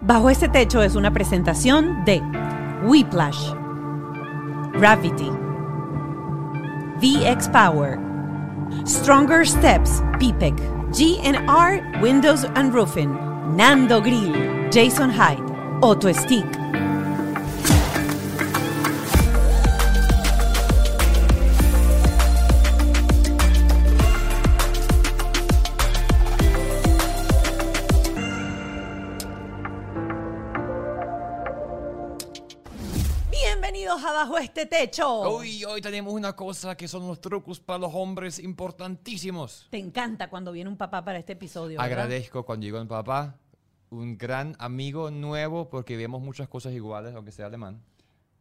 [0.00, 2.22] Bajo este techo es una presentación de
[2.84, 3.52] Whiplash,
[4.74, 5.28] Gravity,
[7.00, 7.98] VX Power,
[8.86, 10.54] Stronger Steps, PPEC,
[10.92, 13.12] GNR Windows and Roofing,
[13.56, 15.42] Nando Grill, Jason Hyde,
[15.82, 16.46] Auto Stick.
[34.58, 35.36] Este techo.
[35.38, 39.68] Uy, hoy tenemos una cosa que son los trucos para los hombres importantísimos.
[39.70, 41.78] Te encanta cuando viene un papá para este episodio.
[41.78, 41.84] ¿verdad?
[41.84, 43.38] Agradezco cuando llegó mi papá,
[43.90, 47.80] un gran amigo nuevo porque vemos muchas cosas iguales, aunque sea alemán.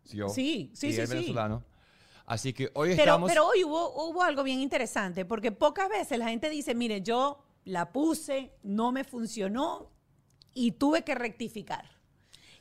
[0.05, 1.13] Yo, Sí, sí, y sí, él sí.
[1.13, 1.63] venezolano.
[2.25, 3.29] Así que hoy Pero, estamos...
[3.29, 7.43] pero hoy hubo, hubo algo bien interesante, porque pocas veces la gente dice, mire, yo
[7.63, 9.91] la puse, no me funcionó
[10.53, 11.85] y tuve que rectificar.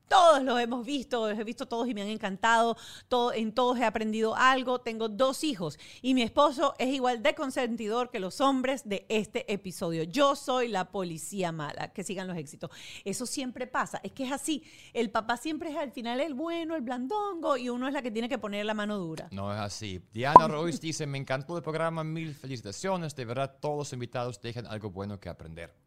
[0.07, 2.77] Todos los hemos visto, los he visto todos y me han encantado.
[3.07, 4.79] Todo, en todos he aprendido algo.
[4.79, 9.51] Tengo dos hijos y mi esposo es igual de consentidor que los hombres de este
[9.51, 10.03] episodio.
[10.03, 11.93] Yo soy la policía mala.
[11.93, 12.71] Que sigan los éxitos.
[13.03, 13.99] Eso siempre pasa.
[14.03, 14.63] Es que es así.
[14.93, 18.11] El papá siempre es al final el bueno, el blandongo y uno es la que
[18.11, 19.27] tiene que poner la mano dura.
[19.31, 20.01] No es así.
[20.13, 24.67] Diana Royce dice, me encantó el programa, mil felicitaciones, de verdad todos los invitados dejan
[24.67, 25.86] algo bueno que aprender.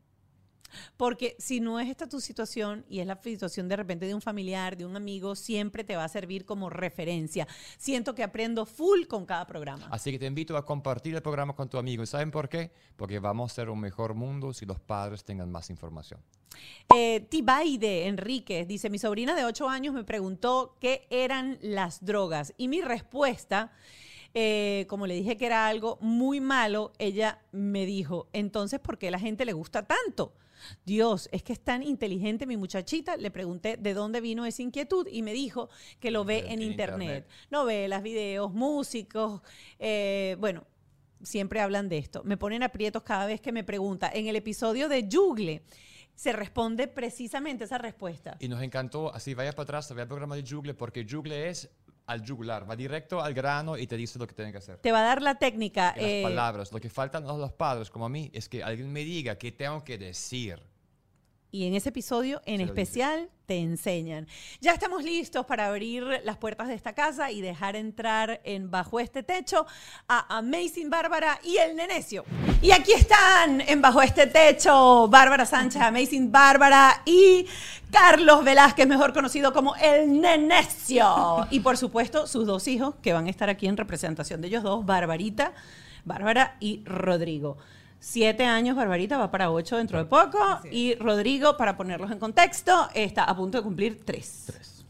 [0.97, 4.21] Porque si no es esta tu situación y es la situación de repente de un
[4.21, 7.47] familiar, de un amigo, siempre te va a servir como referencia.
[7.79, 9.89] Siento que aprendo full con cada programa.
[9.91, 12.03] Así que te invito a compartir el programa con tu amigo.
[12.03, 12.73] ¿Y saben por qué?
[12.97, 16.21] Porque vamos a ser un mejor mundo si los padres tengan más información.
[16.95, 22.53] Eh, Tibaide Enríquez dice, mi sobrina de 8 años me preguntó qué eran las drogas
[22.57, 23.73] y mi respuesta,
[24.35, 29.09] eh, como le dije que era algo muy malo, ella me dijo, entonces, ¿por qué
[29.09, 30.33] a la gente le gusta tanto?
[30.85, 33.17] Dios, es que es tan inteligente mi muchachita.
[33.17, 36.63] Le pregunté de dónde vino esa inquietud y me dijo que lo ve En en,
[36.63, 37.01] internet.
[37.01, 37.29] internet.
[37.51, 39.43] Novelas, videos, músicos,
[39.79, 40.65] eh, bueno,
[41.23, 42.23] siempre hablan de esto.
[42.25, 44.11] Me ponen aprietos cada vez que me pregunta.
[44.13, 45.63] En el episodio de Jugle
[46.15, 48.37] se responde precisamente esa respuesta.
[48.41, 51.71] Y nos encantó, así vaya para atrás, vea el programa de Jugle, porque Jugle es
[52.07, 54.79] al jugular, va directo al grano y te dice lo que tienen que hacer.
[54.79, 55.95] Te va a dar la técnica.
[55.97, 56.73] Las eh, palabras.
[56.73, 59.53] Lo que faltan a los padres, como a mí, es que alguien me diga qué
[59.53, 60.61] tengo que decir.
[61.53, 62.69] Y en ese episodio en dice.
[62.69, 64.29] especial te enseñan.
[64.61, 69.01] Ya estamos listos para abrir las puertas de esta casa y dejar entrar en bajo
[69.01, 69.67] este techo
[70.09, 72.25] a Amazing Bárbara y el Nenecio.
[72.63, 77.45] Y aquí están en bajo este techo Bárbara Sánchez, Amazing Bárbara y
[77.91, 81.49] Carlos Velázquez, mejor conocido como el Nenecio.
[81.51, 84.63] Y por supuesto sus dos hijos que van a estar aquí en representación de ellos
[84.63, 85.55] dos, Barbarita,
[86.05, 87.59] Bárbara y Rodrigo.
[88.03, 90.39] Siete años, Barbarita va para ocho dentro de poco.
[90.71, 94.47] Y Rodrigo, para ponerlos en contexto, está a punto de cumplir tres.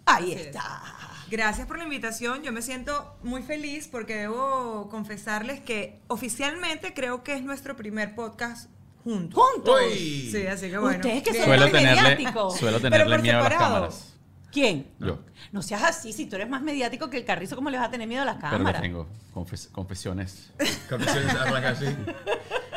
[0.06, 0.40] Ahí Así es.
[0.46, 0.80] está.
[1.28, 2.42] Gracias por la invitación.
[2.42, 8.14] Yo me siento muy feliz porque debo confesarles que oficialmente creo que es nuestro primer
[8.14, 8.70] podcast
[9.04, 9.40] juntos.
[9.54, 9.80] ¡Juntos!
[9.92, 10.96] Sí, así que bueno.
[10.98, 12.56] Ustedes que son Suelo tenerle, mediáticos.
[12.58, 14.06] suelo Pero tenerle miedo a las cámaras.
[14.52, 14.88] ¿Quién?
[14.98, 15.20] Yo.
[15.52, 17.90] No seas así, si tú eres más mediático que el carrizo, ¿cómo le vas a
[17.90, 18.82] tener miedo a las Pero cámaras?
[18.82, 20.50] tengo confes- confesiones.
[20.88, 21.86] Confesiones arranca así.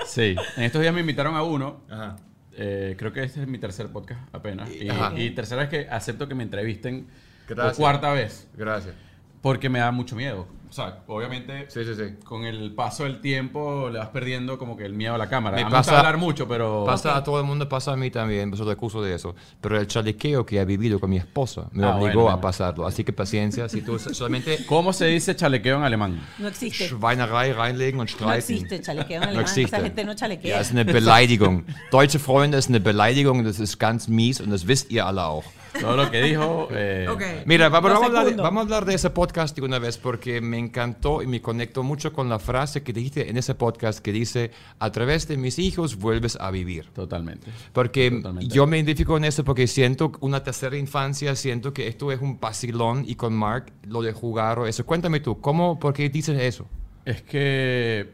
[0.05, 0.35] Sí.
[0.57, 1.81] En estos días me invitaron a uno.
[1.89, 2.15] Ajá.
[2.55, 4.69] eh, creo que este es mi tercer podcast apenas.
[5.15, 7.07] Y, tercera vez que acepto que me entrevisten
[7.47, 8.47] por cuarta vez.
[8.55, 8.95] Gracias.
[9.41, 10.47] Porque me da mucho miedo.
[10.73, 12.15] O sea, obviamente Sí, sí, sí.
[12.25, 15.55] con el paso del tiempo le vas perdiendo como que el miedo a la cámara.
[15.57, 16.83] Me a pasa- hablar mucho, pero...
[16.83, 19.35] Pasa a todo el mundo, pasa a mí también, otro curso de eso.
[19.61, 22.41] Pero el chalequeo que he vivido con mi esposa me Ah, obligó bueno, a bueno.
[22.41, 22.87] pasarlo.
[22.87, 26.19] Así que paciencia, si tú solamente ¿Cómo se dice chalequeo en alemán?
[26.39, 26.87] No existe.
[26.87, 28.37] Schweinerei reinlegen und No streiten.
[28.55, 29.43] existe chalequeo en No alemán.
[29.43, 29.75] existe.
[29.75, 30.59] Esa gente no Ja, chalequea.
[30.59, 31.65] es eine Beleidigung.
[31.91, 35.43] Deutsche Freunde ist eine Beleidigung, das ist ganz mies und das wisst ihr alle auch.
[35.79, 36.67] Todo lo que dijo...
[36.71, 37.21] eh, Ok.
[37.45, 40.41] Mira, vamos, vamos a hablar, vamos a hablar de ese podcast de una vez porque
[40.41, 44.11] me encantó y me conectó mucho con la frase que dijiste en ese podcast que
[44.11, 46.89] dice, a través de mis hijos vuelves a vivir.
[46.93, 47.47] Totalmente.
[47.71, 48.53] Porque Totalmente.
[48.53, 52.39] yo me identifico con eso porque siento una tercera infancia, siento que esto es un
[52.39, 54.85] vacilón y con Mark lo de jugar o eso.
[54.85, 56.67] Cuéntame tú, ¿cómo, por qué dices eso?
[57.05, 58.11] Es que,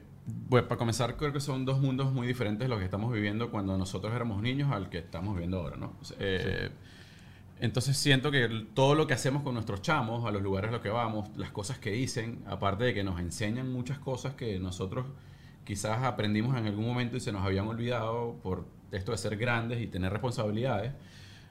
[0.48, 3.78] bueno, para comenzar, creo que son dos mundos muy diferentes los que estamos viviendo cuando
[3.78, 5.94] nosotros éramos niños al que estamos viviendo ahora, ¿no?
[6.20, 6.70] Eh,
[7.62, 10.82] Entonces siento que todo lo que hacemos con nuestros chamos, a los lugares a los
[10.82, 15.06] que vamos, las cosas que dicen, aparte de que nos enseñan muchas cosas que nosotros
[15.66, 19.82] quizás aprendimos en algún momento y se nos habían olvidado por esto de ser grandes
[19.82, 20.94] y tener responsabilidades.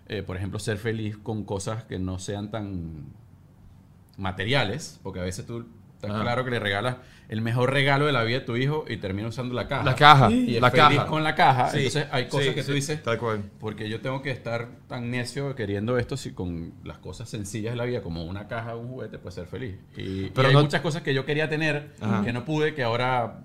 [0.09, 3.05] Eh, por ejemplo, ser feliz con cosas que no sean tan
[4.17, 5.67] materiales, porque a veces tú
[6.01, 6.23] estás Ah.
[6.23, 6.97] claro que le regalas
[7.29, 9.85] el mejor regalo de la vida a tu hijo y termina usando la caja.
[9.85, 11.07] La caja, Y es la feliz caja.
[11.07, 11.69] con la caja.
[11.71, 13.43] Sí, Entonces hay cosas sí, que tú dices, tal cual.
[13.61, 17.77] porque yo tengo que estar tan necio queriendo esto si con las cosas sencillas de
[17.77, 19.75] la vida, como una caja o un juguete, pues ser feliz.
[19.97, 22.25] Y, y Pero hay no- muchas cosas que yo quería tener Ajá.
[22.25, 23.41] que no pude, que ahora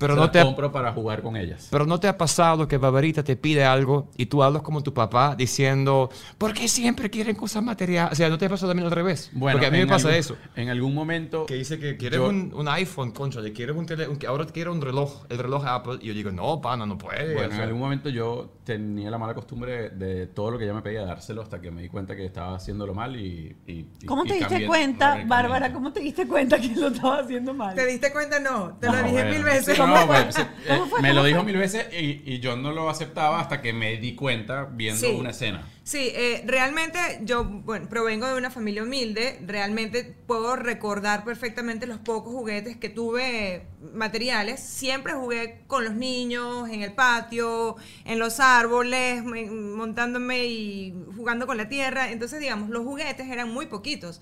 [0.00, 1.68] Pero se no las te, compro para jugar con ellas.
[1.70, 4.92] Pero no te ha pasado que Barbarita te pide algo y tú hablas como tu
[4.92, 8.12] papá diciendo, ¿por qué siempre quieren cosas materiales?
[8.12, 9.30] O sea, ¿no te pasa también al revés?
[9.38, 10.36] Porque a mí me en pasa algún- eso.
[10.56, 11.46] En algún momento...
[11.46, 14.26] Que dice que quieres Yo- un, un iPhone, concha, le quieres un tele, un- que
[14.26, 15.98] ahora quiero un reloj, el reloj Apple.
[16.00, 17.34] Y yo digo, no, pana, no puede.
[17.34, 17.64] Bueno, o en sea.
[17.64, 21.02] algún momento yo tenía la mala costumbre de, de todo lo que ella me pedía
[21.04, 23.54] dárselo hasta que me di cuenta que estaba haciéndolo mal y...
[23.66, 25.22] y- y- ¿Cómo y te diste cuenta.
[25.26, 25.72] Bárbara?
[25.72, 27.74] ¿Cómo te diste cuenta que lo estaba haciendo mal?
[27.74, 28.38] ¿Te diste cuenta?
[28.40, 29.30] No, te lo No, dije bueno.
[29.30, 29.76] mil veces.
[29.90, 33.40] No, sí, eh, me ¿Cómo lo dijo mil veces y, y yo no lo aceptaba
[33.40, 35.14] hasta que me di cuenta viendo Sí.
[35.18, 35.66] una escena.
[35.82, 41.98] Sí, eh, realmente yo, bueno, provengo de una familia humilde, realmente puedo recordar perfectamente los
[41.98, 44.60] pocos juguetes que tuve materiales.
[44.60, 51.46] Siempre jugué con los niños, en el patio, en los árboles, me- montándome y jugando
[51.46, 52.10] con la tierra.
[52.12, 54.20] Entonces, digamos, los juguetes eran muy poquitos.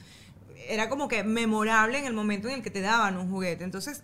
[0.67, 3.65] Era como que memorable en el momento en el que te daban un juguete.
[3.65, 4.03] Entonces,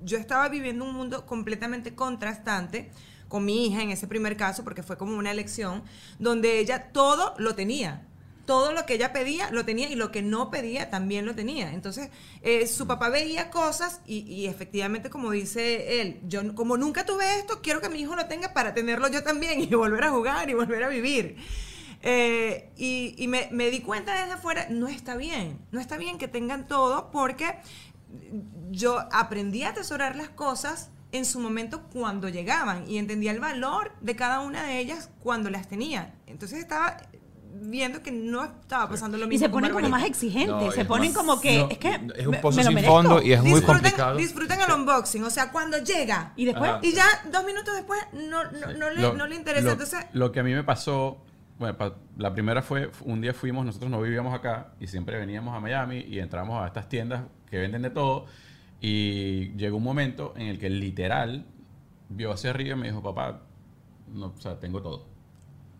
[0.00, 2.90] yo estaba viviendo un mundo completamente contrastante
[3.28, 5.82] con mi hija en ese primer caso, porque fue como una elección,
[6.18, 8.06] donde ella todo lo tenía.
[8.44, 11.72] Todo lo que ella pedía lo tenía y lo que no pedía también lo tenía.
[11.72, 12.10] Entonces,
[12.42, 17.40] eh, su papá veía cosas y, y efectivamente, como dice él, yo como nunca tuve
[17.40, 20.48] esto, quiero que mi hijo lo tenga para tenerlo yo también y volver a jugar
[20.48, 21.36] y volver a vivir.
[22.02, 26.18] Eh, y y me, me di cuenta desde afuera, no está bien, no está bien
[26.18, 27.56] que tengan todo porque
[28.70, 33.92] yo aprendí a atesorar las cosas en su momento cuando llegaban y entendía el valor
[34.00, 36.14] de cada una de ellas cuando las tenía.
[36.26, 36.96] Entonces estaba
[37.58, 39.46] viendo que no estaba pasando lo Y mismo.
[39.46, 41.94] se con ponen como más exigentes, No, se ponen más- como que, no, es que
[42.16, 42.94] es un me- pozo me lo sin merezco.
[42.94, 44.16] fondo y es muy complicado.
[44.18, 46.32] Disfruten el unboxing, o sea, cuando llega.
[46.36, 46.80] Y después, Ajá.
[46.82, 49.64] Y ya dos minutos después no, no, no le, Lo- no le interesa.
[49.64, 51.18] Lo, Entonces, lo que a mí me pasó,
[51.58, 55.54] bueno, pa- la primera fue, un día fuimos, nosotros no vivíamos acá y siempre veníamos
[55.56, 58.26] a Miami y entramos a estas tiendas que venden de todo
[58.80, 61.46] y llegó un momento en el que literal
[62.08, 63.42] vio hacia arriba y me dijo, papá,
[64.12, 65.06] no, o sea, tengo todo.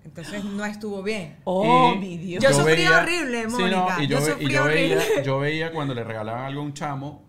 [0.04, 1.36] entonces no estuvo bien.
[1.44, 2.42] oh, Y mi Dios.
[2.42, 5.38] Yo sufrí horrible, Sí, no, Mónica, y yo yo, ve- sufrí y yo veía, yo
[5.38, 7.24] veía cuando le regalaban algo a un chamo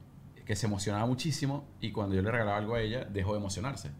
[0.46, 3.92] que se emocionaba muchísimo y cuando yo le regalaba algo a ella dejó de emocionarse.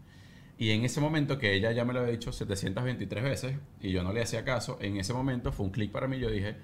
[0.58, 4.02] Y en ese momento que ella ya me lo había dicho 723 veces y yo
[4.02, 6.18] no le hacía caso, en ese momento fue un clic para mí.
[6.18, 6.56] Yo dije,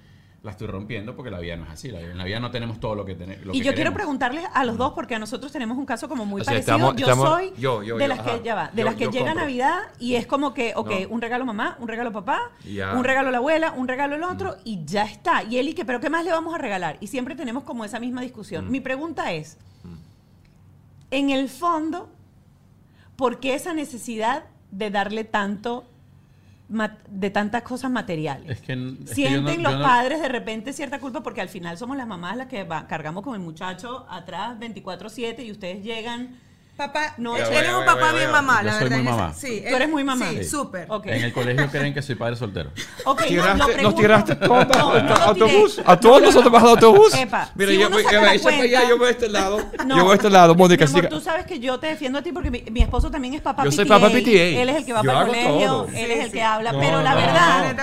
[0.43, 1.91] la estoy rompiendo porque la vida no es así.
[1.93, 3.55] La, en la vida no tenemos todo lo que tenemos.
[3.55, 6.41] Y yo quiero preguntarles a los dos, porque a nosotros tenemos un caso como muy
[6.41, 6.75] O sea, parecido.
[6.77, 8.37] estamos- yo estamos- soy yo, yo, de yo, las ajá.
[8.39, 9.35] que ya va, de Yo- las que llega compro.
[9.43, 11.09] Navidad y es como que, ok, No.
[11.11, 12.95] un regalo mamá, un regalo papá, Ya.
[12.95, 14.33] un regalo la abuela, un regalo el Mm.
[14.33, 15.45] otro y ya está.
[15.45, 16.97] Y él y que, pero ¿qué más le vamos a regalar?
[17.01, 18.25] Y siempre tenemos como esa misma Mm.
[18.25, 18.71] discusión.
[18.73, 19.57] Mi pregunta es,
[21.13, 22.11] en el fondo,
[23.17, 25.85] ¿por qué esa necesidad de darle tanto
[27.09, 28.51] de tantas cosas materiales?
[28.51, 29.15] Es que, es que yo no-
[29.49, 32.47] Sienten los no- padres de repente cierta culpa porque al final somos las mamás las
[32.47, 36.41] que va- cargamos con el muchacho atrás 24/7 y ustedes llegan...
[36.77, 38.97] Papá, No, él es un papá bien mamá, Yo la soy verdad.
[38.99, 39.33] muy en mamá.
[39.35, 40.27] sí, Tú eres muy mamá.
[40.31, 40.45] Sí, Sí.
[40.45, 40.89] súper.
[41.05, 42.71] En el colegio creen que soy padre soltero.
[43.05, 43.23] Ok,
[43.83, 45.81] nos tiraste todo No, no lo autobús.
[45.85, 47.15] A todos nosotros bajo el autobús.
[47.15, 49.59] Epa, Mira, si yo voy, allá, yo voy a este lado.
[49.85, 49.97] No.
[49.99, 50.85] Yo voy a este lado, Mónica.
[50.87, 51.09] Mi amor, siga.
[51.11, 53.63] tú sabes que yo te defiendo a ti porque mi, mi esposo también es papá
[53.65, 53.77] Yo PTA.
[53.77, 54.31] soy papá PTA.
[54.63, 56.73] Él es el que va para el colegio, él es el que habla.
[56.81, 57.77] Pero la verdad,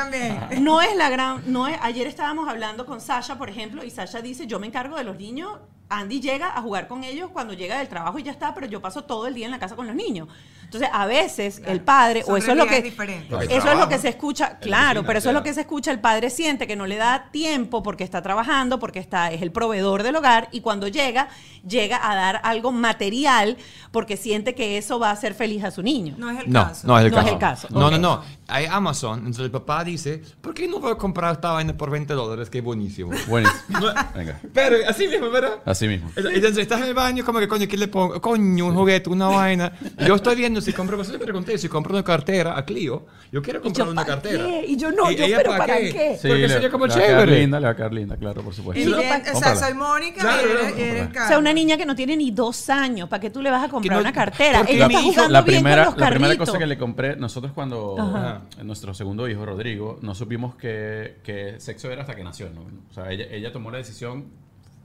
[0.59, 1.43] no es la gran...
[1.45, 4.97] no es Ayer estábamos hablando con Sasha, por ejemplo, y Sasha dice, yo me encargo
[4.97, 5.51] de los niños
[5.91, 8.81] Andy llega a jugar con ellos cuando llega del trabajo y ya está, pero yo
[8.81, 10.27] paso todo el día en la casa con los niños.
[10.63, 13.97] Entonces, a veces el padre, Son o eso es lo que eso es lo que
[13.97, 16.77] se escucha, claro, oficina, pero eso es lo que se escucha, el padre siente que
[16.77, 20.61] no le da tiempo porque está trabajando, porque está es el proveedor del hogar y
[20.61, 21.27] cuando llega
[21.67, 23.57] llega a dar algo material
[23.91, 26.15] porque siente que eso va a hacer feliz a su niño.
[26.17, 26.87] No es el No, caso.
[26.87, 27.33] no es el No es caso.
[27.33, 27.67] el caso.
[27.71, 28.23] No, no, no.
[28.51, 31.89] Hay Amazon, entonces el papá dice, ¿por qué no voy a comprar esta vaina por
[31.89, 32.49] 20 dólares?
[32.49, 33.11] Qué buenísimo.
[33.27, 33.79] Buenísimo.
[34.15, 34.39] Venga.
[34.53, 35.59] Pero así mismo, ¿verdad?
[35.65, 36.09] Así mismo.
[36.15, 38.19] Entonces estás en el baño, como que coño, ¿qué le pongo?
[38.19, 39.71] Coño, un juguete, una vaina.
[40.05, 43.41] Yo estoy viendo si compro, yo le pregunté, si compro una cartera a Clio, yo
[43.41, 44.43] quiero comprar yo, una ¿para cartera.
[44.45, 44.65] qué?
[44.67, 46.17] Y yo, no, yo, ella, ¿pero para qué?
[46.21, 47.39] Sí, Porque le- sería como le va a quedar chévere.
[47.41, 48.81] linda, le va a quedar linda, claro, por supuesto.
[48.81, 51.09] Y yo bien, o sea, soy Mónica Claro, y eres, y eres.
[51.09, 53.63] O sea, una niña que no tiene ni dos años, ¿para qué tú le vas
[53.63, 54.65] a comprar no- una cartera?
[54.67, 56.77] Ella mi está hijo- jugando la bien primera, con los la primera cosa que le
[56.77, 58.40] compré, nosotros cuando Ajá.
[58.63, 62.49] Nuestro segundo hijo, Rodrigo, no supimos que, que sexo era hasta que nació.
[62.49, 62.61] ¿no?
[62.89, 64.27] O sea, ella, ella tomó la decisión,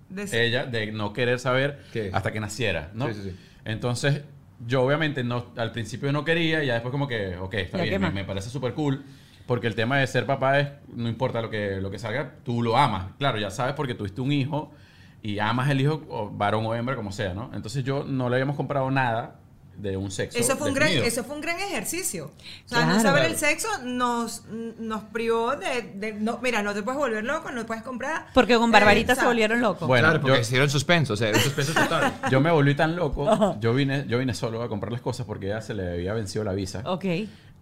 [0.08, 2.10] De- ella, de no querer saber ¿Qué?
[2.12, 3.08] hasta que naciera, ¿no?
[3.08, 3.36] Sí, sí, sí.
[3.64, 4.22] Entonces,
[4.66, 7.84] yo obviamente no, al principio no quería y ya después como que, ok, está Ya,
[7.84, 9.04] ¿qué bien, me, parece súper cool.
[9.46, 12.62] Porque el tema de ser papá es, no importa lo que, lo que salga, tú
[12.62, 13.12] lo amas.
[13.18, 14.72] Claro, ya sabes porque tuviste un hijo
[15.22, 17.50] y amas el hijo, o varón o hembra, como sea, ¿no?
[17.54, 19.40] Entonces yo no le habíamos comprado nada
[19.78, 22.26] de un sexo Eso fue, un gran, eso fue un gran ejercicio.
[22.26, 22.94] O sea, Claro.
[22.94, 23.34] no saber Claro.
[23.34, 24.44] el sexo nos,
[24.78, 28.26] nos privó de, de- no, mira, no te puedes volver loco, no puedes comprar.
[28.34, 29.86] Porque con eh, Barbarita se volvieron locos.
[29.86, 32.12] Bueno, claro, porque yo- hicieron suspenso, o sea, un suspenso total.
[32.30, 33.56] Yo me volví tan loco.
[33.60, 36.44] Yo vine, yo vine solo a comprar las cosas porque ya se le había vencido
[36.44, 36.82] la visa.
[36.86, 37.04] Ok.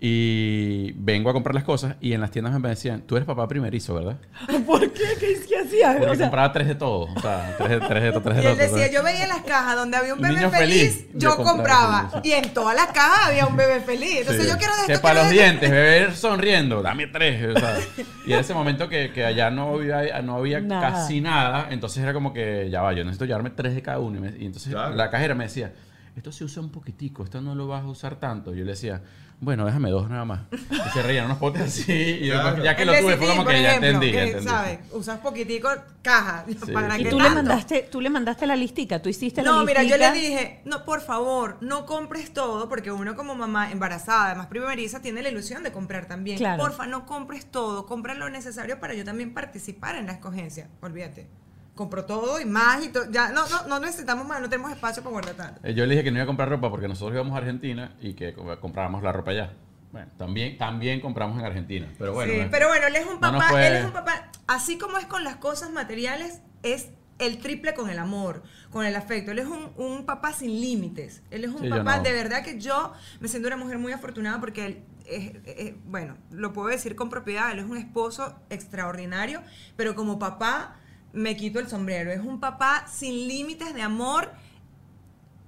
[0.06, 3.48] Y vengo a comprar las cosas y en las tiendas me decían, tú eres papá
[3.48, 4.18] primerizo, ¿verdad?
[4.66, 5.00] ¿Por qué?
[5.18, 5.96] ¿Qué, qué hacías?
[5.96, 7.08] Porque O sea, compraba tres de todo.
[7.16, 8.92] O sea, tres de, tres de, tres de Y él todo, decía, ¿sabes?
[8.92, 12.20] yo veía las cajas donde había un bebé niño feliz, feliz, yo yo compraba.
[12.22, 14.18] Y en todas las cajas había un bebé feliz.
[14.20, 14.50] Entonces Sí.
[14.50, 15.02] yo quiero de Que esto.
[15.02, 17.56] para quiero los de dientes, beber sonriendo, dame tres.
[17.56, 17.78] o sea.
[18.26, 20.90] y en ese momento que, que allá no había, no había Nada.
[20.92, 24.18] casi nada, entonces era como que ya va, yo necesito llevarme tres de cada uno.
[24.18, 24.94] Y, me- y entonces Claro.
[24.94, 25.72] la cajera me decía,
[26.14, 28.52] esto se usa un poquitico, esto no lo vas a usar tanto.
[28.54, 29.00] Yo le decía,
[29.40, 30.40] bueno, déjame dos nada más.
[30.52, 31.92] Y se reían unos potes así.
[31.92, 34.06] Y ya que El lo tuve, fue como por que ya ejemplo, entendí.
[34.12, 34.48] ya que, entendí.
[34.48, 34.78] ¿sabes?
[34.92, 35.68] Usas poquitico
[36.02, 36.44] caja.
[36.72, 39.50] ¿Para ¿Y y qué tú le mandaste, tú le mandaste la listica, tú hiciste la
[39.50, 40.12] No, mira, yo le listica.
[40.12, 45.22] dije, no, por favor, no compres todo, porque uno como mamá embarazada, además primeriza, tiene
[45.22, 46.38] la ilusión de comprar también.
[46.38, 46.62] Claro.
[46.62, 50.68] Porfa, no compres todo, compra lo necesario para yo también participar en la escogencia.
[50.80, 51.26] Olvídate.
[51.74, 53.10] Compro todo y más y todo.
[53.10, 55.60] Ya, no, no, no necesitamos más, no tenemos espacio para guardar tanto.
[55.64, 57.94] Eh, Yo le dije que no iba a comprar ropa porque nosotros íbamos a Argentina
[58.00, 59.52] y que co- comprábamos la ropa allá.
[59.90, 61.88] Bueno, también, también compramos en Argentina.
[61.98, 62.32] Pero bueno.
[62.32, 64.98] Sí, eh, pero bueno, él es un no papá, él es un papá, así como
[64.98, 66.88] es con las cosas materiales, es
[67.18, 69.30] el triple con el amor, con el afecto.
[69.32, 71.22] Él es un, un papá sin límites.
[71.30, 72.02] Él es un Sí, papá, no.
[72.04, 76.16] de verdad que yo me siento una mujer muy afortunada porque él, es, es- bueno,
[76.30, 79.42] lo puedo decir con propiedad, él es un esposo extraordinario,
[79.76, 80.76] pero como papá
[81.14, 82.10] me quito el sombrero.
[82.12, 84.30] Es un papá sin límites de amor,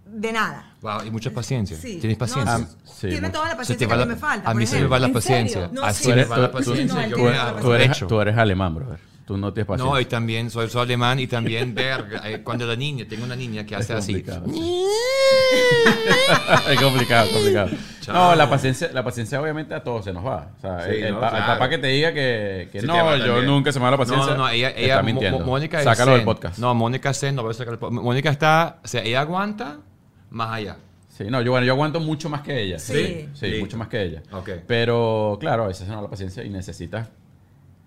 [0.06, 0.74] de nada.
[0.80, 1.76] Wow, y mucha paciencia.
[1.76, 1.98] Sí.
[1.98, 2.58] ¿Tienes paciencia?
[2.58, 3.32] No, Ah, sí, tiene mucho.
[3.32, 4.48] toda la paciencia que la- me falta.
[4.50, 5.68] a mí se me va la ¿En paciencia.
[5.72, 6.12] No, Así sí.
[6.12, 8.06] me va la paciencia.
[8.06, 9.00] tú eres alemán, brother.
[9.26, 9.92] Tú no tienes paciencia.
[9.92, 12.22] No, y también soy, soy alemán y también verga.
[12.30, 14.22] eh, Cuando la niña, tengo una niña que Es hace así.
[14.22, 14.46] complicado.
[16.70, 17.70] es complicado, complicado.
[18.00, 18.14] Chao.
[18.14, 20.50] No, la paciencia, la paciencia obviamente a todos se nos va.
[20.56, 21.46] O sea, Sí, el, el no, pa- el claro.
[21.54, 23.46] papá que te diga que, que Sí, no, yo también.
[23.46, 24.32] nunca se me va la paciencia.
[24.32, 25.44] No, no, no, ella, está ella mintiendo.
[25.44, 26.58] Mónica es Sácalo del podcast.
[26.58, 28.02] No, Mónica es zen, no voy a sacar el podcast.
[28.02, 29.78] Mónica está, o sea, ella aguanta
[30.30, 30.76] más allá.
[31.08, 32.78] Sí, no, yo, bueno, yo aguanto mucho más que ella.
[32.78, 33.28] Sí.
[33.34, 33.60] Sí, Sí.
[33.60, 34.22] mucho más que ella.
[34.32, 34.50] Ok.
[34.66, 37.08] Pero, claro, a veces no la paciencia y necesitas.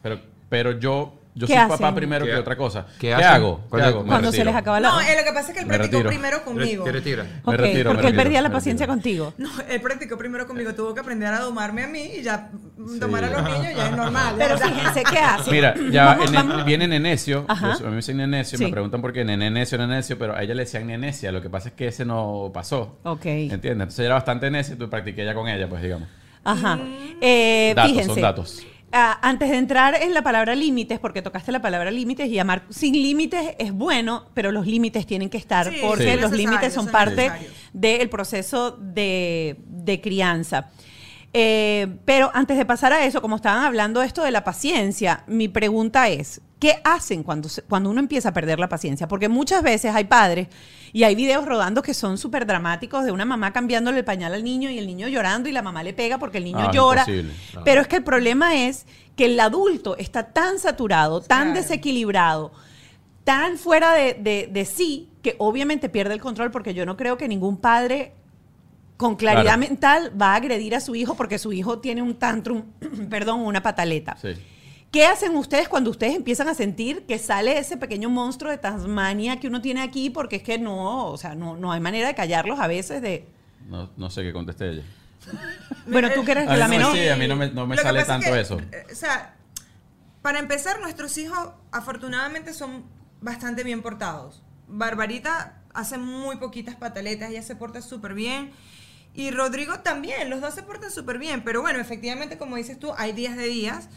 [0.02, 0.20] Pero,
[0.50, 1.70] pero yo, yo ¿Qué soy hacen?
[1.78, 2.86] papá primero ¿Qué que otra cosa.
[3.00, 3.62] qué hago?
[3.64, 4.02] ¿Qué ¿Cuál es- hago?
[4.04, 4.90] Me Cuando se les acaba la...
[4.90, 6.10] No, eh, lo que pasa es que él Me practicó retiro.
[6.10, 6.84] primero conmigo.
[6.84, 7.24] Te retira.
[7.24, 9.34] Me retiro, me porque él retiro, perdía la me paciencia contigo.
[9.38, 13.00] No, él practicó primero conmigo, tuvo que aprender a domarme a mí y ya Sí.
[13.00, 14.36] domar a los niños ya es normal.
[14.38, 15.52] Pero fíjense, ¿qué hace?
[15.52, 17.46] Mira, ya en- viene Nenecio.
[17.48, 18.66] A mí me dicen Nenecio, Sí.
[18.66, 21.32] me preguntan por qué Nene Nenecio, Nenecio, pero a ella le decían Nenecia.
[21.32, 23.00] Lo que pasa es que ese no pasó.
[23.04, 23.26] Ok.
[23.26, 23.72] ¿Entiendes?
[23.72, 26.08] Entonces ella era bastante necia y tú practiqué ya con ella, pues digamos.
[26.44, 26.80] Ajá.
[27.22, 28.14] Eh, Datos, fíjense.
[28.14, 28.64] son datos.
[28.92, 32.64] Ah, antes de entrar en la palabra límites, porque tocaste la palabra límites y amar
[32.70, 36.20] sin límites es bueno, pero los límites tienen que estar Sí, porque sí.
[36.20, 37.32] los límites son parte
[37.72, 40.70] del proceso de, de crianza.
[41.34, 45.48] Eh, pero antes de pasar a eso, como estaban hablando esto de la paciencia, mi
[45.48, 49.08] pregunta es, ¿qué hacen cuando, se- cuando uno empieza a perder la paciencia?
[49.08, 50.48] Porque muchas veces hay padres
[50.92, 54.44] y hay videos rodando que son súper dramáticos de una mamá cambiándole el pañal al
[54.44, 57.06] niño y el niño llorando y la mamá le pega porque el niño Ah, llora.
[57.64, 61.62] Pero es que el problema es que el adulto está tan saturado, tan Claro.
[61.62, 62.52] desequilibrado,
[63.24, 67.18] tan fuera de, de- de sí, que obviamente pierde el control porque yo no creo
[67.18, 68.14] que ningún padre
[69.00, 69.60] con claridad Claro.
[69.62, 72.64] mental va a agredir a su hijo porque su hijo tiene un tantrum,
[73.10, 74.18] perdón, una pataleta.
[74.22, 74.34] Sí.
[74.92, 79.40] ¿Qué hacen ustedes cuando ustedes empiezan a sentir que sale ese pequeño monstruo de Tasmania
[79.40, 80.10] que uno tiene aquí?
[80.10, 83.26] Porque es que no, o sea, no, no hay manera de callarlos a veces de...
[83.70, 84.84] No, no sé qué contesté ella.
[85.88, 86.94] Bueno, tú que eres la no me- menor.
[86.98, 88.60] sí, a mí no me, no me sale es tanto que, eso.
[88.60, 89.36] eh, O sea,
[90.22, 92.84] para empezar, nuestros hijos afortunadamente son
[93.22, 94.42] bastante bien portados.
[94.68, 98.52] Barbarita hace muy poquitas pataletas, ella se porta súper bien.
[99.20, 101.44] Y Rodrigo también, los dos se portan súper bien.
[101.44, 103.90] Pero bueno, efectivamente, como dices tú, hay días de días.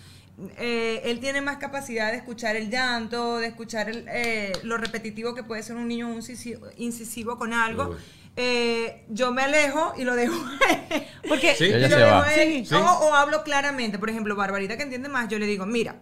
[0.58, 5.32] Eh, él tiene más capacidad de escuchar el llanto, de escuchar el, eh, lo repetitivo
[5.32, 7.90] que puede ser un niño incisivo, incisivo con algo.
[7.90, 7.96] Uy.
[8.34, 10.34] Eh, yo me alejo y lo dejo.
[11.28, 11.68] Porque Sí.
[11.68, 12.24] Lo se dejo va.
[12.24, 12.66] a él.
[12.66, 12.74] Sí.
[12.74, 14.00] O, o hablo claramente.
[14.00, 16.00] Por ejemplo, Barbarita que entiende más, yo le digo, mira,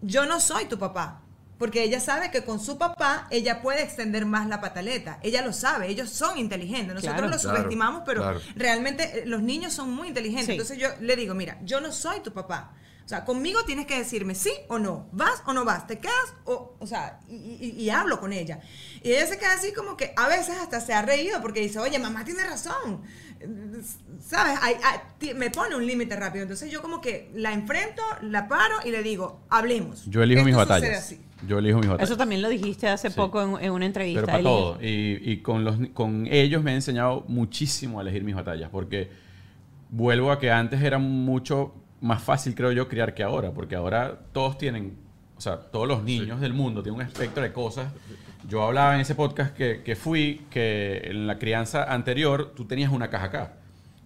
[0.00, 1.22] yo no soy tu papá.
[1.64, 5.18] Porque ella sabe que con su papá ella puede extender más la pataleta.
[5.22, 6.94] Ella lo sabe, ellos son inteligentes.
[6.94, 7.32] Nosotros Claro.
[7.32, 8.40] los Claro, subestimamos, pero claro.
[8.54, 10.44] realmente eh, los niños son muy inteligentes.
[10.44, 10.52] Sí.
[10.52, 12.72] Entonces yo le digo, mira, yo no soy tu papá.
[13.04, 15.08] O sea, conmigo tienes que decirme sí o no.
[15.12, 15.86] ¿Vas o no vas?
[15.86, 16.34] ¿Te quedas?
[16.46, 18.60] O, o sea, y, y- y hablo con ella.
[19.02, 21.78] Y ella se queda así como que a veces hasta se ha reído porque dice,
[21.78, 23.02] oye, mamá tiene razón.
[24.20, 24.58] ¿Sabes?
[24.62, 26.42] Ay, ay, ti- me pone un límite rápido.
[26.42, 30.04] Entonces yo como que la enfrento, la paro y le digo, hablemos.
[30.06, 30.98] Yo elijo Esto mis batallas.
[30.98, 31.20] así.
[31.46, 32.08] Yo elijo mis batallas.
[32.08, 33.16] eso también lo dijiste hace Sí.
[33.16, 34.20] poco en, en una entrevista.
[34.22, 34.44] Pero para Eli.
[34.48, 34.78] todo.
[34.82, 38.70] Y, y con, los, con ellos me he enseñado muchísimo a elegir mis batallas.
[38.70, 39.10] Porque
[39.90, 43.50] vuelvo a que antes era mucho más fácil, creo yo, criar que ahora.
[43.52, 44.96] Porque ahora todos tienen,
[45.36, 47.92] o sea, todos los niños del mundo tienen un espectro de cosas.
[48.48, 52.92] Yo hablaba en ese podcast que, que fui que en la crianza anterior tú tenías
[52.92, 53.52] una caja acá.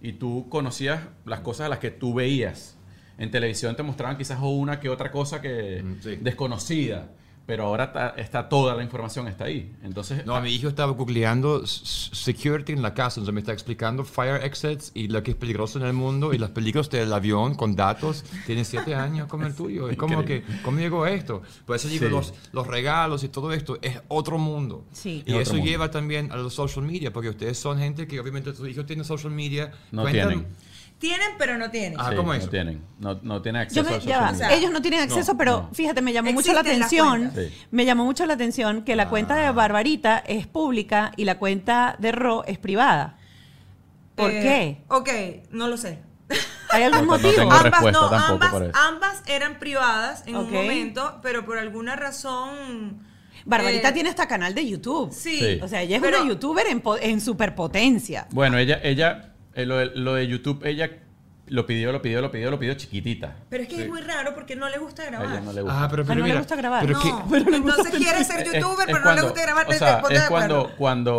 [0.01, 2.77] Y tú conocías las cosas a las que tú veías.
[3.17, 6.15] En televisión te mostraban quizás una que otra cosa que Mm, sí.
[6.21, 7.09] desconocida.
[7.49, 9.73] Pero ahora está, está toda la información está ahí.
[9.81, 14.43] Entonces, No, mi hijo estaba googleando security en la casa, entonces me está explicando fire
[14.43, 17.75] exits y lo que es peligroso en el mundo y los peligros del avión con
[17.75, 18.23] datos.
[18.45, 19.89] Tiene siete años como el tuyo.
[19.89, 20.61] Es como que, Increíble.
[20.63, 21.41] ¿cómo llegó esto?
[21.65, 22.11] Por eso digo, Sí.
[22.11, 24.85] los, los regalos y todo esto es otro mundo.
[24.91, 25.23] Sí.
[25.25, 25.67] Y Es eso mundo.
[25.71, 29.05] lleva también a los social media, porque ustedes son gente que obviamente tus hijos tienen
[29.05, 29.71] social media.
[29.91, 30.47] No cuentan- tienen.
[30.99, 31.97] Tienen, pero no tienen.
[31.99, 32.49] Ah, Sí, ¿cómo no eso?
[32.49, 32.83] tienen.
[32.99, 34.47] No, no tienen Yo acceso me- a ya social va, media.
[34.49, 35.69] sea, ellos no tienen acceso, no, pero no.
[35.73, 37.19] fíjate, me llamó mucho la Existen las atención.
[37.31, 37.45] cuentas.
[37.53, 37.67] Sí.
[37.71, 41.95] Me llamó mucho la atención que la cuenta de Barbarita es pública y la cuenta
[41.99, 43.17] de Ro es privada.
[44.15, 44.83] ¿Por Eh, qué?
[44.93, 45.09] Ok,
[45.51, 45.99] no lo sé.
[46.71, 47.31] ¿Hay algún No, no motivo?
[47.33, 48.77] tengo ambas, respuesta no, tampoco ambas, para eso.
[48.77, 50.47] ambas eran privadas en Ok.
[50.47, 53.07] un momento, pero por alguna razón.
[53.45, 55.11] Barbarita eh, tiene hasta canal de YouTube.
[55.13, 55.39] Sí.
[55.39, 55.59] Sí.
[55.63, 58.27] O sea, ella es Pero- una youtuber en, po- en superpotencia.
[58.31, 60.89] Bueno, ella, ella eh, lo, de, lo de YouTube, ella
[61.47, 63.35] lo pidió, lo pidió, lo pidió, lo pidió chiquitita.
[63.49, 63.81] Pero es que Sí.
[63.81, 65.31] es muy raro porque no le gusta A grabar.
[65.31, 65.83] ella no le gusta.
[65.83, 66.81] Ah, pero, Ah, pero no le mira, gusta grabar.
[66.85, 67.01] pero No,
[67.49, 69.67] que- entonces quiere ser Es- youtuber, es pero no le cuando- gusta grabar.
[69.67, 70.47] O sea, Ponte es acuerdo.
[70.77, 71.15] cuando, cuando,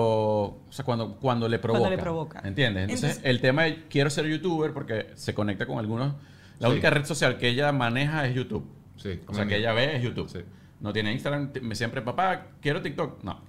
[0.69, 1.81] o sea, cuando, cuando le provoca.
[1.81, 2.41] Cuando le provoca.
[2.45, 2.83] ¿Entiendes?
[2.85, 6.15] Entonces, Entonces- el tema de quiero ser youtuber porque se conecta con algunos.
[6.61, 6.73] La Sí.
[6.75, 8.71] única red social que ella maneja es YouTube.
[8.97, 10.29] Sí, O sea, a que ella ve es YouTube.
[10.31, 10.41] Sí.
[10.81, 11.53] No tiene Instagram.
[11.53, 13.25] t- Me siempre, papá, quiero TikTok.
[13.25, 13.41] No.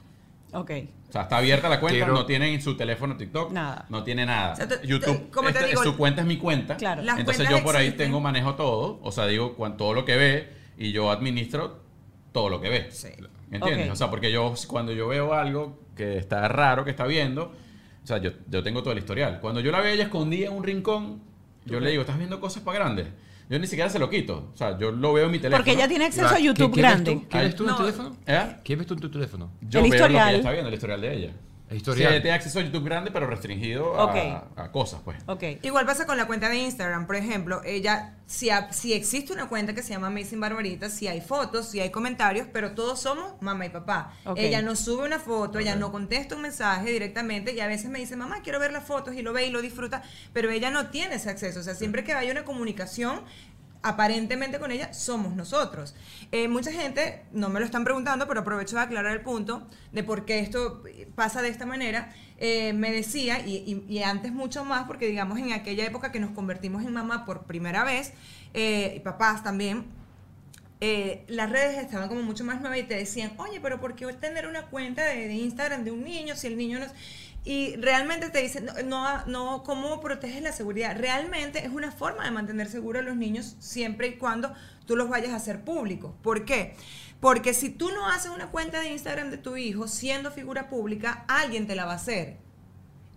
[0.53, 0.71] Ok.
[1.09, 3.51] O sea, está abierta la cuenta, Quiero- no tiene en su teléfono TikTok.
[3.51, 3.85] Nada.
[3.89, 4.53] No tiene nada.
[4.53, 6.77] O sea, te- YouTube, te- como te esta- digo, su cuenta es mi cuenta.
[6.77, 7.01] Claro.
[7.03, 8.99] Las Entonces yo por ahí tengo manejo todo.
[9.03, 11.81] O sea, digo todo lo que ve y yo administro
[12.31, 12.87] todo lo que ve.
[12.91, 13.09] Sí.
[13.51, 13.89] ¿Entiendes?
[13.91, 17.51] O sea, porque yo cuando yo veo algo que está raro, que está viendo,
[18.03, 19.39] o sea, yo, yo tengo todo el historial.
[19.41, 21.21] Cuando yo la veo ella escondida en un rincón,
[21.65, 23.07] yo le digo, ¿estás viendo cosas para grandes?
[23.51, 24.51] Yo ni siquiera se lo quito.
[24.53, 25.57] O sea, yo lo veo en mi teléfono.
[25.61, 27.11] Porque ella tiene acceso a YouTube ¿qué- qué ves grande.
[27.15, 27.27] tú?
[27.27, 27.75] ¿Qué ves tú en No.
[27.77, 28.17] teléfono?
[28.25, 28.55] ¿Eh?
[28.63, 29.51] ¿Qué ves tú en tu teléfono?
[29.59, 30.29] Yo El veo lo que historial.
[30.29, 31.33] ella está viendo, el historial de ella.
[31.75, 32.09] Historial.
[32.09, 33.99] Sí, ella tiene acceso a YouTube grande, pero restringido
[34.57, 35.17] a, cosas, pues.
[35.63, 39.47] Igual pasa con la cuenta de Instagram, por ejemplo, ella, si, ha- si existe una
[39.47, 43.33] cuenta que se llama Amazing Barbarita, si hay fotos, si hay comentarios, pero todos somos
[43.41, 44.13] mamá y papá.
[44.35, 47.99] Ella no sube una foto, ella no contesta un mensaje directamente y a veces me
[47.99, 50.03] dice, mamá, quiero ver las fotos y lo ve y lo disfruta,
[50.33, 51.59] pero ella no tiene ese acceso.
[51.59, 53.21] O sea, siempre que haya una comunicación,
[53.83, 55.95] aparentemente con ella somos nosotros.
[56.31, 60.03] Eh, mucha gente, no me lo están preguntando, pero aprovecho de aclarar el punto de
[60.03, 60.83] por qué esto
[61.15, 62.13] pasa de esta manera.
[62.37, 66.83] Eh, me decía, y, antes mucho más, porque digamos en aquella época que nos convertimos
[66.83, 68.13] en mamá por primera vez,
[68.53, 69.85] eh, y papás también,
[71.27, 74.47] las redes estaban como mucho más nuevas y te decían, oye, pero ¿por qué tener
[74.47, 76.93] una cuenta de, Instagram de un niño si el niño no es-?"
[77.43, 80.95] Y realmente te dicen, no, no, no, ¿cómo proteges la seguridad?
[80.97, 84.53] Realmente es una forma de mantener seguros a los niños siempre y cuando
[84.85, 86.11] tú los vayas a hacer públicos.
[86.21, 86.75] ¿Por qué?
[87.19, 91.25] Porque si tú no haces una cuenta de Instagram de tu hijo siendo figura pública,
[91.27, 92.37] alguien te la va a hacer.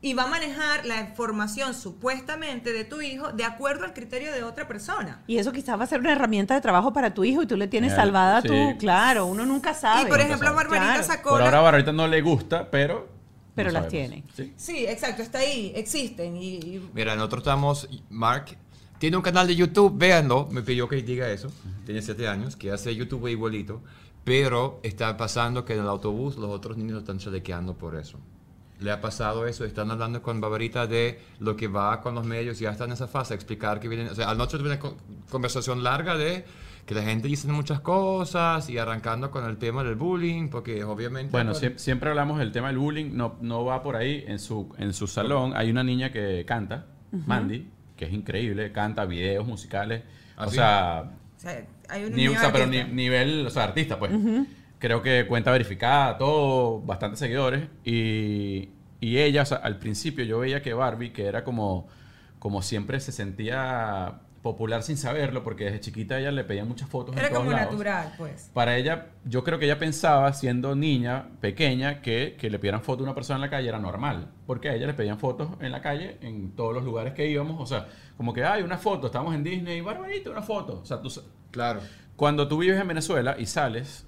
[0.01, 4.43] Y va a manejar la información supuestamente de tu hijo de acuerdo al criterio de
[4.43, 5.23] otra persona.
[5.27, 7.57] Y eso quizás va a ser una herramienta de trabajo para tu hijo y tú
[7.57, 8.49] le tienes Claro, salvada sí.
[8.49, 8.79] tú.
[8.79, 10.03] Claro, uno nunca sabe.
[10.03, 10.55] Y por ejemplo.
[10.55, 11.05] Barbarita Claro.
[11.05, 13.14] sacó Por ahora a Barbarita no le gusta, pero...
[13.55, 14.11] Pero no las sabemos.
[14.11, 14.25] tiene.
[14.35, 14.53] Sí.
[14.57, 16.37] Sí, exacto, está ahí, existen.
[16.37, 18.57] Y, y- Mira, nosotros estamos, Mark
[18.99, 20.49] Tiene un canal de YouTube, véanlo.
[20.51, 21.49] Me pidió que diga eso.
[21.85, 23.83] Tiene siete años, que hace YouTube igualito.
[24.25, 28.19] Pero está pasando que en el autobús los otros niños están chalequeando por eso.
[28.81, 32.59] Le ha pasado eso, están hablando con Barbarita de lo que va con los medios,
[32.59, 34.97] ya está en esa fase, explicar que vienen, o sea, anoche tuve una co-
[35.31, 36.45] conversación larga de
[36.87, 41.31] que la gente dice muchas cosas y arrancando con el tema del bullying, porque obviamente...
[41.33, 44.25] Bueno, sie- siempre hablamos del tema del bullying, no, no va por ahí.
[44.27, 49.07] En su, en su salón hay una niña que canta, Mandy, que es increíble, canta
[49.07, 50.03] videos musicales.
[50.37, 50.57] ¿Ah, o sí?
[50.57, 54.13] sea, O sea, hay un ni, o sea, pero ni- nivel, o sea, artista, pues.
[54.79, 57.69] Creo que cuenta verificada, todo, bastantes seguidores.
[57.85, 58.69] Y,
[59.01, 61.89] y ella, o sea, al principio yo veía que Barbie, que era como,
[62.39, 67.15] como siempre se sentía popular sin saberlo, porque desde chiquita ella le pedía muchas fotos.
[67.15, 67.73] en Era todos como lados.
[67.73, 68.51] natural, pues.
[68.55, 73.01] Para ella, yo creo que ella pensaba, siendo niña, pequeña, que, que le pidieran foto
[73.03, 74.29] a una persona en la calle era normal.
[74.47, 77.59] Porque a ella le pedían fotos en la calle, en todos los lugares que íbamos.
[77.59, 80.81] O sea, como que, hay una foto, estamos en Disney, barbarito, una foto.
[80.83, 81.11] O sea, tú,
[81.51, 81.81] Claro.
[82.15, 84.07] cuando tú vives en Venezuela y sales,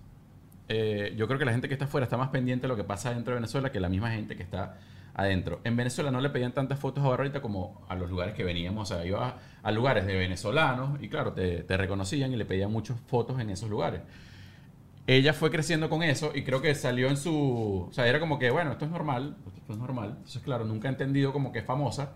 [0.68, 2.85] eh, yo creo que la gente que está afuera está más pendiente de lo que
[2.85, 4.77] pasa dentro de Venezuela que la misma gente que está
[5.16, 5.61] adentro.
[5.64, 8.90] En Venezuela no le pedían tantas fotos a Barbarita como a los lugares que veníamos.
[8.90, 13.00] O sea, ibas a lugares de venezolanos y claro, te, reconocían y le pedían muchas
[13.07, 14.02] fotos en esos lugares.
[15.07, 17.87] Ella fue creciendo con eso y creo que salió en su...
[17.88, 20.14] O sea, era como que, bueno, esto es normal, esto es normal.
[20.18, 22.12] Entonces, claro, nunca ha entendido como que es famosa.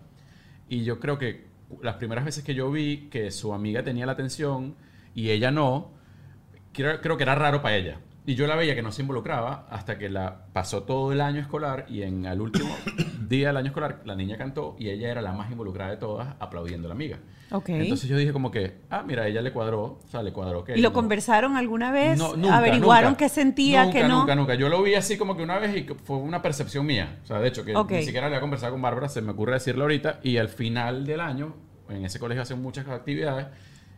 [0.68, 1.46] Y yo creo que
[1.82, 4.74] las primeras veces que yo vi que su amiga tenía la atención
[5.14, 5.92] y ella no,
[6.72, 8.00] creo que era raro para ella.
[8.30, 11.40] Y yo la veía que no se involucraba hasta que la pasó todo el año
[11.40, 12.70] escolar y en el último
[13.28, 16.36] día del año escolar la niña cantó y ella era la más involucrada de todas
[16.38, 17.18] aplaudiendo a la amiga.
[17.50, 17.70] Ok.
[17.70, 20.78] Entonces yo dije como que, ah, mira, ella le cuadró, o sea, le cuadró que...
[20.78, 22.16] ¿Y lo no- conversaron alguna vez?
[22.20, 24.20] no, nunca, ¿Averiguaron qué sentía, nunca, qué no?
[24.20, 24.54] Nunca, nunca.
[24.54, 27.18] Yo lo vi así como que una vez y que fue una percepción mía.
[27.24, 27.90] O sea, de hecho, que Ok.
[27.90, 30.20] ni siquiera le había conversado con Bárbara, se me ocurre decirlo ahorita.
[30.22, 31.56] Y al final del año,
[31.88, 33.46] en ese colegio hacen muchas actividades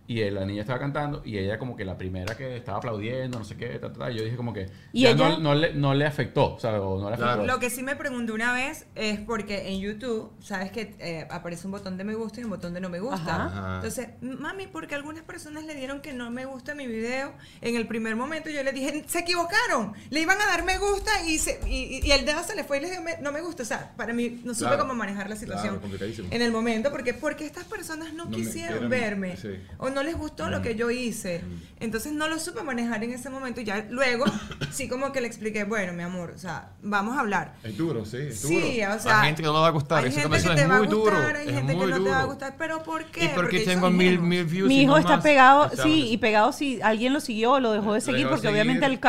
[0.07, 3.45] y la niña estaba cantando y ella como que la primera que estaba aplaudiendo, no
[3.45, 5.29] sé qué, ta, ta, ta, y yo dije como que ¿Y ya ella?
[5.31, 7.33] no, no le, no le afectó, o sea, o no le Claro.
[7.43, 7.47] afectó.
[7.53, 11.67] Lo que sí me pregunté una vez es porque en YouTube, sabes que eh, aparece
[11.67, 13.47] un botón de me gusta y un botón de no me gusta.
[13.47, 13.77] Ajá.
[13.77, 17.33] Entonces, mami, porque algunas personas le dieron que no me gusta mi video.
[17.61, 19.93] En el primer momento yo le dije, se equivocaron.
[20.11, 22.79] Le iban a dar me gusta y, se- y, y el dedo se le fue
[22.79, 23.63] y le dio me- no me gusta.
[23.63, 24.83] O sea, para mí no supe Claro.
[24.83, 28.37] cómo manejar la situación Claro, en el momento porque porque estas personas no, No me
[28.37, 29.49] quisieron quieren- verme sí.
[29.79, 31.43] o no les gustó lo que yo hice.
[31.81, 34.25] Entonces no lo supe manejar en ese momento y ya luego
[34.71, 37.55] sí como que le expliqué, bueno, mi amor, o sea, vamos a hablar.
[37.65, 38.95] Es duro, sí, es Sí, duro.
[38.95, 40.05] o sea, hay gente que no le va a gustar.
[40.05, 40.97] Hay Esa gente que te es va a duro.
[41.13, 42.27] gustar, hay es gente que muy no te va a duro.
[42.33, 43.25] gustar, pero ¿por qué?
[43.25, 44.69] ¿Y por qué Porque tengo son mil, mil views?
[44.69, 45.23] Mi y hijo no está más?
[45.25, 48.87] pegado, sí, y pegado si alguien lo siguió o lo dejó de seguir, porque obviamente
[48.87, 49.01] el,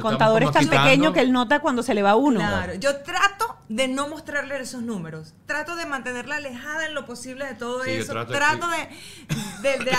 [0.00, 0.82] contador es tan quitando.
[0.84, 2.40] pequeño que él nota cuando se le va uno.
[2.40, 5.34] Claro, yo trato de no mostrarle esos números.
[5.46, 8.12] Trato de mantenerla alejada en lo posible de todo Sí, yo eso.
[8.12, 9.90] trato- Trato de, de- de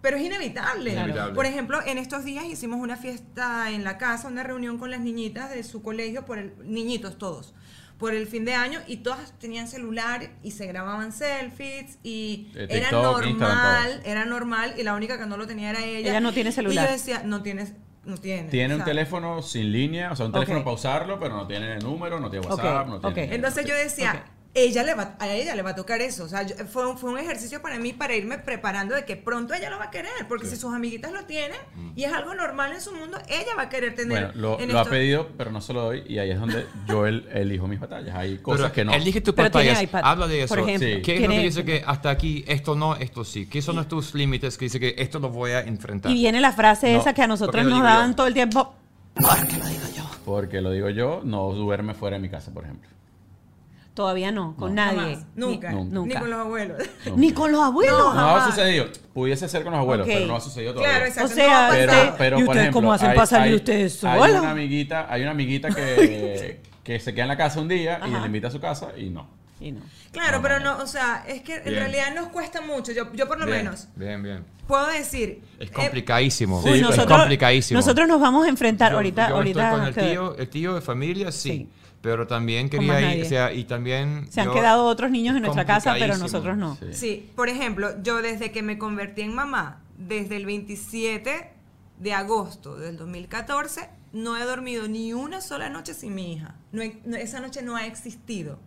[0.00, 0.92] pero es inevitable.
[0.92, 1.34] Inevitable.
[1.34, 5.00] Por ejemplo, en estos días hicimos una fiesta en la casa, una reunión con las
[5.00, 7.54] niñitas de su colegio, por el, niñitos todos,
[7.98, 12.66] por el fin de año y todas tenían celular y se grababan selfies y Eh,
[12.70, 16.10] era TikTok, normal, era normal y la única que no lo tenía era ella.
[16.10, 16.84] Ella no tiene celular.
[16.84, 17.72] Y yo decía, no tienes,
[18.04, 18.48] no tiene.
[18.50, 20.64] Tiene un teléfono sin línea, o sea, un teléfono Ok.
[20.64, 23.34] para usarlo, pero no tiene número, no tiene WhatsApp, no tiene...
[23.34, 24.24] Entonces yo decía.
[24.54, 26.24] Ella le va, a ella le va a tocar eso.
[26.24, 29.16] O sea, yo- fue, un- fue un ejercicio para mí para irme preparando de que
[29.16, 30.12] pronto ella lo va a querer.
[30.28, 31.58] Porque si sus amiguitas lo tienen
[31.96, 34.26] y es algo normal en su mundo, ella va a querer tener.
[34.26, 36.66] Bueno, lo, en lo ha pedido, pero no se lo doy, y ahí es donde
[36.88, 38.14] yo el- elijo mis batallas.
[38.16, 38.94] Hay cosas Pero que no.
[38.94, 40.54] Elige tus iPad, Habla de eso.
[40.54, 40.88] por ejemplo.
[40.88, 41.02] Sí.
[41.02, 43.46] ¿Qué es lo que dice que hasta aquí, esto no, esto sí?
[43.46, 46.12] ¿Qué son tus límites que dice que esto lo voy a enfrentar?
[46.12, 48.16] Y viene la frase No, esa que a porque nosotros lo nos digo daban yo.
[48.16, 48.74] todo el tiempo.
[50.24, 52.88] Porque lo digo yo, no duerme fuera de mi casa, por ejemplo.
[53.94, 54.84] Todavía no, con No.
[54.84, 55.14] nadie.
[55.14, 56.14] Jamás, nunca, Ni, Nunca.
[56.14, 56.82] Ni con los abuelos.
[57.16, 57.96] Ni con los abuelos.
[57.98, 58.86] No, No ha sucedido.
[59.12, 60.12] Pudiese ser con los abuelos, Ok.
[60.12, 60.94] pero no ha sucedido todavía.
[60.96, 61.32] Claro, exacto.
[61.32, 63.48] O sea, no, Pero, Usted- pero ¿y por ustedes ejemplo, cómo hacen hay- para salir
[63.50, 64.40] hay- ustedes Hay solos?
[64.40, 68.08] una amiguita, hay una amiguita que, que se queda en la casa un día y
[68.10, 68.20] Ajá.
[68.20, 69.28] le invita a su casa y no.
[69.60, 69.80] Y no.
[70.10, 71.76] Claro, No, pero no, o sea, es que en Bien.
[71.76, 72.90] realidad nos cuesta mucho.
[72.90, 74.44] Yo, yo por lo bien, menos Bien, bien.
[74.66, 75.40] puedo decir.
[75.60, 76.60] Es eh, complicadísimo.
[76.62, 77.78] Sí, Uy, es nosotros, complicadísimo.
[77.78, 79.28] nosotros nos vamos a enfrentar Yo- ahorita.
[79.28, 81.50] yo ahorita estoy con el que- tío, el tío de familia, sí.
[81.50, 81.68] Sí.
[82.04, 84.26] Pero también quería ir, o sea, y también...
[84.30, 86.76] se han quedado otros niños en es nuestra casa, pero nosotros no.
[86.76, 86.92] Sí.
[86.92, 91.50] Sí, por ejemplo, yo desde que me convertí en mamá, desde el 27
[91.98, 96.54] de agosto del 2014, no he dormido ni una sola noche sin mi hija.
[96.72, 98.58] No he- no- esa noche no ha existido.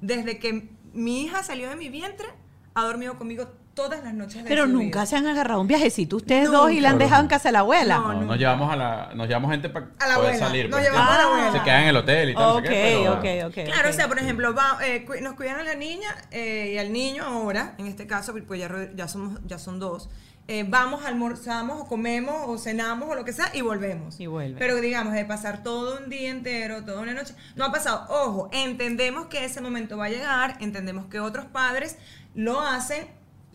[0.00, 2.26] Desde que mi hija salió de mi vientre,
[2.74, 5.06] ha dormido conmigo todas las noches de Pero su nunca vida.
[5.06, 7.60] se han agarrado un viajecito ustedes dos y la han dejado en casa de la
[7.60, 7.98] abuela.
[7.98, 10.68] No, No, nos llevamos a la, nos llevamos gente para poder abuela, salir.
[10.68, 10.90] nos pues.
[10.90, 11.52] llevamos a la abuela.
[11.52, 12.42] Se quedan en el hotel y tal.
[12.42, 13.54] no sé Ok, qué, ok, pero- ok.
[13.54, 13.94] Claro, ok.
[13.94, 17.22] o sea, por ejemplo, va- eh, nos cuidan a la niña eh, y al niño
[17.24, 20.10] ahora, en este caso, pues ya, ya, somos, ya son dos.
[20.50, 24.18] eh, vamos, almorzamos o comemos o cenamos o lo que sea y volvemos.
[24.18, 24.58] Y vuelven.
[24.58, 28.06] Pero digamos, de pasar todo un día entero, toda una noche, no ha pasado.
[28.08, 31.98] Ojo, entendemos que ese momento va a llegar, entendemos que otros padres
[32.34, 33.06] lo hacen.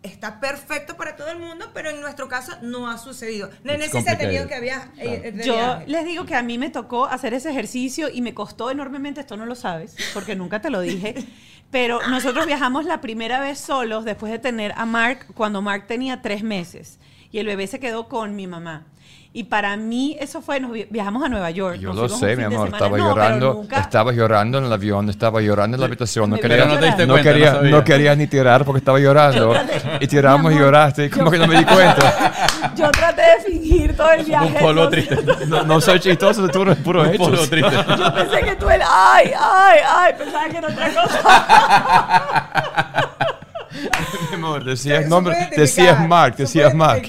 [0.03, 3.49] Está perfecto para todo el mundo, pero en nuestro caso no ha sucedido.
[3.63, 4.49] Nene sí se ha tenido complicated.
[4.49, 4.89] que viajar.
[4.97, 5.87] eh, Yo viaje.
[5.87, 9.37] les digo que a mí me tocó hacer ese ejercicio y me costó enormemente, esto
[9.37, 11.15] no lo sabes, porque nunca te lo dije,
[11.71, 16.21] pero nosotros viajamos la primera vez solos después de tener a Mark cuando Mark tenía
[16.21, 16.99] tres meses
[17.31, 18.85] y el bebé se quedó con mi mamá.
[19.35, 21.77] Y para mí eso fue, nos vi- viajamos a Nueva York.
[21.79, 22.67] Yo lo sé, mi amor.
[22.67, 23.53] Estaba No, llorando.
[23.55, 26.29] nunca- Estaba llorando en el avión, estaba llorando en la habitación.
[26.29, 29.55] No quería, no te diste no cuenta, quería, no quería ni tirar porque estaba llorando.
[29.99, 31.05] Y tiramos y lloraste.
[31.05, 32.31] Y como que no me di cuenta.
[32.75, 34.45] Yo traté de fingir todo el viaje.
[34.45, 35.17] Un polo triste.
[35.47, 37.17] No, no soy chistoso, tú eres puro Un hechos.
[37.27, 37.71] polo triste.
[37.97, 41.21] Yo pensé que tú eras, ay, ay, ay, pensaba que era otra cosa.
[44.29, 47.01] Mi amor, decías nombre, decías Mark, decías Mark.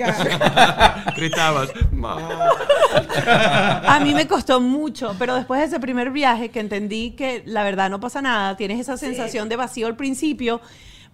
[1.17, 1.69] Gritabas,
[2.09, 7.65] A mí me costó mucho, pero después de ese primer viaje que entendí que la
[7.65, 10.61] verdad no pasa nada, tienes esa sensación de vacío al principio,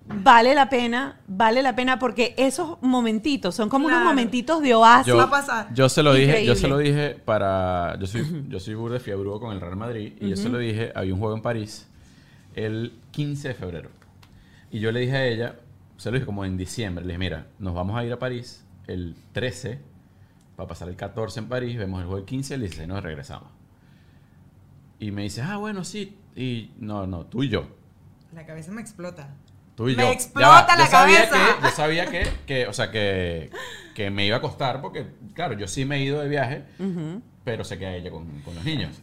[0.06, 5.14] vale la pena, vale la pena porque esos momentitos son como unos momentitos de oasis.
[5.14, 5.74] Va a pasar.
[5.74, 7.96] Yo se lo dije, yo se lo dije para.
[7.98, 10.14] Yo soy, yo soy burde fiebrudo con el Real Madrid.
[10.20, 11.88] Y yo se lo dije, había un juego en París
[12.54, 13.90] el 15 de febrero.
[14.70, 15.54] Y yo le dije a ella,
[15.96, 18.64] se lo dije como en diciembre, le dije, mira, nos vamos a ir a París
[18.86, 19.80] el 13,
[20.60, 23.02] para pasar el 14 en París, vemos el juego el 15 y el 16 nos
[23.02, 23.48] regresamos.
[24.98, 26.18] Y me dice, ah, bueno, sí.
[26.36, 27.66] Y no, no, tú y yo.
[28.34, 29.34] La cabeza me explota.
[29.74, 30.08] Tú y Me yo.
[30.08, 31.56] Ya explota va, la yo sabía cabeza.
[31.56, 33.50] Que, yo sabía que, que, o sea, que,
[33.94, 36.64] que me iba a costar porque, claro, yo sí me he ido de viaje,
[37.42, 39.00] pero se queda ella con, con los niños.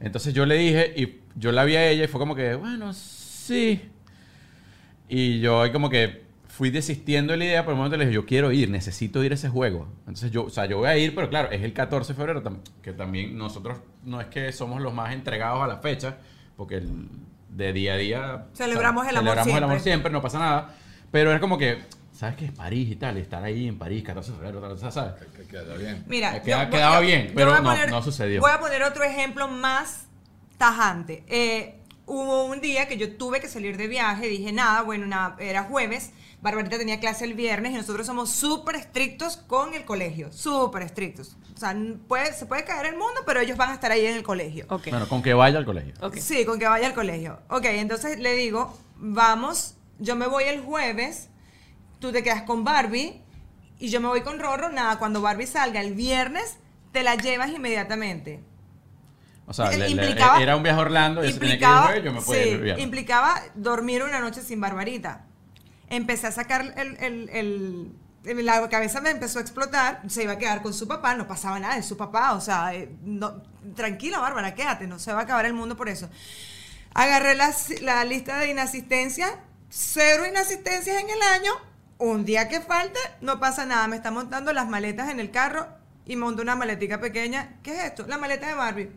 [0.00, 2.94] Entonces yo le dije, y yo la vi a ella y fue como que, bueno,
[2.94, 3.90] sí.
[5.10, 6.23] Y yo ahí como que
[6.56, 9.32] fui desistiendo de la idea, pero un momento le dije, yo quiero ir, necesito ir
[9.32, 9.88] a ese juego.
[10.00, 12.42] Entonces yo, o sea, yo voy a ir, pero claro, es el 14 de febrero,
[12.42, 16.16] tam- que también nosotros no es que somos los más entregados a la fecha,
[16.56, 17.08] porque el-
[17.48, 18.46] de día a día...
[18.54, 19.64] Celebramos el amor celebramos el siempre.
[19.64, 20.74] amor siempre, no pasa nada.
[21.10, 21.78] Pero es como que,
[22.12, 23.16] ¿sabes qué es París y tal?
[23.16, 25.14] Estar ahí en París, 14 de febrero, tal, ¿sabes?
[25.36, 26.04] Que queda bien.
[26.08, 28.40] Mira, queda- yo- quedaba yo- bien, pero a no- no sucedió.
[28.40, 30.06] Voy a poner otro ejemplo más
[30.58, 31.24] tajante.
[31.28, 35.36] Eh, hubo un día que yo tuve que salir de viaje, dije nada, bueno, nada,
[35.40, 36.12] era jueves,
[36.44, 41.38] Barbarita tenía clase el viernes y nosotros somos súper estrictos con el colegio, súper estrictos.
[41.54, 41.74] O sea,
[42.06, 44.66] puede, se puede caer el mundo, pero ellos van a estar ahí en el colegio.
[44.68, 44.88] Ok.
[44.90, 45.94] Bueno, con que vaya al colegio.
[46.20, 47.40] Sí, con que vaya al colegio.
[47.48, 51.30] Ok, entonces le digo, vamos, yo me voy el jueves,
[51.98, 53.22] tú te quedas con Barbie
[53.78, 54.68] y yo me voy con Rorro.
[54.68, 56.58] Nada, cuando Barbie salga el viernes,
[56.92, 58.44] te la llevas inmediatamente.
[59.46, 62.04] O sea, le- le- implicaba- era un viaje a Orlando y se tenía que ir
[62.04, 65.24] yo me podía sí, ir implicaba dormir una noche sin Barbarita.
[65.88, 67.92] Empecé a sacar el, el- el-
[68.46, 71.60] la cabeza me empezó a explotar, se iba a quedar con su papá, no pasaba
[71.60, 72.88] nada de su papá, o sea, eh,
[73.76, 76.08] tranquila Bárbara, quédate, no se va a acabar el mundo por eso.
[76.94, 81.52] Agarré la, la lista de inasistencia, cero inasistencias en el año,
[81.98, 85.66] un día que falte, no pasa nada, me está montando las maletas en el carro
[86.06, 87.56] y monto una maletica pequeña.
[87.62, 88.06] ¿Qué es esto?
[88.06, 88.90] La maleta de Barbie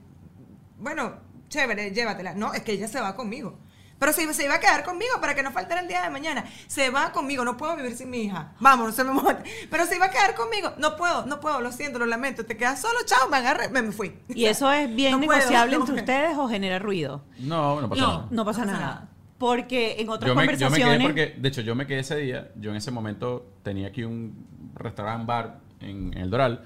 [0.80, 1.16] bueno,
[1.50, 2.34] chévere, llévatela.
[2.34, 3.58] No, es que ella se va conmigo.
[4.00, 6.46] Pero se, se iba a quedar conmigo para que no faltara el día de mañana.
[6.68, 8.54] Se va conmigo, no puedo vivir sin mi hija.
[8.60, 9.44] Vamos, no se me monte.
[9.72, 10.74] Pero se iba a quedar conmigo.
[10.78, 12.46] No puedo, no puedo, lo siento, lo lamento.
[12.46, 14.16] Te quedas solo, chao, me agarré, me, me fui.
[14.30, 16.04] ¿Y eso es bien No puedo, negociable no entre puedo.
[16.06, 17.24] ustedes o genera ruido?
[17.40, 18.08] No, no pasa No.
[18.08, 18.28] nada.
[18.30, 18.80] No pasa No pasa nada.
[18.80, 19.10] nada.
[19.40, 20.98] Porque en otras Yo me, yo me conversaciones...
[20.98, 22.52] quedé porque, de hecho, yo me quedé ese día.
[22.56, 26.64] Yo en ese momento tenía aquí un restaurant bar en, en el Doral.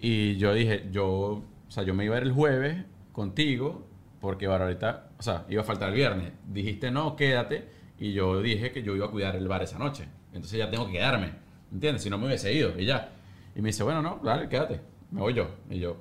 [0.00, 3.87] Y yo dije, yo, o sea, yo me iba a ir el jueves contigo,
[4.20, 6.32] porque ahorita, o sea, iba a faltar el viernes.
[6.46, 7.68] Dijiste, no, quédate.
[7.98, 10.08] Y yo dije que yo iba a cuidar el bar esa noche.
[10.32, 11.32] Entonces ya tengo que quedarme.
[11.72, 12.02] ¿Entiendes?
[12.02, 13.10] Si no me hubiese ido y ya.
[13.54, 14.80] Y me dice, bueno, no, dale, quédate.
[15.10, 15.48] Me voy yo.
[15.70, 15.96] Y yo,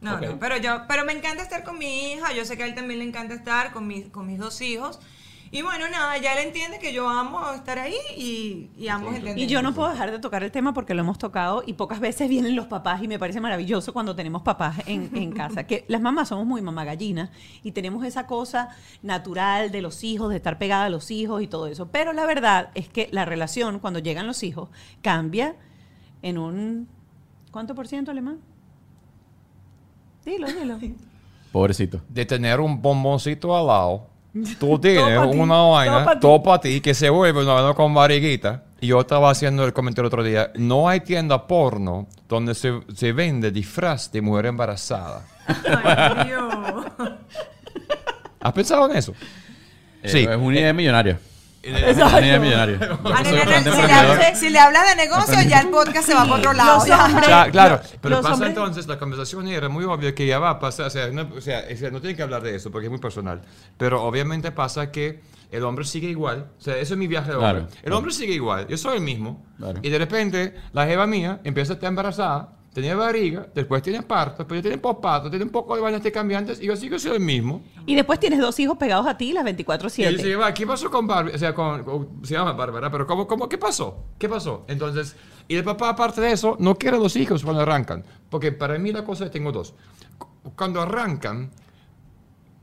[0.00, 2.66] No, no, pero yo, pero me encanta estar con mi hija, yo sé que a
[2.66, 5.00] él también le encanta estar con, mis con mis dos hijos.
[5.54, 9.18] Y bueno, nada, ya él entiende que yo amo estar ahí y, y ambos Sí,
[9.18, 9.40] entendemos.
[9.44, 12.00] Y yo no puedo dejar de tocar el tema porque lo hemos tocado y pocas
[12.00, 15.64] veces vienen los papás y me parece maravilloso cuando tenemos papás en, en casa.
[15.64, 17.30] Que las mamás somos muy mamá gallina
[17.62, 21.46] y tenemos esa cosa natural de los hijos, de estar pegada a los hijos y
[21.46, 21.86] todo eso.
[21.86, 24.70] Pero la verdad es que la relación cuando llegan los hijos
[25.02, 25.54] cambia
[26.22, 26.88] en un...
[27.52, 28.40] ¿Cuánto por ciento alemán?
[30.24, 30.80] Dilo, dilo.
[31.52, 32.00] pobrecito.
[32.08, 34.13] de tener un bomboncito al lado.
[34.58, 36.20] Tú tienes una vaina, pa' ti.
[36.20, 38.64] todo para ti, que se vuelve una vaina con barriguita.
[38.80, 40.50] Y yo estaba haciendo el comentario otro día.
[40.56, 45.24] No hay tienda porno donde se, se vende disfraz de mujer embarazada.
[45.46, 46.54] Ay, Dios.
[48.40, 49.12] ¿Has pensado en eso?
[50.02, 50.18] Eh, Sí.
[50.28, 51.18] Es una idea millonaria.
[51.66, 52.20] Exacto.
[52.20, 56.22] Yo Ah, si, le hablas, si le hablas de negocio, ya el podcast se va
[56.24, 56.74] para otro lado.
[56.78, 57.04] Los ya.
[57.06, 60.38] hombres- Cla- claro, pero los pasa hombres- entonces, la conversación era muy obvia que ya
[60.38, 62.86] va a pasar, o sea, no, o sea, no tienen que hablar de eso porque
[62.86, 63.42] es muy personal,
[63.78, 67.38] pero obviamente pasa que el hombre sigue igual, o sea, eso es mi viaje de
[67.38, 67.96] Claro, hombre, el claro.
[67.98, 69.78] hombre sigue igual, yo soy el mismo, Claro.
[69.82, 74.38] y de repente la jeva mía empieza a estar embarazada, tenía barriga, después tiene parto,
[74.38, 77.22] después tiene posparto, tiene un poco de vainas de cambiantes y yo sigo siendo el
[77.24, 77.62] mismo.
[77.86, 79.56] Y después tienes dos hijos pegados a ti las Y él
[80.18, 80.20] 24-7.
[80.20, 81.32] se va, ¿qué pasó con Barbie?
[81.34, 84.04] O sea, con, con- se llama Bárbara, pero ¿cómo, cómo, ¿qué pasó?
[84.18, 84.64] ¿Qué pasó?
[84.68, 85.16] Entonces,
[85.48, 88.04] y el papá, aparte de eso, no quiere los hijos cuando arrancan.
[88.28, 89.74] Porque para mí la cosa es, tengo dos.
[90.18, 91.50] Cu- Cuando arrancan,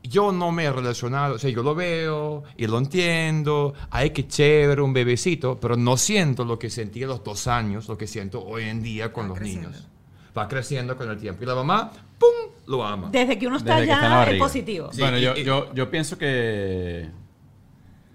[0.02, 4.26] yo no me he relacionado, o sea, yo lo veo y lo entiendo, ay, qué
[4.26, 8.06] chévere, un bebecito, pero no siento lo que sentí a los dos años, lo que
[8.08, 9.70] siento hoy en día con los creciendo.
[9.70, 9.88] niños.
[10.36, 11.42] Va creciendo con el tiempo.
[11.42, 13.10] Y la mamá, ¡pum!, lo ama.
[13.12, 14.90] Desde que uno está Desde está ya es positivo.
[14.92, 17.08] Sí, bueno, y- yo, y- yo, yo pienso que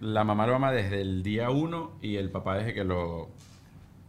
[0.02, 3.30] la mamá lo ama desde el día uno y el papá desde que lo,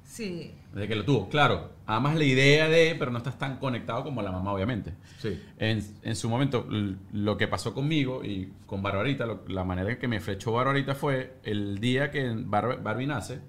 [0.04, 0.52] Sí.
[0.72, 1.28] desde que lo tuvo.
[1.28, 4.94] Claro, amas la idea de, pero no estás tan conectado como la mamá, obviamente.
[5.18, 5.40] Sí.
[5.58, 6.66] En, en su momento,
[7.12, 10.94] lo que pasó conmigo y con Barbarita, lo- la manera en que me flechó Barbarita
[10.94, 13.40] fue el día que Bar- Barbie nace,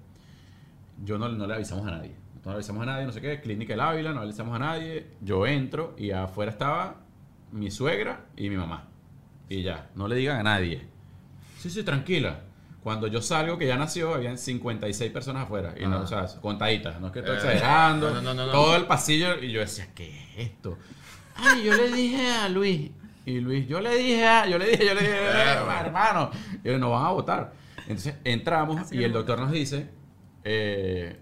[1.04, 2.12] yo no, no le avisamos a nadie.
[2.44, 5.06] No avisamos a nadie, no sé qué, Clínica del Ávila, no avisamos a nadie.
[5.20, 6.96] Yo entro y afuera estaba
[7.52, 8.88] mi suegra y mi mamá.
[9.48, 10.86] Y ya, no le digan a nadie.
[11.58, 12.40] Sí, sí, tranquila.
[12.82, 15.74] Cuando yo salgo, que ya nació, habían 56 personas afuera.
[15.78, 16.98] Y no, o sea, contaditas.
[16.98, 18.10] No es que estoy Eh, exagerando.
[18.10, 18.52] no, no, no, no.
[18.52, 19.36] todo el pasillo.
[19.42, 20.78] Y yo decía, ¿qué es esto?
[21.36, 22.90] Ay, yo le dije a Luis.
[23.26, 24.46] Y Luis, yo le dije a.
[24.46, 26.30] Yo le dije, yo le dije, "Eh, hermano.
[26.64, 27.52] Y yo, no van a votar.
[27.82, 29.90] Entonces entramos y el doctor nos dice,
[30.44, 31.18] eh,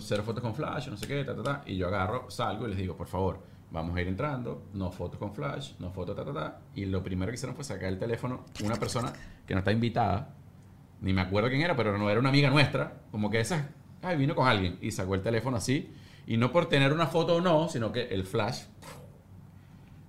[0.00, 1.62] cero fotos con flash, no sé qué, ta, ta, ta.
[1.66, 5.18] Y yo agarro, salgo y les digo, por favor, vamos a ir entrando, no fotos
[5.18, 6.60] con flash, no fotos, ta, ta, ta.
[6.74, 9.12] Y lo primero que hicieron fue sacar el teléfono una persona
[9.46, 10.34] que no está invitada,
[11.00, 13.70] ni me acuerdo quién era, pero no era una amiga nuestra, como que esa,
[14.02, 15.92] ay, vino con alguien y sacó el teléfono así.
[16.26, 18.62] Y no por tener una foto o no, sino que el flash,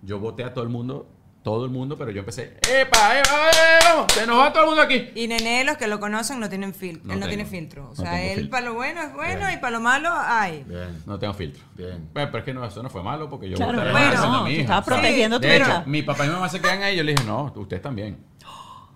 [0.01, 1.09] yo voté a todo el mundo,
[1.45, 4.11] todo el mundo, pero yo empecé, ¡epa, epa, epa, vamos!
[4.13, 5.11] Se nos va todo el mundo aquí.
[5.13, 7.05] Y Nene, los que lo conocen no tienen filtro.
[7.05, 7.35] No él no tengo.
[7.37, 7.83] tiene filtro.
[7.85, 9.51] O No sea, tengo él para lo bueno es bueno Bien.
[9.53, 10.65] y para lo malo, ay.
[10.67, 11.63] Bien, No tengo filtro.
[11.75, 12.09] bien.
[12.13, 14.43] Bueno, pero es que no, eso no fue malo porque yo Claro, bueno, no, a
[14.43, 14.67] mi hija.
[14.67, 15.47] sea, protegiendo tu
[15.85, 18.17] mi papá y mi mamá se quedan ahí y yo le dije, no, ustedes también.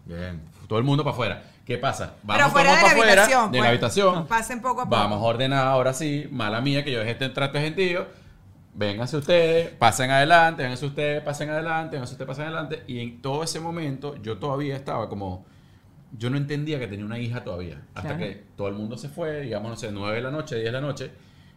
[0.05, 0.41] Bien.
[0.67, 1.43] Todo el mundo para afuera.
[1.67, 2.15] ¿Qué pasa?
[2.25, 3.43] Pero todo el fuera de la afuera, habitación.
[3.51, 3.61] De pues.
[3.61, 4.25] la habitación.
[4.25, 4.95] Pasen poco a poco.
[4.95, 6.27] Vamos a ordenar ahora sí.
[6.31, 8.07] Mala mía que yo dejé este trato de gentío.
[8.79, 12.83] Vénganse ustedes, pasen adelante, vénganse ustedes, pasen adelante, vénganse ustedes, pasen adelante.
[12.87, 15.45] Y en todo ese momento yo todavía estaba como...
[16.17, 17.81] Yo no entendía que tenía una hija todavía.
[17.93, 18.19] Hasta Claro.
[18.19, 20.71] que todo el mundo se fue, digamos, no sé, 9 de la noche, 10 de
[20.71, 21.11] la noche,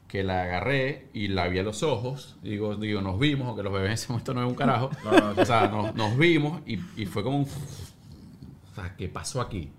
[0.08, 2.36] que la agarré y la vi a los ojos.
[2.42, 4.90] Digo, digo nos vimos, aunque los bebés en ese momento no es un carajo.
[5.04, 7.44] No, no, o sea, nos, nos vimos y, y fue como un...
[7.44, 9.70] O sea, ¿qué pasó aquí?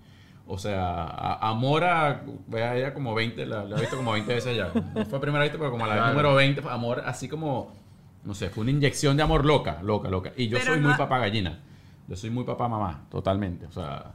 [0.48, 2.22] O sea, a- amor a.
[2.48, 4.72] Vea, ella como 20, la, la he visto como 20 veces ya.
[4.94, 6.14] No fue primera vez, pero como la vez Claro.
[6.14, 7.72] número 20, fue amor así como.
[8.26, 10.32] No sé, fue una inyección de amor loca, loca, loca.
[10.38, 11.60] Y yo Pero soy no muy papá gallina.
[12.08, 13.66] Yo soy muy papá mamá, totalmente.
[13.68, 14.12] O sea,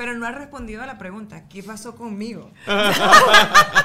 [0.00, 1.46] Pero no has respondido a la pregunta.
[1.46, 2.50] ¿Qué pasó conmigo?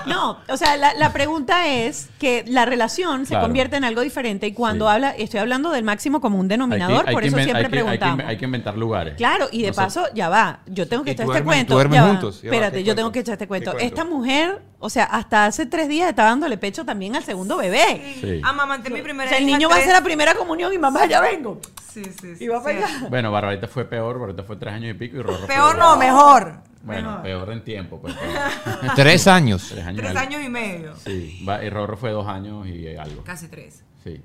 [0.06, 3.46] No, o sea, la, la pregunta es que la relación se Claro.
[3.48, 4.92] convierte en algo diferente y cuando Sí.
[4.94, 7.54] habla, estoy hablando del máximo común hay que- denominador, hay por que eso siempre hay
[7.54, 8.26] que- hay que preguntamos.
[8.28, 9.16] Hay que, inventar lugares.
[9.16, 11.82] Claro, y de paso, ya va, yo tengo que echar este cuento.
[11.82, 13.46] Espérate, ¿qué yo tengo que echar este.
[13.46, 13.78] ¿Qué cuento?
[13.78, 18.16] Esta mujer, o sea, hasta hace tres días estaba dándole pecho también al segundo bebé.
[18.22, 18.42] Sí.
[18.44, 20.72] Amamanté mi O primera sea, el hija niño va a tres- hacer la primera comunión
[20.74, 21.60] y mamá, ya vengo.
[21.92, 22.44] Sí, sí, sí.
[22.44, 22.84] Y va para sí.
[22.96, 23.10] allá.
[23.10, 25.98] Bueno, Barbarita fue peor, Barbarita fue tres años y pico y Rorro fue- Peor no,
[25.98, 26.54] mejor.
[26.84, 27.24] Bueno, Mejor.
[27.24, 28.14] peor en tiempo, pues.
[28.96, 29.70] Tres años.
[29.72, 30.00] tres años.
[30.00, 30.96] y Tres años y medio.
[30.98, 33.24] Sí, va- y Rorro fue dos años y algo.
[33.24, 33.84] Casi tres.
[34.04, 34.22] Sí.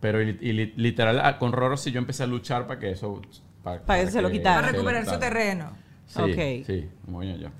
[0.00, 2.92] Pero y, y li- literal, ah, con Roro sí yo empecé a luchar para que
[2.92, 3.20] eso...
[3.64, 4.60] Para, Para que se lo quitara.
[4.60, 5.72] Para recuperar su terreno.
[6.14, 6.66] Sí, Ok.
[6.66, 6.88] sí.
[7.40, 7.52] Ya,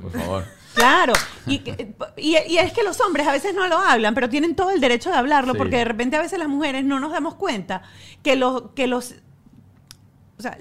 [0.00, 0.44] por favor.
[0.74, 1.14] Claro,
[1.46, 4.54] y, que- y, y es que los hombres a veces no lo hablan, pero tienen
[4.54, 5.58] todo el derecho de hablarlo, Sí.
[5.58, 7.82] porque de repente a veces las mujeres no nos damos cuenta
[8.22, 9.14] que los, que los,
[10.38, 10.58] o sea,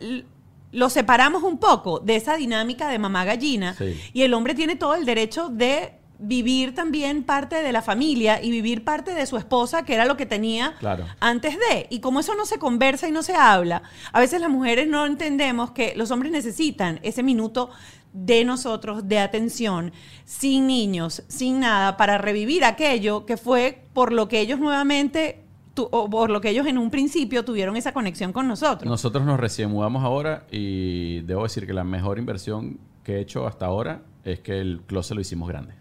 [0.72, 4.00] los separamos un poco de esa dinámica de mamá gallina, Sí.
[4.14, 8.50] y el hombre tiene todo el derecho de vivir también parte de la familia y
[8.52, 11.06] vivir parte de su esposa, que era lo que tenía Claro.
[11.20, 11.88] antes de.
[11.90, 15.06] Y como eso no se conversa y no se habla, a veces las mujeres no
[15.06, 17.70] entendemos que los hombres necesitan ese minuto
[18.14, 19.92] de nosotros, de atención,
[20.24, 25.42] sin niños, sin nada, para revivir aquello que fue por lo que ellos nuevamente,
[25.74, 28.88] tu- o por lo que ellos en un principio tuvieron esa conexión con nosotros.
[28.88, 33.48] Nosotros nos recién mudamos ahora y debo decir que la mejor inversión que he hecho
[33.48, 35.74] hasta ahora es que el closet lo hicimos grande.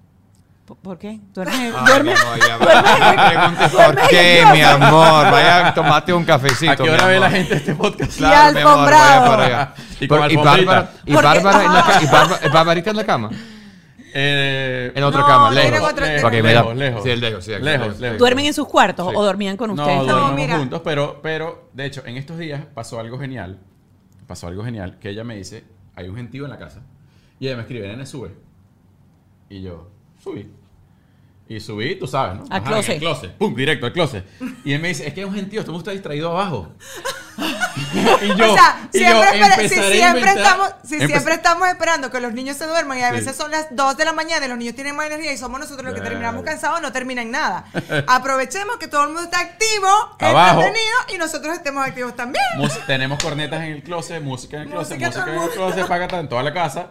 [0.65, 1.19] ¿Por- ¿Por qué?
[1.35, 1.57] ¿Duermes?
[1.59, 2.39] Ay, duermes- amor.
[2.39, 5.31] No me preguntes por qué, mi amor.
[5.31, 6.71] Vaya, tomate un cafecito.
[6.73, 7.39] ¿A qué hora ve la amor.
[7.39, 8.17] gente este podcast?
[8.17, 9.21] Claro, amor, alfombrado.
[9.21, 9.75] vaya para allá.
[10.01, 10.73] Y con Por- y alfombrita.
[10.73, 11.85] Bárbara, y Bárbara en la Ah.
[11.87, 13.31] ca- y Bárbara- Barbarita en la cama.
[14.15, 15.71] Eh, En otra No, cama, lejos.
[15.73, 17.03] lejos, Ok, me da- lejos, lejos.
[17.03, 18.19] Sí, el lejos, sí, Lejos, lejos.
[18.19, 19.15] ¿Duermen en sus cuartos Sí.
[19.17, 20.07] o dormían con No, ustedes?
[20.07, 20.59] dormimos mira.
[20.59, 23.59] juntos, pero, pero de hecho, en estos días pasó algo genial.
[24.27, 25.65] Pasó algo genial que ella me dice,
[25.97, 26.83] hay un gentío en la casa.
[27.41, 28.33] Y ella me escribe, nene, sube.
[29.49, 29.89] Y yo,
[30.23, 30.51] subí.
[31.49, 32.45] Y subí, tú sabes, ¿no?
[32.49, 32.95] Al closet.
[32.95, 33.33] el closet.
[33.37, 34.25] Pum, directo al closet.
[34.65, 36.73] Y él me dice, es que hay un gentío, este mundo está distraído abajo.
[38.23, 42.11] y yo, o sea, y yo si a siempre inventar- estamos, si siempre estamos esperando
[42.11, 43.17] que los niños se duerman y a Sí.
[43.17, 45.61] veces son las 2 de la mañana y los niños tienen más energía y somos
[45.61, 47.65] nosotros los que terminamos cansados, no termina en nada.
[48.07, 49.89] Aprovechemos que todo el mundo está activo,
[50.21, 50.61] Abajo.
[50.63, 52.45] entretenido y nosotros estemos activos también.
[52.57, 55.49] Mus- tenemos cornetas en el closet, música en el closet, Música música, todo en el
[55.49, 56.87] el closet, paga en toda la casa.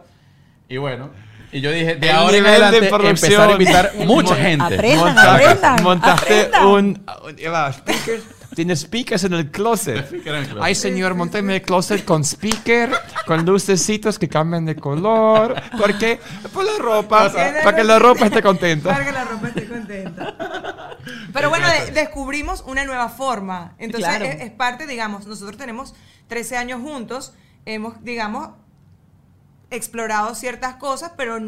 [0.68, 1.10] Y bueno,
[1.52, 4.64] y yo dije, de El ahora en adelante empezar a invitar mucha gente.
[4.76, 6.66] Aprendan, Montaste- aprendan, montaste aprendan.
[6.68, 8.24] un, un- speakers.
[8.54, 10.06] Tienes speakers en el closet.
[10.60, 12.92] Ay, señor, monteme el closet con speaker,
[13.26, 15.56] con lucecitos que cambian de color.
[15.78, 16.20] ¿Por qué?
[16.54, 17.32] Por la ropa.
[17.32, 18.90] Para que la ropa esté contenta.
[18.92, 20.36] Para que la ropa esté contenta.
[21.32, 23.74] Pero bueno, de- descubrimos una nueva forma.
[23.80, 24.26] Entonces, Claro.
[24.26, 25.94] es, es parte, digamos, nosotros tenemos
[26.28, 27.32] 13 años juntos,
[27.66, 28.50] hemos, digamos,
[29.72, 31.40] explorado ciertas cosas, pero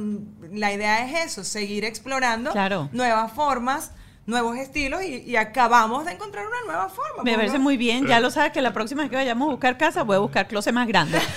[0.51, 2.89] la idea es eso, seguir explorando Claro.
[2.91, 3.91] nuevas formas,
[4.25, 7.23] nuevos estilos y, y acabamos de encontrar una nueva forma.
[7.23, 7.63] Me pues, parece ¿no?
[7.65, 8.07] muy bien.
[8.07, 10.47] Ya lo sabes que la próxima vez que vayamos a buscar casa voy a buscar
[10.47, 11.19] closet más grande.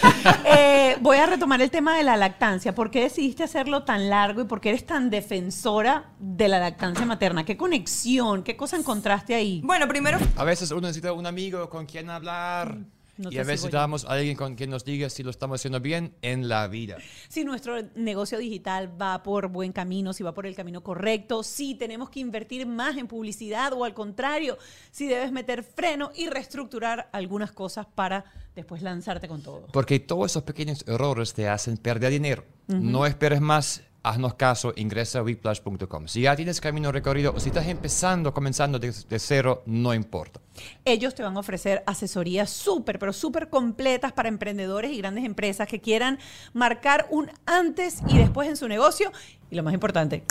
[0.44, 2.74] Eh, voy a retomar el tema de la lactancia.
[2.74, 7.04] ¿Por qué decidiste hacerlo tan largo y por qué eres tan defensora de la lactancia
[7.06, 7.44] materna?
[7.44, 8.42] ¿Qué conexión?
[8.42, 9.60] ¿Qué cosa encontraste ahí?
[9.64, 12.78] Bueno, primero A veces uno necesita un amigo con quien hablar.
[13.18, 15.80] No y a veces necesitamos a alguien con quien nos diga si lo estamos haciendo
[15.80, 16.96] bien en la vida.
[17.28, 21.74] Si nuestro negocio digital va por buen camino, si va por el camino correcto, si
[21.74, 24.58] tenemos que invertir más en publicidad o al contrario,
[24.90, 29.66] si debes meter freno y reestructurar algunas cosas para después lanzarte con todo.
[29.72, 32.44] Porque todos esos pequeños errores te hacen perder dinero.
[32.68, 36.06] No esperes más, haznos caso, ingresa a weplash.com.
[36.06, 40.40] Si ya tienes camino recorrido o si estás empezando, comenzando de, de cero, no importa.
[40.84, 45.66] Ellos te van a ofrecer asesorías súper, pero súper completas para emprendedores y grandes empresas
[45.68, 46.18] que quieran
[46.52, 49.12] marcar un antes y después en su negocio
[49.50, 50.24] y lo más importante,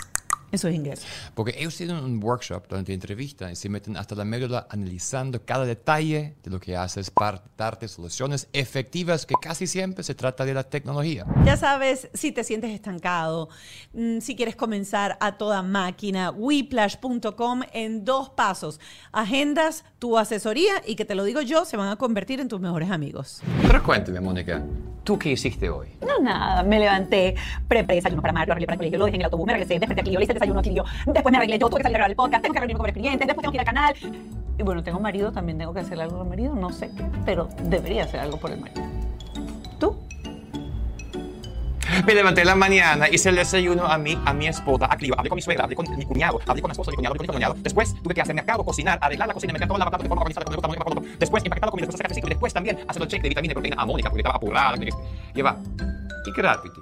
[0.52, 1.06] en sus ingresos.
[1.34, 5.44] Porque ellos tienen un workshop donde te entrevistan y se meten hasta la médula analizando
[5.44, 10.44] cada detalle de lo que haces para darte soluciones efectivas que casi siempre se trata
[10.44, 11.26] de la tecnología.
[11.44, 13.48] Ya sabes, si te sientes estancado,
[13.92, 18.80] mm, si quieres comenzar a toda máquina, weplash.com en dos pasos.
[19.12, 22.60] Agendas tu asesoría y que te lo digo yo, se van a convertir en tus
[22.60, 23.40] mejores amigos.
[23.62, 24.62] Pero cuéntame, Mónica,
[25.06, 25.86] ¿tú qué hiciste hoy?
[26.04, 27.36] No, nada, me levanté,
[27.68, 29.52] preparé desayuno para Mario, lo arreglé para el colegio, lo dejé en el autobús, me
[29.52, 31.78] regresé, desperté aquí, yo le hice el desayuno aquí, yo, después me arreglé yo, tuve
[31.78, 33.56] que salir a grabar el podcast, tengo que reunirme con los clientes, después tengo que
[33.56, 33.94] ir al canal.
[34.58, 37.04] Y bueno, tengo marido, también tengo que hacer algo por el marido, no sé qué,
[37.24, 38.82] pero debería hacer algo por el marido.
[39.78, 39.96] ¿Tú?
[42.06, 45.28] Me levanté en la mañana, hice el desayuno a mi, a mi esposa, activa, hablé
[45.30, 47.54] con mi suegra, hablé con mi cuñado, hablé con la esposa mi cuñado, mi cuñado.
[47.58, 50.22] Después tuve que hacer mercado, cocinar, arreglar la cocina, meter toda la batata de forma
[50.22, 51.18] organizada, el botón, con el botón.
[51.18, 53.52] Después empaquetar la comida, después el ciclo y después también hacer el check de vitamina
[53.52, 54.76] y proteína a Mónica, porque estaba apurada.
[54.78, 54.90] que-
[55.34, 55.56] Y va.
[56.26, 56.80] ¿Y Gravity?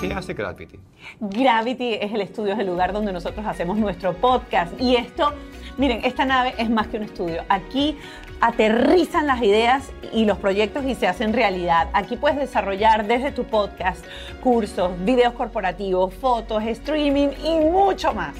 [0.00, 0.78] ¿Qué hace Gravity?
[1.18, 4.72] Gravity es el estudio, es el lugar donde nosotros hacemos nuestro podcast.
[4.80, 5.32] Y esto,
[5.76, 7.42] miren, esta nave es más que un estudio.
[7.48, 7.96] Aquí
[8.40, 11.88] aterrizan las ideas y los proyectos y se hacen realidad.
[11.94, 14.04] Aquí puedes desarrollar desde tu podcast
[14.40, 18.36] cursos, videos corporativos, fotos, streaming y mucho más.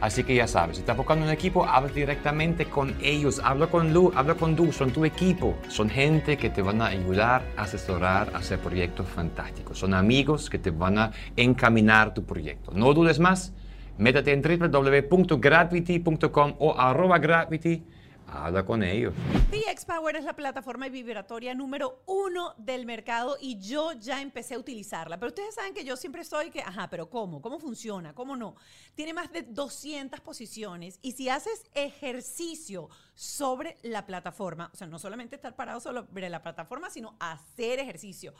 [0.00, 3.94] Así que ya sabes, si estás buscando un equipo, habla directamente con ellos, habla con
[3.94, 5.56] Lu, habla con Du, son tu equipo.
[5.68, 9.78] Son gente que te van a ayudar, asesorar, hacer proyectos fantásticos.
[9.78, 12.72] Son amigos que te van a encaminar tu proyecto.
[12.74, 13.54] No dudes más,
[13.96, 17.82] métete en www.gravity.com o arroba gravity,
[18.44, 19.14] habla con ellos.
[19.50, 24.58] DX Power es la plataforma vibratoria número uno del mercado y yo ya empecé a
[24.58, 25.18] utilizarla.
[25.18, 27.40] Pero ustedes saben que yo siempre estoy que, ajá, pero ¿cómo?
[27.40, 28.14] ¿Cómo funciona?
[28.14, 28.56] ¿Cómo no?
[28.94, 34.98] Tiene más de 200 posiciones y si haces ejercicio sobre la plataforma, o sea, no
[34.98, 38.34] solamente estar parado sobre la plataforma, sino hacer ejercicio,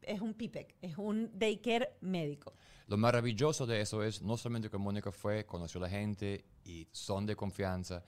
[0.01, 2.53] Es un PIPEC, es un daycare médico.
[2.87, 6.87] Lo maravilloso de eso es no solamente que Mónica fue, conoció a la gente y
[6.91, 8.03] son de confianza,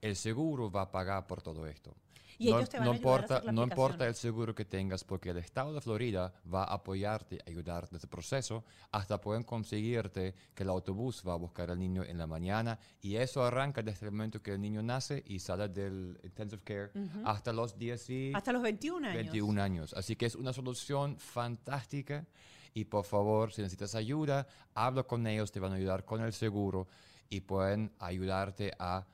[0.00, 1.96] el seguro va a pagar por todo esto.
[2.40, 3.84] Y no, ellos te van no a ayudar a importa, hacer la no aplicación.
[3.86, 7.96] importa el seguro que tengas, porque el estado de Florida va a apoyarte, ayudarte en
[7.96, 12.26] este proceso, hasta pueden conseguirte que el autobús va a buscar al niño en la
[12.26, 16.62] mañana y eso arranca desde el momento que el niño nace y sale del intensive
[16.64, 16.90] care
[17.24, 19.22] hasta los 10 y Hasta los 21 años.
[19.22, 19.92] 21 años.
[19.94, 22.24] Así que es una solución fantástica
[22.72, 26.32] y por favor, si necesitas ayuda, habla con ellos, te van a ayudar con el
[26.32, 26.88] seguro
[27.28, 29.04] y pueden ayudarte a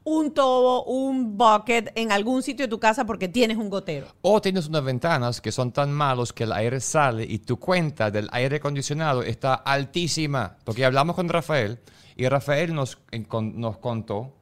[0.05, 4.09] un tobo, un bucket en algún sitio de tu casa porque tienes un gotero.
[4.23, 8.11] O tienes unas ventanas que son tan malos que el aire sale y tu cuenta
[8.11, 10.57] del aire acondicionado está altísima.
[10.65, 11.79] Porque hablamos con Rafael
[12.17, 12.99] y Rafael nos,
[13.55, 14.35] nos contó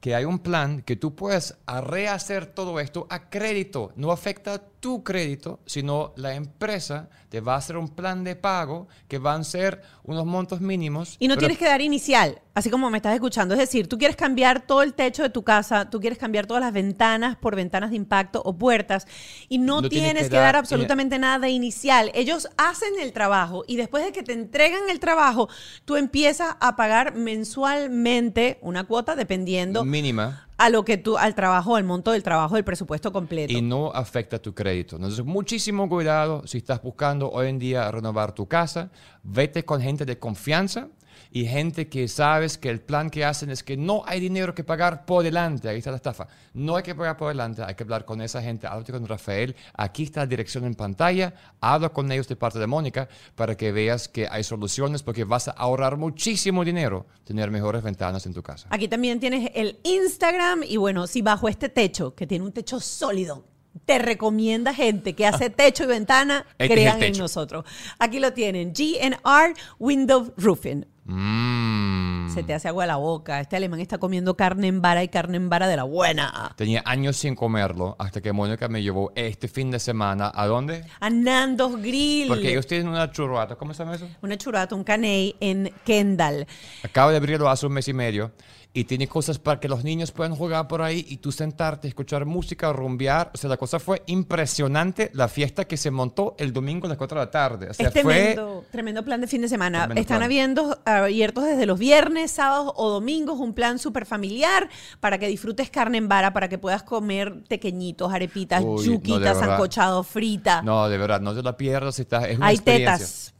[0.00, 3.92] que hay un plan que tú puedes a rehacer todo esto a crédito.
[3.96, 8.86] No afecta tu crédito, sino la empresa te va a hacer un plan de pago
[9.08, 11.16] que van a ser unos montos mínimos.
[11.18, 13.54] Y no tienes que dar inicial, así como me estás escuchando.
[13.54, 16.62] Es decir, tú quieres cambiar todo el techo de tu casa, tú quieres cambiar todas
[16.62, 19.06] las ventanas por ventanas de impacto o puertas
[19.48, 22.10] y no, No tienes que dar dar- absolutamente nada de inicial.
[22.12, 25.48] Ellos hacen el trabajo y después de que te entregan el trabajo,
[25.86, 30.46] tú empiezas a pagar mensualmente una cuota dependiendo mínima.
[30.64, 33.52] A lo que tú, al trabajo, al monto del trabajo, del presupuesto completo.
[33.52, 34.96] y no afecta tu crédito.
[34.96, 38.90] Entonces, muchísimo cuidado si estás buscando hoy en día renovar tu casa.
[39.22, 40.88] Vete con gente de confianza
[41.34, 44.62] y gente que sabes que el plan que hacen es que no hay dinero que
[44.62, 45.68] pagar por delante.
[45.68, 46.28] Ahí está la estafa.
[46.52, 48.68] No hay que pagar por delante, hay que hablar con esa gente.
[48.68, 49.56] Háblate con Rafael.
[49.72, 51.34] Aquí está la dirección en pantalla.
[51.60, 55.48] Habla con ellos de parte de Mónica para que veas que hay soluciones porque vas
[55.48, 58.68] a ahorrar muchísimo dinero tener mejores ventanas en tu casa.
[58.70, 62.78] Aquí también tienes el Instagram y bueno, si bajo este techo, que tiene un techo
[62.78, 63.44] sólido,
[63.84, 67.64] te recomienda gente que hace techo y ventana, Este crean en nosotros.
[67.98, 70.86] Aquí lo tienen, GNR Window Roofing.
[71.04, 72.30] Mmm.
[72.34, 73.40] Se te hace agua la boca.
[73.40, 76.52] Este alemán está comiendo carne en vara y carne en vara de la buena.
[76.56, 80.32] Tenía años sin comerlo hasta que Mónica me llevó este fin de semana.
[80.34, 80.84] ¿A dónde?
[80.98, 82.28] A Nando's Grill.
[82.28, 83.54] Porque ellos tienen una churrata.
[83.54, 84.08] ¿Cómo se llama eso?
[84.22, 86.46] Una churrata, un caney en Kendall.
[86.82, 88.32] Acabo de abrirlo hace un mes y medio.
[88.76, 92.26] Y tiene cosas para que los niños puedan jugar por ahí y tú sentarte, escuchar
[92.26, 93.30] música, rumbear.
[93.32, 95.12] O sea, la cosa fue impresionante.
[95.14, 97.70] La fiesta que se montó el domingo a las 4 de la tarde.
[97.70, 98.02] O sea, es fue...
[98.02, 99.84] tremendo, tremendo plan de fin de semana.
[99.84, 104.68] Tremendo Están habiendo, abiertos desde los viernes, sábados o domingos, un plan súper familiar
[104.98, 109.20] para que disfrutes carne en vara, para que puedas comer tequeñitos, arepitas, Uy, no, yuquitas,
[109.20, 109.50] verdad.
[109.50, 110.62] sancochado, frita.
[110.62, 112.00] No, de verdad, no te la pierdas.
[112.00, 112.96] Está, es una Hay experiencia.
[112.96, 113.34] tetas.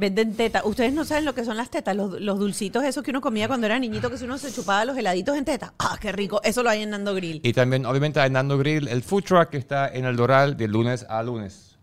[0.00, 0.62] Venden teta.
[0.64, 3.48] Ustedes no saben lo que son las tetas, los, los dulcitos esos que uno comía
[3.48, 5.74] cuando era niñito, que si uno se chupaba los heladitos en teta.
[5.78, 6.40] ¡Ah, qué rico!
[6.42, 7.42] Eso lo hay en Nando Grill.
[7.44, 10.68] Y también, obviamente, hay Nando Grill, el food truck que está en el Doral de
[10.68, 11.76] lunes a lunes.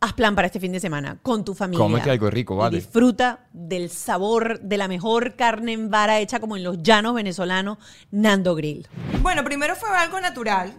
[0.00, 1.84] Haz plan para este fin de semana con tu familia.
[1.84, 2.76] Cómete algo rico, Y vale.
[2.78, 7.76] disfruta del sabor de la mejor carne en vara hecha como en los llanos venezolanos,
[8.10, 8.88] Nando Grill.
[9.20, 10.72] Bueno, primero fue algo natural,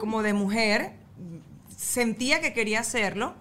[0.00, 0.94] como de mujer.
[1.76, 3.34] Sentía que quería hacerlo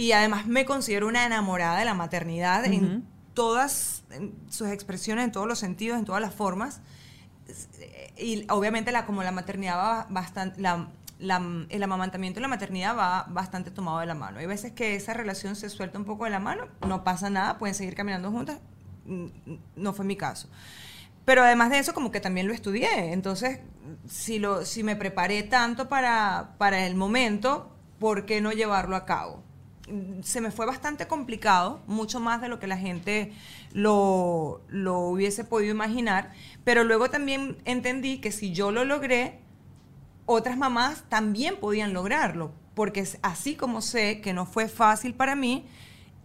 [0.00, 5.32] y además me considero una enamorada de la maternidad en todas en sus expresiones, en
[5.32, 6.80] todos los sentidos, en todas las formas.
[8.16, 10.88] Y obviamente la, como la maternidad va bastante, la,
[11.18, 14.38] la- el amamantamiento y la maternidad va bastante tomado de la mano.
[14.38, 17.58] Hay veces que esa relación se suelta un poco de la mano, no pasa nada,
[17.58, 18.58] pueden seguir caminando juntas.
[19.06, 19.26] Mm,
[19.76, 20.48] No fue mi caso.
[21.24, 23.12] Pero además de eso, como que también lo estudié.
[23.12, 23.60] Entonces,
[24.08, 29.04] si, lo, si me preparé tanto para, para el momento, ¿por qué no llevarlo a
[29.04, 29.42] cabo?
[29.90, 33.32] Mm, Se me fue bastante complicado, mucho más de lo que la gente
[33.72, 36.32] lo, lo hubiese podido imaginar.
[36.64, 39.38] Pero luego también entendí que si yo lo logré,
[40.26, 45.66] otras mamás también podían lograrlo, porque así como sé que no fue fácil para mí,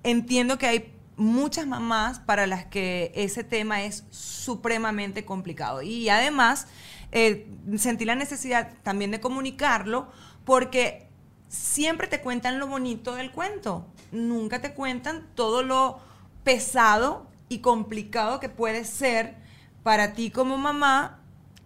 [0.04, 5.82] entiendo que hay muchas mamás para las que ese tema es supremamente complicado.
[5.82, 6.68] Y además
[7.12, 7.48] eh,
[7.78, 10.12] sentí la necesidad también de comunicarlo
[10.44, 11.08] porque
[11.54, 16.00] siempre te cuentan lo bonito del cuento, nunca te cuentan todo lo
[16.44, 19.36] pesado y complicado que puede ser
[19.84, 21.20] para ti como mamá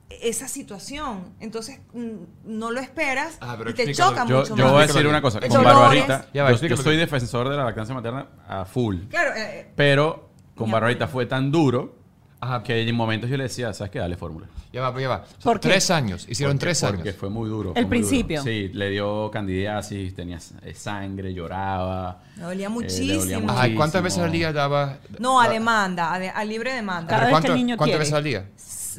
[0.09, 1.33] esa situación.
[1.39, 2.09] Entonces mm,
[2.45, 4.73] no lo esperas Ah, pero y te choca Yo, mucho yo más.
[4.73, 5.39] voy a decir una cosa.
[5.39, 5.63] Con.
[5.63, 9.03] Barbarita, Ya va, yo, yo soy defensor de la lactancia materna a full.
[9.09, 11.96] Claro, eh, Pero con Barbarita fue tan duro
[12.47, 12.63] Ajá.
[12.63, 13.99] que en momentos yo le decía, ¿sabes qué?
[13.99, 14.47] Dale fórmula.
[14.73, 15.23] Ya va, ya va.
[15.43, 15.69] ¿Por qué?
[15.69, 16.25] Tres años.
[16.29, 17.15] Hicieron Porque- tres Porque años.
[17.15, 17.73] fue muy duro.
[17.75, 18.09] El muy duro.
[18.09, 18.43] principio.
[18.43, 22.19] Sí, le dio candidiasis, tenía eh, sangre, lloraba.
[22.35, 23.49] Me dolía eh, le muchísimo.
[23.51, 24.25] Ajá, ¿y ¿Cuántas veces muchísimo.
[24.25, 24.97] al día daba?
[25.19, 27.07] no, a da- demanda, a, de- a libre demanda.
[27.09, 27.99] Cada ¿Pero vez que el niño ¿Cuántas quiere.
[27.99, 28.45] veces al día?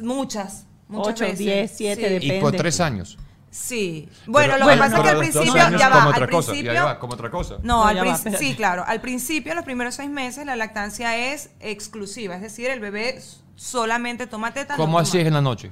[0.01, 1.39] Muchas, muchas Ocho, veces.
[1.39, 2.13] diez, siete, Sí.
[2.13, 2.37] depende.
[2.37, 3.17] Y por tres años.
[3.51, 4.07] Sí.
[4.27, 6.29] Bueno, Pero- lo bueno, que pasa es que al principio, ya como va, otra al
[6.31, 6.47] cosa.
[6.51, 7.55] principio, Ya, ya va, como otra cosa.
[7.55, 8.83] No, No, al va, sí, claro.
[8.85, 12.35] Al principio, los primeros seis meses, la lactancia es exclusiva.
[12.35, 13.19] Es decir, el bebé
[13.55, 14.73] solamente toma teta.
[14.73, 15.71] no ¿Cómo toma- hacías en la noche?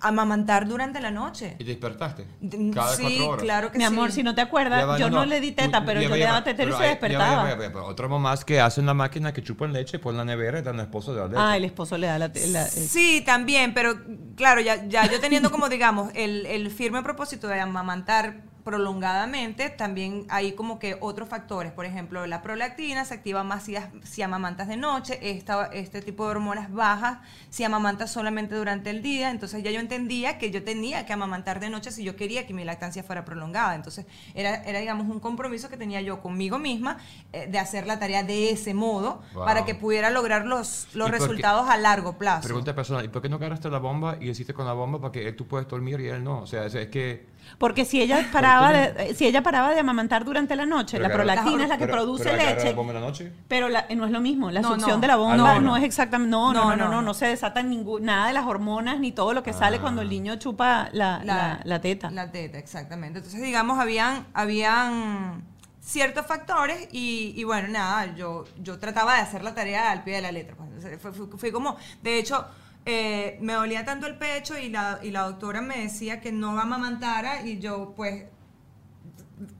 [0.00, 1.56] Amamantar durante la noche.
[1.58, 2.26] ¿Y despertaste?
[2.74, 3.42] Cada sí, cuatro horas.
[3.42, 3.88] claro que Mi sí.
[3.92, 6.16] amor, si no te acuerdas, va, yo no, le di teta, Tú- pero yo va,
[6.16, 7.54] le daba tetero y se hay- ya va, ya despertaba.
[7.54, 10.62] va, ya Otras mamás que hacen la máquina que chupan leche, ponen la nevera y
[10.62, 11.38] dan al esposo de la leche.
[11.38, 12.28] Ah, el esposo le da la...
[12.28, 13.94] la- el- Sí, también, pero
[14.36, 20.26] claro, ya, ya yo teniendo como, digamos, el, el firme propósito de amamantar prolongadamente, también
[20.30, 21.72] hay como que otros factores.
[21.72, 26.24] Por ejemplo, la prolactina se activa más si, si amamantas de noche, esta, este tipo
[26.24, 27.18] de hormonas bajas
[27.50, 29.30] si amamantas solamente durante el día.
[29.30, 32.54] Entonces ya yo entendía que yo tenía que amamantar de noche si yo quería que
[32.54, 33.74] mi lactancia fuera prolongada.
[33.74, 36.96] Entonces era, era digamos, un compromiso que tenía yo conmigo misma
[37.32, 39.44] eh, de hacer la tarea de ese modo Wow.
[39.44, 42.46] para que pudiera lograr los, los resultados a largo plazo.
[42.46, 45.12] Pregunta personal, ¿y por qué no agarraste la bomba y hiciste con la bomba para
[45.12, 46.40] que tú puedes dormir y él no?
[46.40, 47.33] O sea, es, es que...
[47.58, 51.08] Porque si ella paraba de, eh, si ella paraba de amamantar durante la noche, la
[51.08, 52.64] Pero prolactina es la que pero- produce pero leche.
[52.70, 53.32] la bomba en la noche?
[53.48, 55.00] Pero la- eh, no es lo mismo, la No, succión no.
[55.00, 55.76] de la bomba Ah, no, no, no.
[55.76, 57.14] es exactamente, no, no, No, no, no, no, no, no.
[57.14, 60.36] se desatan ningún, nada de las hormonas ni todo lo que sale cuando el niño
[60.36, 62.10] chupa la, la, la teta.
[62.10, 63.18] La teta, exactamente.
[63.20, 65.44] Entonces, digamos, habían, habían
[65.80, 70.16] ciertos factores y, y bueno, nada, yo, yo trataba de hacer la tarea al pie
[70.16, 70.56] de la letra.
[70.56, 70.68] pues.
[70.70, 72.44] Entonces, fue, fue- fue como, de hecho,
[72.86, 76.58] eh, me dolía tanto el pecho y la, y la doctora me decía que no
[76.60, 78.24] amamantara y yo pues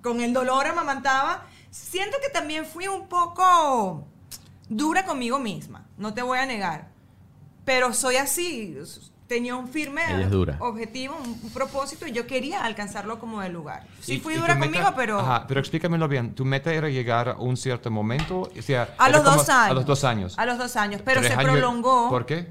[0.02, 1.46] con el dolor amamantaba.
[1.70, 4.06] Siento que también fui un poco
[4.68, 6.88] dura conmigo misma, no te voy a negar.
[7.64, 8.76] Pero soy así,
[9.26, 10.02] tenía un firme
[10.60, 13.86] objetivo, un, un propósito y yo quería alcanzarlo como de lugar.
[14.00, 16.34] Sí Y- fui dura meta- conmigo, pero Ajá, pero explícamelo bien.
[16.34, 18.50] ¿Tu meta era llegar a un cierto momento?
[18.56, 19.70] O sea, a los como- dos años.
[19.70, 20.34] A los dos años.
[20.38, 22.10] A los dos años, pero se años- prolongó.
[22.10, 22.50] ¿Por qué?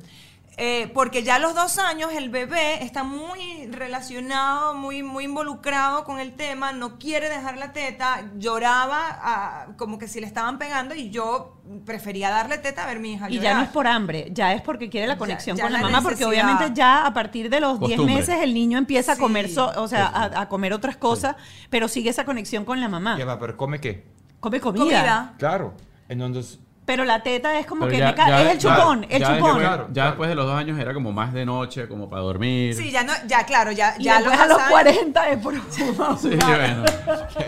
[0.57, 6.03] Eh, porque ya a los dos años el bebé está muy relacionado, muy, muy involucrado
[6.03, 10.59] con el tema, no quiere dejar la teta, lloraba ah, como que si le estaban
[10.59, 13.43] pegando y yo prefería darle teta a ver mi hija Y llorar.
[13.51, 15.87] ya no es por hambre, ya es porque quiere la conexión ya con la, la
[15.89, 18.15] mamá, porque obviamente ya a partir de los 10 Costumbre.
[18.15, 21.35] meses el niño empieza a comer, so- o sea, a, a comer otras cosas,
[21.71, 23.17] pero sigue esa conexión con la mamá.
[23.17, 24.05] Ya va, pero ¿come qué?
[24.39, 24.83] Come comida.
[24.83, 25.33] Comida.
[25.39, 25.73] Claro.
[26.09, 29.03] Entonces, Pero la teta es como Pero que ya- me ya- es el ya- chupón,
[29.05, 29.35] el ya chupón.
[29.35, 30.09] después- Claro, ya claro.
[30.09, 32.75] después de los dos años era como más de noche, como para dormir.
[32.75, 35.53] Sí, ya no, ya claro, ya, Y ya después a los años- 40 es por
[35.71, 35.83] Sí,
[36.29, 36.83] bueno.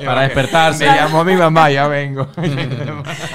[0.05, 0.86] para Me despertarse.
[0.86, 2.27] llamó mi mamá, ya vengo.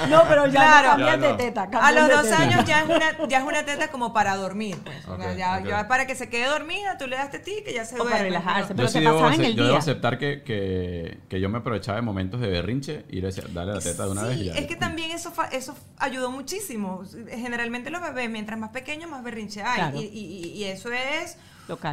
[0.09, 0.97] No, pero ya Claro.
[0.97, 1.69] no cambian Ya de teta.
[1.81, 2.37] A los dos teta.
[2.41, 4.77] años ya es una, ya es una teta como para dormir.
[4.83, 5.07] Pues.
[5.07, 7.99] O sea, para que se quede dormida, tú le das tetita y ya se O
[7.99, 8.29] para duerme.
[8.29, 9.79] relajarse, pero- yo te sí debo, pasaba en el yo debo día.
[9.79, 13.73] aceptar que, que, que yo me aprovechaba de momentos de berrinche y le decía, dale
[13.73, 14.53] la teta de una sí, vez y ya.
[14.53, 17.03] es que también eso, fa- eso ayudó muchísimo.
[17.29, 19.75] Generalmente los bebés, mientras más pequeños, más berrinche hay.
[19.79, 19.97] Claro.
[19.97, 21.37] Y, y- y eso es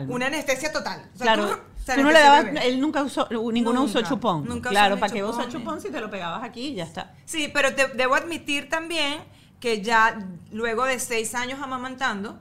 [0.08, 1.02] una anestesia total.
[1.14, 2.66] O sea, Claro, tú- se tú no le anestesia dabas, el bebé.
[2.68, 4.44] él nunca usó, ninguno usó chupón.
[4.46, 7.14] nunca claro, ¿para qué usó chupón, si te lo pegabas aquí y ya está?
[7.24, 9.22] Sí, pero te- debo admitir también
[9.60, 10.18] que ya
[10.52, 12.40] luego de seis años amamantando,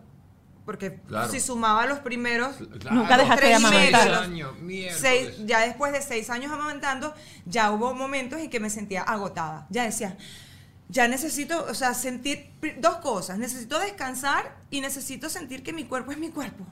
[0.66, 1.32] porque Claro.
[1.32, 2.60] si sumaba los primeros
[2.92, 4.06] Nunca dejaste de amamantar.
[4.10, 4.52] meses, años,
[4.98, 7.14] seis- ya después de seis años amamantando,
[7.46, 9.66] ya hubo momentos en que me sentía agotada.
[9.70, 10.18] Ya decía,
[10.90, 13.38] ya necesito, o sea, sentir dos cosas.
[13.38, 16.66] Necesito descansar y necesito sentir que mi cuerpo es mi cuerpo.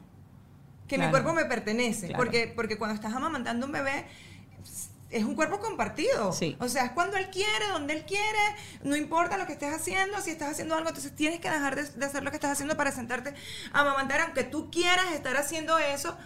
[0.88, 2.07] Que mi cuerpo me pertenece.
[2.07, 2.24] Claro.
[2.24, 4.05] Porque, porque cuando estás amamantando un bebé,
[5.09, 6.32] es un cuerpo compartido.
[6.32, 6.55] Sí.
[6.59, 8.39] O sea, es cuando él quiere, donde él quiere,
[8.84, 11.84] no importa lo que estés haciendo, si estás haciendo algo, entonces tienes que dejar de,
[11.84, 13.34] de hacer lo que estás haciendo para sentarte
[13.74, 16.18] a amamantar, aunque tú quieras estar haciendo eso,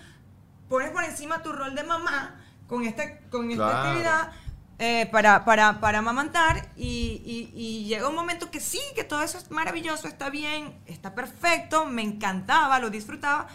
[0.68, 3.88] pones por encima tu rol de mamá con esta, con esta Claro.
[3.90, 4.32] actividad
[4.80, 9.22] eh, para, para, para amamantar y, y- y llega un momento que sí, que todo
[9.24, 13.48] eso es maravilloso, está bien, está perfecto, me encantaba, lo disfrutaba,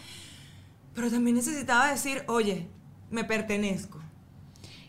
[0.95, 2.69] pero también necesitaba decir, oye,
[3.11, 4.01] me pertenezco.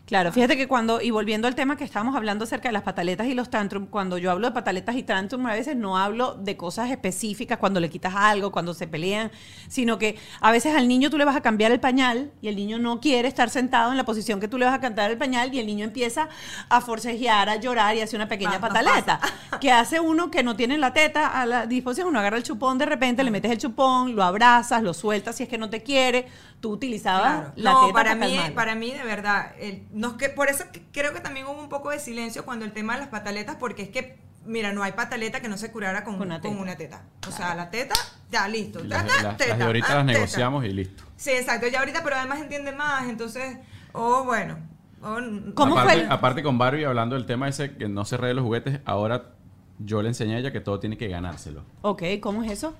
[0.06, 3.26] Claro, fíjate que cuando, y volviendo al tema que estábamos hablando acerca de las pataletas
[3.26, 6.56] y los tantrum, cuando yo hablo de pataletas y tantrum, a veces no hablo de
[6.56, 9.32] cosas específicas, cuando le quitas algo, cuando se pelean,
[9.68, 12.56] sino que a veces al niño tú le vas a cambiar el pañal y el
[12.56, 15.18] niño no quiere estar sentado en la posición que tú le vas a cantar el
[15.18, 16.30] pañal y el niño empieza
[16.70, 19.20] a forcejear, a llorar y hace una pequeña pataleta.
[19.60, 22.78] que hace uno que no tiene la teta a la disposición, uno agarra el chupón
[22.78, 25.82] de repente, le metes el chupón, lo abrazas, lo sueltas si es que no te
[25.82, 26.28] quiere,
[26.60, 27.53] tú utilizabas Claro.
[27.56, 28.56] la no, teta para para mí, calmarlo.
[28.56, 31.69] para mí de verdad, el- no es que, por eso creo que también hubo un
[31.69, 34.91] poco de silencio cuando el tema de las pataletas, porque es que, mira, no hay
[34.91, 36.61] pataleta que no se curara con, Con una con teta.
[36.61, 37.03] una teta.
[37.27, 37.95] O sea, la teta,
[38.29, 38.81] ya listo.
[38.81, 40.13] Teta, las de ahorita ah, las teta.
[40.13, 41.03] negociamos y listo.
[41.15, 43.57] Sí, exacto, ya ahorita, pero además entiende más, entonces,
[43.93, 44.57] oh, bueno.
[45.01, 45.17] oh,
[45.53, 48.33] ¿Cómo aparte, fue el- aparte con Barbie, hablando del tema ese que no se ree
[48.33, 49.31] los juguetes, ahora
[49.79, 51.63] yo le enseñé a ella que todo tiene que ganárselo.
[51.83, 52.75] Ok, ¿cómo es eso?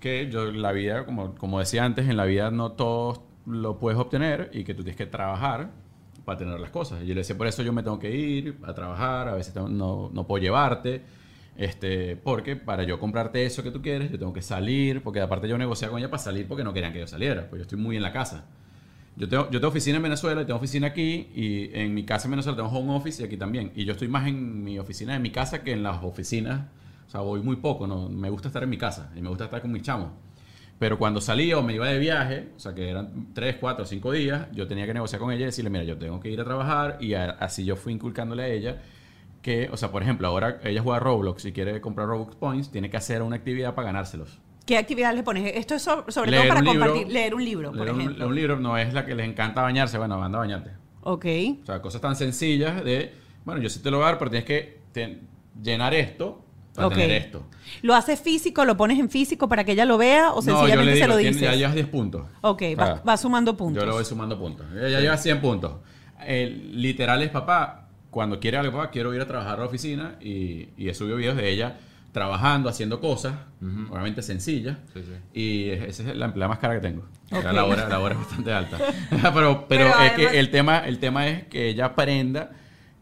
[0.00, 3.98] que yo la vida, como, como decía antes, en la vida no todo lo puedes
[4.00, 5.68] obtener y que tú tienes que trabajar
[6.24, 7.02] para tener las cosas.
[7.02, 9.52] Y yo le decía, por eso yo me tengo que ir a trabajar, a veces
[9.54, 11.02] tengo- no, no puedo llevarte,
[11.56, 15.48] este, porque para yo comprarte eso que tú quieres, yo tengo que salir, porque aparte
[15.48, 17.78] yo negociaba con ella para salir porque no querían que yo saliera, pues yo estoy
[17.78, 18.46] muy en la casa.
[19.16, 22.26] Yo tengo, yo tengo oficina en Venezuela, y tengo oficina aquí, y en mi casa
[22.26, 23.72] en Venezuela tengo home office y aquí también.
[23.74, 26.62] Y yo estoy más en mi oficina de mi casa que en las oficinas.
[27.06, 29.44] O sea, voy muy poco, no me gusta estar en mi casa y me gusta
[29.44, 30.10] estar con mis chamos.
[30.80, 34.10] Pero cuando salía o me iba de viaje, o sea, que eran 3, 4, 5
[34.12, 36.44] días, yo tenía que negociar con ella y decirle, mira, yo tengo que ir a
[36.44, 36.96] trabajar.
[37.00, 38.80] Y a- así yo fui inculcándole a ella
[39.42, 42.88] que, o sea, por ejemplo, ahora ella juega Roblox y quiere comprar Roblox Points, tiene
[42.90, 44.40] que hacer una actividad para ganárselos.
[44.64, 45.52] ¿Qué actividad le pones?
[45.54, 47.12] Esto es so- sobre todo para libro, compartir.
[47.12, 48.26] leer un libro, por Leer un- ejemplo.
[48.28, 50.70] un libro no es la que les encanta bañarse, bueno, anda a bañarte.
[51.02, 51.26] Ok.
[51.62, 53.12] O sea, cosas tan sencillas de,
[53.44, 54.78] bueno, yo sí te lo voy a dar, pero tienes que
[55.62, 56.42] llenar esto
[56.74, 57.44] para tener esto.
[57.82, 58.64] ¿Lo haces físico?
[58.64, 61.16] ¿Lo pones en físico para que ella lo vea o No, yo sencillamente se lo
[61.18, 61.50] "Tienes- dices?
[61.50, 62.22] ya llevas 10 puntos.
[62.42, 63.02] Ok, va, Ah.
[63.08, 63.82] va sumando puntos.
[63.82, 64.66] Yo le voy sumando puntos.
[64.74, 65.72] Ella lleva 100 puntos.
[66.28, 70.68] Literal es papá, cuando quiere algo, papá, quiero ir a trabajar a la oficina y,
[70.76, 71.78] y he subido videos de ella
[72.12, 73.34] trabajando, haciendo cosas,
[73.88, 74.76] obviamente sencillas.
[74.92, 75.38] Sí, sí.
[75.40, 77.04] Y esa es la empleada más cara que tengo.
[77.26, 77.54] O sea, Ok.
[77.54, 78.78] la, hora, la hora es bastante alta.
[79.10, 82.50] pero pero, Pero es además- que el tema, el tema es que ella aprenda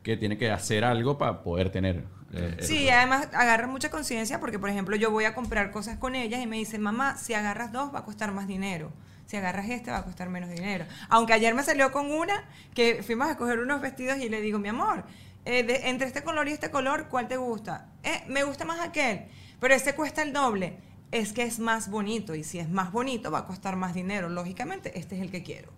[0.02, 2.04] que tiene que hacer algo para poder tener.
[2.33, 6.14] Eh, Sí, además agarra mucha conciencia porque, por ejemplo, yo voy a comprar cosas con
[6.14, 8.93] ellas y me dicen, mamá, si agarras dos va a costar más dinero.
[9.26, 10.87] Si agarras este va a costar menos dinero.
[11.11, 14.59] Aunque ayer me salió con una que fuimos a coger unos vestidos y le digo,
[14.59, 15.05] mi amor,
[15.45, 17.89] eh, de- entre este color y este color, ¿cuál te gusta?
[18.03, 19.26] "Eh, me gusta más aquel,
[19.61, 20.79] pero este cuesta el doble.
[21.11, 24.29] Es que es más bonito y si es más bonito va a costar más dinero.
[24.29, 25.72] Lógicamente, este es el que quiero.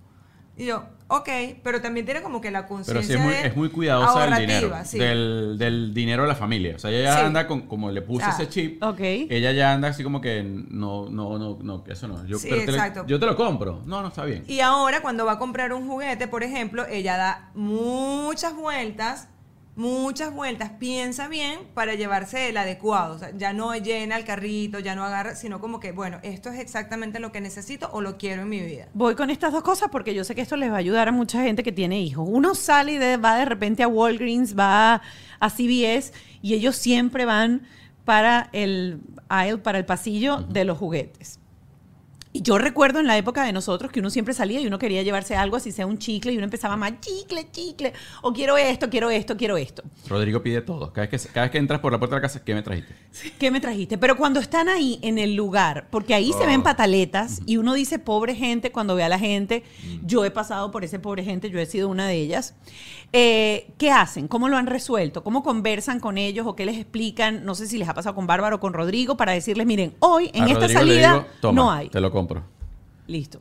[0.60, 1.28] Y yo, ok,
[1.62, 4.26] pero también tiene como que la Pero conciencia sí es muy, de es muy cuidadosa
[4.26, 4.74] del dinero.
[4.84, 4.98] sí.
[4.98, 6.76] Del, del dinero de la familia.
[6.76, 7.24] O sea, ella ya Sí.
[7.26, 9.00] anda con, como le puse Ah, ese chip, ok.
[9.00, 12.26] ella ya anda así como que no, no, no, no, eso no.
[12.26, 13.04] Yo, Sí, pero te, lo- exacto.
[13.06, 13.80] yo te lo compro.
[13.86, 14.44] No, no, está bien.
[14.46, 19.28] Y ahora cuando va a comprar un juguete, por ejemplo, ella da muchas vueltas,
[19.80, 23.14] muchas vueltas, piensa bien para llevarse el adecuado.
[23.16, 26.50] O sea, ya no llena el carrito, ya no agarra, sino como que, bueno, esto
[26.50, 28.88] es exactamente lo que necesito o lo quiero en mi vida.
[28.94, 31.12] Voy con estas dos cosas porque yo sé que esto les va a ayudar a
[31.12, 32.28] mucha gente que tiene hijos.
[32.30, 35.00] Uno sale y de- va de repente a Walgreens, va
[35.40, 36.12] a CVS
[36.42, 37.62] y ellos siempre van
[38.04, 41.39] para el aisle, para el pasillo de los juguetes.
[42.32, 45.02] Y yo recuerdo en la época de nosotros que uno siempre salía y uno quería
[45.02, 48.88] llevarse algo, así sea un chicle, y uno empezaba más chicle, chicle, o quiero esto,
[48.88, 49.82] quiero esto, quiero esto.
[50.08, 50.92] Rodrigo pide todo.
[50.92, 52.62] Cada vez, que, cada vez que entras por la puerta de la casa, ¿qué me
[52.62, 52.94] trajiste?
[53.36, 53.98] ¿Qué me trajiste?
[53.98, 57.98] Pero cuando están ahí en el lugar, porque ahí se ven pataletas y uno dice
[57.98, 59.64] pobre gente cuando ve a la gente,
[60.04, 62.54] yo he pasado por ese pobre gente, yo he sido una de ellas.
[63.12, 64.28] Eh, ¿Qué hacen?
[64.28, 65.24] ¿Cómo lo han resuelto?
[65.24, 67.44] ¿Cómo conversan con ellos o qué les explican?
[67.44, 70.30] No sé si les ha pasado con Bárbara o con Rodrigo para decirles, miren, hoy
[70.32, 71.88] en A esta Rodrigo salida digo, "Toma, no hay.
[71.88, 72.44] Te lo compro.
[73.08, 73.40] Listo.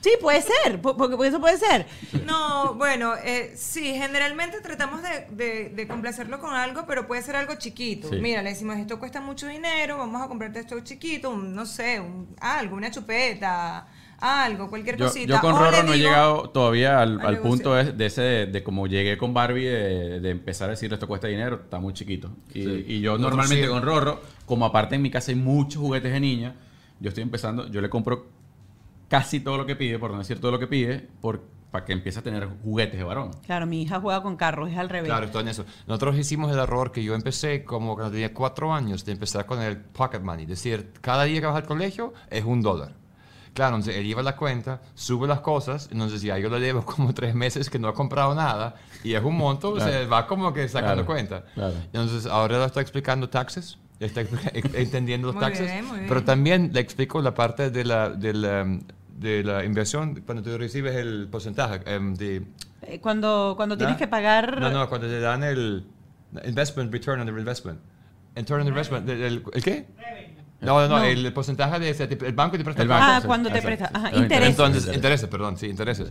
[0.00, 1.86] Sí, puede ser, po- porque eso puede ser.
[2.24, 7.36] No, bueno, eh, sí, generalmente tratamos de, de- de complacerlo con algo, pero puede ser
[7.36, 8.08] algo chiquito.
[8.08, 8.16] Sí.
[8.16, 12.00] Mira, le decimos, esto cuesta mucho dinero, vamos a comprarte esto chiquito, un, no sé,
[12.00, 13.86] un- algo, una chupeta,
[14.20, 15.34] algo, cualquier Yo, cosita.
[15.34, 18.86] yo con Rorro no he llegado todavía al, punto de, de ese de, de como
[18.86, 22.30] llegué con Barbie de, de empezar a decirle esto cuesta dinero, está muy chiquito.
[22.54, 22.84] Y, Sí.
[22.88, 23.70] y yo normalmente sí.
[23.70, 26.54] con Rorro, como aparte en mi casa hay muchos juguetes de niña,
[27.00, 28.26] yo estoy empezando, yo le compro
[29.08, 31.92] casi todo lo que pide, por no decir todo lo que pide, por, para que
[31.92, 33.30] empiece a tener juguetes de varón.
[33.46, 35.08] Claro, mi hija juega con carros, es al revés.
[35.08, 35.64] Claro, estoy en eso.
[35.86, 39.60] Nosotros hicimos el error que yo empecé como cuando tenía cuatro años de empezar con
[39.62, 40.44] el pocket money.
[40.44, 42.94] Es decir, cada día que vas al colegio es un dólar.
[43.60, 47.12] Claro, entonces él lleva la cuenta, sube las cosas, entonces ya yo le debo como
[47.12, 49.92] tres meses que no ha comprado nada y es un monto, Claro.
[49.92, 51.44] se va como que sacando Claro, cuenta.
[51.52, 51.74] claro.
[51.92, 56.08] Entonces ahora le estoy explicando taxes, estoy expli- entendiendo los Muy taxes, bien, muy bien.
[56.08, 58.78] pero también le explico la parte de la, de la,
[59.18, 62.42] de la inversión cuando tú recibes el porcentaje em, de
[62.80, 64.58] Eh, Cuando, cuando tienes que pagar...
[64.58, 65.84] No, no, cuando te dan el
[66.46, 67.78] investment, return on the investment.
[68.34, 69.06] Return on the investment.
[69.06, 69.86] ¿El, el- el qué?
[69.98, 71.04] No, no, no, No.
[71.04, 73.62] el porcentaje de ese tipo- el banco te presta El banco, Ah, sí, cuando te
[73.62, 73.90] presta.
[73.92, 74.50] Ajá, Los intereses.
[74.50, 74.96] Entonces, Intereses.
[74.96, 76.10] intereses, perdón, sí, intereses.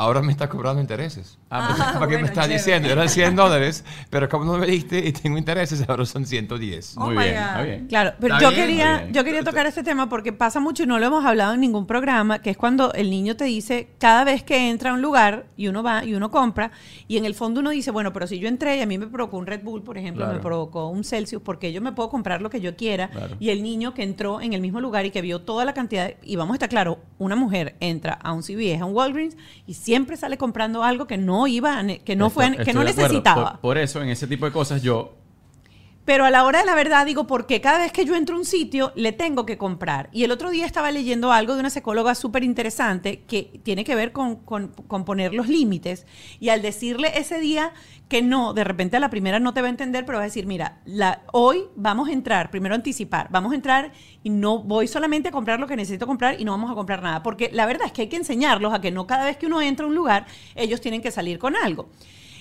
[0.00, 1.38] Ahora me está cobrando intereses.
[1.50, 2.54] Ah, ¿Para qué bueno, me está chévere.
[2.58, 2.88] diciendo?
[2.88, 6.94] Eran 100 dólares, pero como no me diste y tengo intereses, ahora son 110.
[6.96, 7.86] Oh Muy bien, está bien.
[7.88, 9.12] Claro, pero Está yo bien, quería, bien.
[9.12, 11.84] yo quería tocar este tema porque pasa mucho y no lo hemos hablado en ningún
[11.88, 15.46] programa, que es cuando el niño te dice, cada vez que entra a un lugar
[15.56, 16.70] y uno va y uno compra,
[17.08, 19.08] y en el fondo uno dice, bueno, pero si yo entré y a mí me
[19.08, 20.36] provocó un Red Bull, por ejemplo, Claro.
[20.38, 23.34] me provocó un Celsius, porque yo me puedo comprar lo que yo quiera, Claro.
[23.40, 26.12] y el niño que entró en el mismo lugar y que vio toda la cantidad,
[26.22, 29.36] y vamos a estar claro, una mujer entra a un CVS, a un Walgreens,
[29.66, 32.84] y siempre sale comprando algo que no iba, a ne- que no fue, que no
[32.84, 33.52] necesitaba.
[33.52, 35.14] Por, por eso, en ese tipo de cosas, yo
[36.08, 38.38] Pero a la hora de la verdad digo, porque cada vez que yo entro a
[38.38, 40.08] un sitio, le tengo que comprar.
[40.10, 43.94] Y el otro día estaba leyendo algo de una psicóloga súper interesante que tiene que
[43.94, 46.06] ver con, con- con poner los límites.
[46.40, 47.74] Y al decirle ese día
[48.08, 50.28] que no, de repente a la primera no te va a entender, pero va a
[50.28, 53.92] decir, mira, la, hoy vamos a entrar, primero anticipar, vamos a entrar
[54.22, 57.02] y no voy solamente a comprar lo que necesito comprar y no vamos a comprar
[57.02, 57.22] nada.
[57.22, 59.60] Porque la verdad es que hay que enseñarlos a que no cada vez que uno
[59.60, 61.90] entra a un lugar, ellos tienen que salir con algo.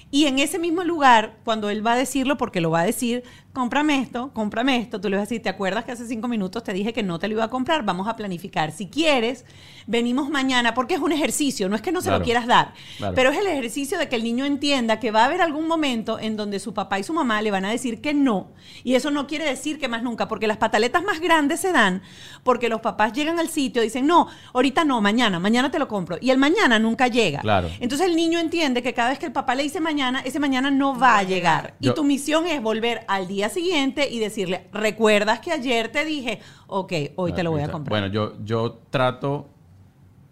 [0.09, 3.23] Y en ese mismo lugar, cuando él va a decirlo, porque lo va a decir,
[3.57, 6.63] cómprame esto, cómprame esto, tú le vas a decir, ¿te acuerdas que hace cinco minutos
[6.63, 7.83] te dije que no te lo iba a comprar?
[7.83, 8.71] Vamos a planificar.
[8.71, 9.45] Si quieres,
[9.87, 12.19] venimos mañana, porque es un ejercicio, no es que no se Claro.
[12.19, 13.15] lo quieras dar, Claro.
[13.15, 16.19] pero es el ejercicio de que el niño entienda que va a haber algún momento
[16.19, 18.51] en donde su papá y su mamá le van a decir que no.
[18.83, 22.03] Y eso no quiere decir que más nunca, porque las pataletas más grandes se dan
[22.43, 25.87] porque los papás llegan al sitio y dicen, no, ahorita no, mañana, mañana te lo
[25.87, 26.17] compro.
[26.21, 27.39] Y el mañana nunca llega.
[27.39, 27.69] Claro.
[27.79, 30.69] Entonces el niño entiende que cada vez que el papá le dice mañana, ese mañana
[30.69, 31.73] no va a llegar.
[31.79, 36.39] Y tu misión es volver al día siguiente y decirle, ¿recuerdas que ayer te dije,
[36.67, 37.89] ok, hoy te lo voy a comprar?
[38.01, 39.49] Bueno, yo, yo trato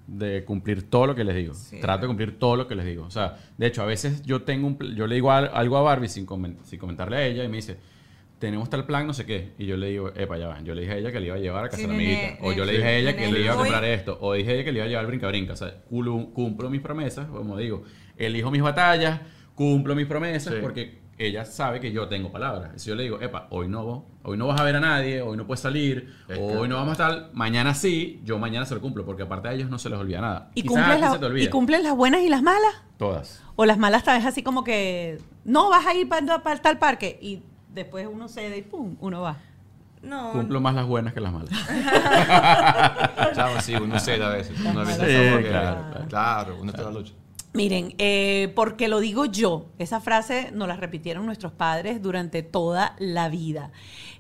[0.07, 1.53] de cumplir todo lo que les digo.
[1.55, 3.05] Sí, trato de cumplir todo lo que les digo.
[3.05, 5.81] O sea, de hecho, a veces yo tengo un yo le digo al- algo a
[5.81, 6.27] Barbie sin,
[6.63, 7.77] sin comentarle a ella y me dice,
[8.37, 9.53] tenemos tal plan, no sé qué.
[9.57, 10.61] Y yo le digo, epa, ya va.
[10.61, 11.97] Yo le dije a ella que le iba a llevar a casa Sí, de la
[11.97, 12.45] nene, amiguita.
[12.45, 14.17] O yo le dije a ella nene, que le iba a voy- comprar esto.
[14.21, 15.53] O dije a ella que le iba a llevar brinca-brinca.
[15.53, 17.83] O sea, cumplo mis promesas, como digo.
[18.17, 19.21] Elijo mis batallas,
[19.55, 20.59] cumplo mis promesas Sí.
[20.61, 22.71] porque ella sabe que yo tengo palabras.
[22.75, 25.37] Si yo le digo, epa, hoy no, hoy no vas a ver a nadie, hoy
[25.37, 28.75] no puedes salir, Es que- hoy no vamos a estar, mañana sí, yo mañana se
[28.75, 30.51] lo cumplo, porque aparte a ellos no se les olvida nada.
[30.55, 31.45] ¿Y, cumples la- se te olvida.
[31.45, 32.73] ¿Y cumples las buenas y las malas?
[32.97, 33.41] Todas.
[33.55, 37.17] O las malas tal vez así como que, no, vas a ir para, tal parque.
[37.21, 37.41] Y
[37.73, 39.37] después uno cede y pum, uno va.
[40.01, 41.49] No, Cumplo más las buenas que las malas.
[43.35, 44.59] Chavo, sí, uno se da a veces.
[44.59, 46.05] Uno a veces Sí, claro, claro.
[46.07, 47.13] claro, uno está en la lucha.
[47.55, 52.95] Miren, eh, porque lo digo yo, esa frase nos la repitieron nuestros padres durante toda
[52.99, 53.71] la vida.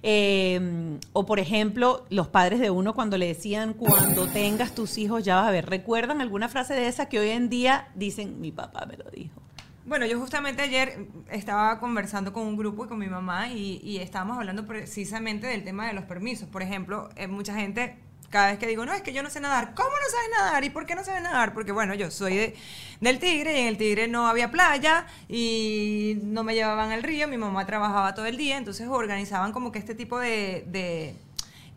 [0.03, 5.25] Eh, o por ejemplo, los padres de uno cuando le decían, cuando tengas tus hijos
[5.25, 5.65] ya vas a ver.
[5.65, 9.41] ¿Recuerdan alguna frase de esa que hoy en día dicen, mi papá me lo dijo?
[9.85, 13.97] Bueno, yo justamente ayer estaba conversando con un grupo y con mi mamá y, y
[13.97, 16.47] estábamos hablando precisamente del tema de los permisos.
[16.47, 17.97] Por ejemplo, eh, mucha gente,
[18.29, 20.63] cada vez que digo, no, es que yo no sé nadar, ¿cómo no sabes nadar?
[20.63, 21.53] ¿Y por qué no sabes nadar?
[21.53, 22.55] Porque bueno, yo soy de-
[23.01, 27.27] del Tigre y en el Tigre no había playa y no me llevaban al río,
[27.27, 30.63] mi mamá trabajaba todo el día, entonces organizaban como que este tipo de...
[30.67, 31.15] de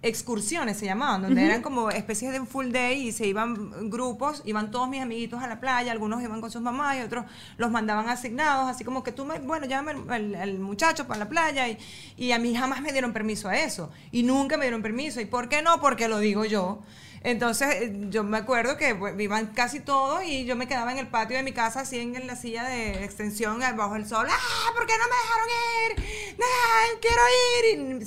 [0.01, 4.71] excursiones se llamaban, donde eran como especies de full day y se iban grupos, iban
[4.71, 7.25] todos mis amiguitos a la playa, algunos iban con sus mamás y otros
[7.57, 11.29] los mandaban asignados, así como que tú, me, bueno, llámame al, al muchacho para la
[11.29, 11.79] playa y,
[12.17, 15.21] y a mí jamás me dieron permiso a eso y nunca me dieron permiso.
[15.21, 15.81] ¿Y por qué no?
[15.81, 16.83] Porque lo digo yo.
[17.23, 20.99] Entonces eh, yo me acuerdo que pues, iban casi todos y yo me quedaba en
[20.99, 24.27] el patio de mi casa así en, la silla de extensión eh, bajo el sol.
[24.31, 24.73] ¡Ah!
[24.75, 25.49] ¿Por qué no me dejaron
[25.85, 26.37] ir?
[26.41, 26.85] ¡Ah!
[27.01, 27.23] ¡Quiero
[27.55, 28.03] ir!
[28.03, 28.05] Y,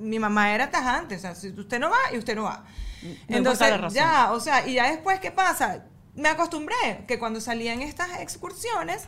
[0.00, 2.64] mi mamá era tajante, o sea, si usted no va y usted no va.
[3.28, 5.84] Entonces, la ya, o sea, y ya después, ¿qué pasa?
[6.14, 9.04] Me acostumbré que cuando salían estas excursiones,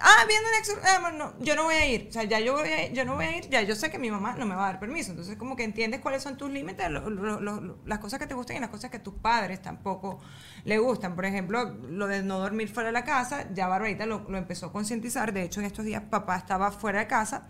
[0.00, 2.68] ah, viendo una excursión, no, yo no voy a ir, o sea, ya yo, voy
[2.68, 4.64] a, yo no voy a ir, ya yo sé que mi mamá no me va
[4.64, 8.18] a dar permiso, entonces como que entiendes cuáles son tus límites, lo- lo- las cosas
[8.18, 10.18] que te gustan y las cosas que tus padres tampoco
[10.64, 11.14] le gustan.
[11.14, 14.66] Por ejemplo, lo de no dormir fuera de la casa, ya Barbarita lo, lo empezó
[14.66, 17.48] a concientizar, de hecho en estos días papá estaba fuera de casa.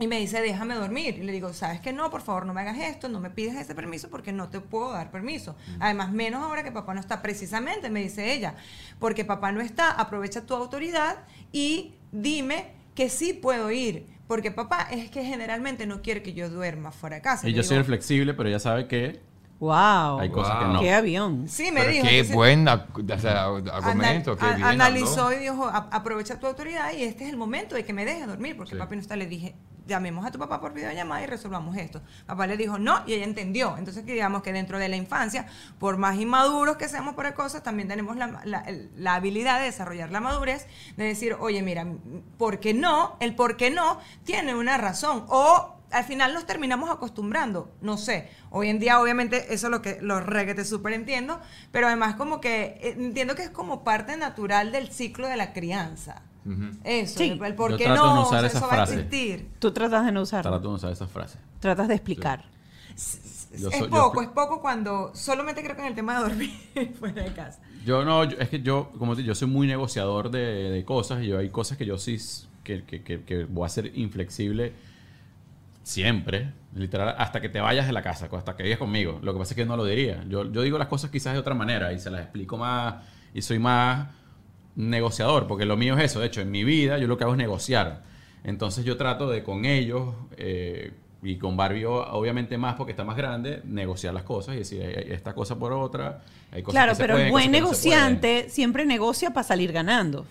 [0.00, 1.18] Y me dice, déjame dormir.
[1.18, 2.08] Y le digo, ¿sabes que no?
[2.10, 4.92] Por favor, no me hagas esto, no me pides ese permiso porque no te puedo
[4.92, 5.56] dar permiso.
[5.80, 8.54] Además, menos ahora que papá no está, precisamente, me dice ella,
[9.00, 11.16] porque papá no está, aprovecha tu autoridad
[11.52, 14.06] y dime que sí puedo ir.
[14.28, 17.48] Porque papá es que generalmente no quiere que yo duerma fuera de casa.
[17.48, 19.20] Y Le yo digo, soy el flexible, pero ella sabe que
[19.58, 20.20] Wow.
[20.20, 20.80] hay cosas que no.
[20.80, 21.48] Qué avión.
[21.48, 22.04] Sí, me Pero dijo.
[22.06, 22.86] qué buen ac-
[23.16, 27.02] o sea, argumento, Ana- qué a- bien analizó y dijo, "A- aprovecha tu autoridad y
[27.02, 28.78] este es el momento de que me dejes dormir, porque Sí.
[28.78, 29.16] papi no está.
[29.16, 29.56] Le dije,
[29.88, 32.00] llamemos a tu papá por videollamada y resolvamos esto.
[32.26, 33.76] Papá le dijo no y ella entendió.
[33.76, 35.46] Entonces, digamos que dentro de la infancia,
[35.80, 40.66] por más inmaduros que seamos para cosas, también tenemos la habilidad de desarrollar la madurez,
[40.96, 41.86] de decir, oye, mira,
[42.36, 43.16] ¿por qué no?
[43.18, 45.24] El por qué no tiene una razón.
[45.28, 48.28] O al final nos terminamos acostumbrando, no sé.
[48.50, 51.40] Hoy en día, obviamente, eso es lo que los reguetes súper entiendo,
[51.72, 55.52] pero además como que eh, entiendo que es como parte natural del ciclo de la
[55.52, 56.22] crianza.
[56.48, 56.78] Ujú.
[56.84, 57.30] Eso, Sí.
[57.30, 58.94] el, el por qué no, no o usar sea, esa eso va a frase.
[58.94, 59.50] existir.
[59.58, 60.50] Tú tratas de no usarlo.
[60.50, 61.38] Trato de usar esas frases.
[61.60, 62.44] Tratas de explicar.
[63.58, 66.50] Yo es poco, es poco cuando solamente creo que en el tema de dormir
[66.98, 67.60] fuera de casa.
[67.84, 70.38] Yo no, yo- es que yo, como te digo, yo soy muy negociador de,
[70.70, 72.18] de cosas y yo hay cosas que yo sí,
[72.64, 74.72] que, que, que, que voy a ser inflexible
[75.82, 79.18] siempre, literal, hasta que te vayas de la casa, hasta que vayas conmigo.
[79.22, 80.22] Lo que pasa es que no lo diría.
[80.28, 82.96] Yo, yo digo las cosas quizás de otra manera y se las explico más
[83.32, 84.08] y soy más
[84.78, 86.20] negociador, porque lo mío es eso.
[86.20, 88.02] De hecho, en mi vida yo lo que hago es negociar.
[88.44, 93.16] Entonces yo trato de con ellos eh, y con Barbie obviamente más porque está más
[93.16, 96.22] grande, negociar las cosas y decir "Hay- hay esta cosa por otra.
[96.52, 97.98] Hay cosas Claro, que pero el pueden, buen cosas que no se pueden".
[98.04, 100.24] negociante siempre negocia para salir ganando.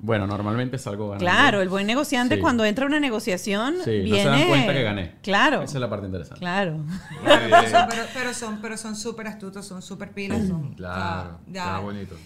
[0.00, 1.24] Bueno, normalmente salgo ganando.
[1.24, 2.40] Claro, el buen negociante Sí.
[2.40, 4.24] cuando entra a una negociación Sí, viene...
[4.24, 5.12] no se dan cuenta que gané.
[5.22, 6.40] Claro, Esa es la parte interesante.
[6.40, 6.78] claro.
[7.24, 11.64] Pero son- pero, pero son pero son súper astutos, son súper pilas, son Claro, ya,
[11.64, 12.16] está bonito.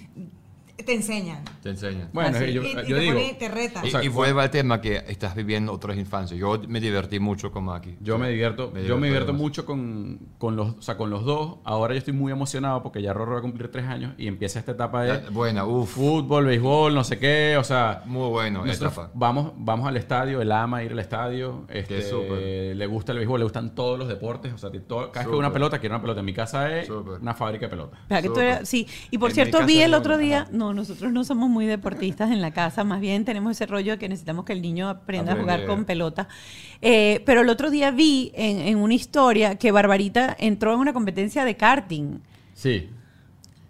[0.83, 1.45] Te enseñan.
[1.63, 2.09] Te enseña.
[2.13, 2.53] Bueno, Así.
[2.53, 3.85] yo, y, y te digo, ponen- te retan.
[3.85, 6.39] Y, O sea, y vuelve al tema que estás viviendo otras infancias.
[6.39, 7.97] Yo me divertí mucho con Maki.
[8.01, 9.41] yo me divierto, Me yo me divierto además.
[9.43, 11.57] mucho con, con los, o sea, con los dos.
[11.65, 14.59] Ahora yo estoy muy emocionado porque ya Rorro va a cumplir tres años y empieza
[14.59, 15.93] esta etapa de Ah, Buena, uff.
[15.95, 19.11] fútbol, béisbol, no sé qué, o sea, Muy bueno, etapa.
[19.15, 22.75] vamos, vamos al estadio, él ama ir al estadio, este, súper.
[22.77, 25.39] le gusta el béisbol, le gustan todos los deportes, o sea, todo- cada vez que
[25.39, 26.21] una pelota, quiere una pelota.
[26.21, 28.69] En mi casa es una fábrica de pelotas.
[28.69, 30.47] Sí, y por En cierto, vi el otro día.
[30.65, 33.99] No, nosotros no somos muy deportistas en la casa, más bien tenemos ese rollo de
[33.99, 36.29] que necesitamos que el niño aprenda a jugar con pelota.
[36.81, 40.93] Eh, pero el otro día vi en, en una historia que Barbarita entró en una
[40.93, 42.19] competencia de karting.
[42.55, 42.89] Sí,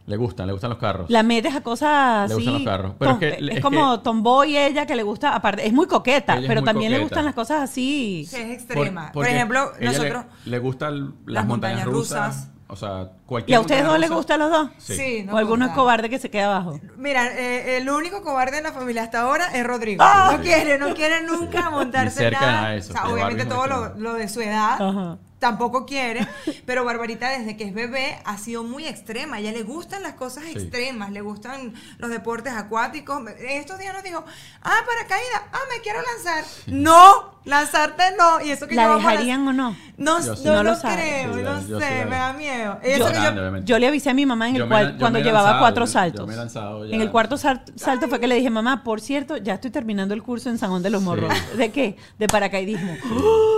[0.07, 1.09] le gustan, le gustan los carros.
[1.11, 2.45] La metes a cosas Le así.
[2.45, 5.67] gustan los carros, pero tom- es que- es como tomboy ella que le gusta, aparte,
[5.67, 8.27] es muy coqueta, es pero muy también le gustan las cosas así.
[8.29, 9.11] Sí, es extrema.
[9.13, 12.37] Por, ejemplo, le- nosotros Le, gustan las, las montañas, montañas rusas.
[12.37, 12.51] rusas.
[12.75, 14.69] O sea, ¿Y cualquier a ustedes dos les rusa- gusta a los dos?
[14.79, 14.97] Sí.
[14.97, 16.81] Sí, nos ¿O alguno es cobarde que se queda abajo?
[16.97, 20.03] Mira, eh, el único cobarde en la familia hasta ahora es Rodrigo.
[20.05, 20.33] ¡Ah!
[20.37, 22.69] No quiere, no quiere nunca montarse cerca nada.
[22.71, 25.19] de eso, O sea, obviamente todo lo, lo de su edad Ajá.
[25.45, 26.27] Tampoco quiere,
[26.67, 29.37] pero Barbarita desde que es bebé ha sido muy extrema.
[29.37, 30.53] A ella le gustan las cosas Sí.
[30.53, 33.19] extremas, le gustan los deportes acuáticos.
[33.39, 34.25] En estos días nos dijo,
[34.63, 36.45] ah, paracaídas, ah, me quiero lanzar.
[36.67, 38.41] No, lanzarte no.
[38.41, 39.77] Y eso que ¿La yo vamos a dejarían o no?
[39.99, 40.43] No, Yo sí.
[40.47, 42.81] no, No lo lo creo, Sí, no yo- yo sé, me da miedo.
[42.83, 43.71] Yo- Eso que yo- Grande, obviamente.
[43.71, 46.21] Yo le avisé a mi mamá en el cual, cuando llevaba lanzado, cuatro saltos.
[46.23, 46.95] yo me he lanzado ya.
[46.97, 50.15] En el cuarto sal- salto fue que le dije, mamá, por cierto, ya estoy terminando
[50.15, 51.33] el curso en San Juan de los Morros.
[51.57, 51.97] ¿De qué?
[52.19, 52.97] De paracaidismo.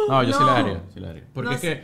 [0.08, 1.24] No, yo sí la daría, sí la daría.
[1.32, 1.75] Porque No es que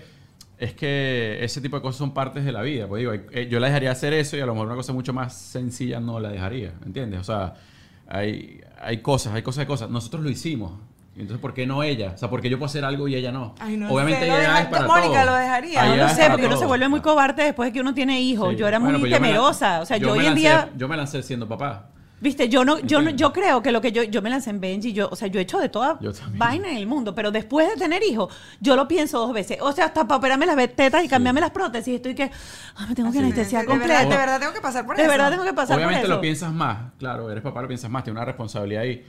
[0.62, 2.86] es que ese tipo de cosas son partes de la vida.
[2.86, 5.12] Pues digo, eh, yo la dejaría hacer eso y a lo mejor una cosa mucho
[5.12, 7.20] más sencilla no la dejaría, ¿entiendes?
[7.20, 7.54] O sea,
[8.08, 9.90] hay, hay cosas, hay cosas de cosas.
[9.90, 10.72] Nosotros lo hicimos.
[11.14, 12.12] Entonces, ¿por qué no ella?
[12.14, 13.54] O sea, ¿por qué yo puedo hacer algo y ella no?
[13.58, 15.30] Ay, no Obviamente sé, lo hay deja- edades para Mónica todo.
[15.32, 15.82] lo dejaría.
[15.82, 18.20] Hay No edades sé, porque uno se vuelve muy cobarde después de que uno tiene
[18.22, 18.50] hijos.
[18.50, 18.56] Sí.
[18.56, 19.80] Yo era Bueno, muy pues yo temerosa.
[19.82, 21.90] o sea, yo, hoy me en lancé- día, Yo me lancé siendo papá.
[22.22, 24.60] Viste, yo no, yo no, yo creo que lo que yo, yo me lancé en
[24.60, 25.98] Benji, yo, o sea, yo he hecho de toda
[26.36, 29.58] vaina en el mundo, pero después de tener hijos, yo lo pienso dos veces.
[29.60, 32.30] O sea, hasta para operarme las tetas y cambiarme las prótesis, estoy que,
[32.76, 34.10] ay, me tengo que De, anestesiar de verdad, completo.
[34.10, 35.10] de verdad tengo que pasar por De eso.
[35.10, 36.14] verdad tengo que pasar Obviamente por eso.
[36.14, 39.04] lo piensas más, claro, eres papá, lo piensas más, tienes una responsabilidad ahí.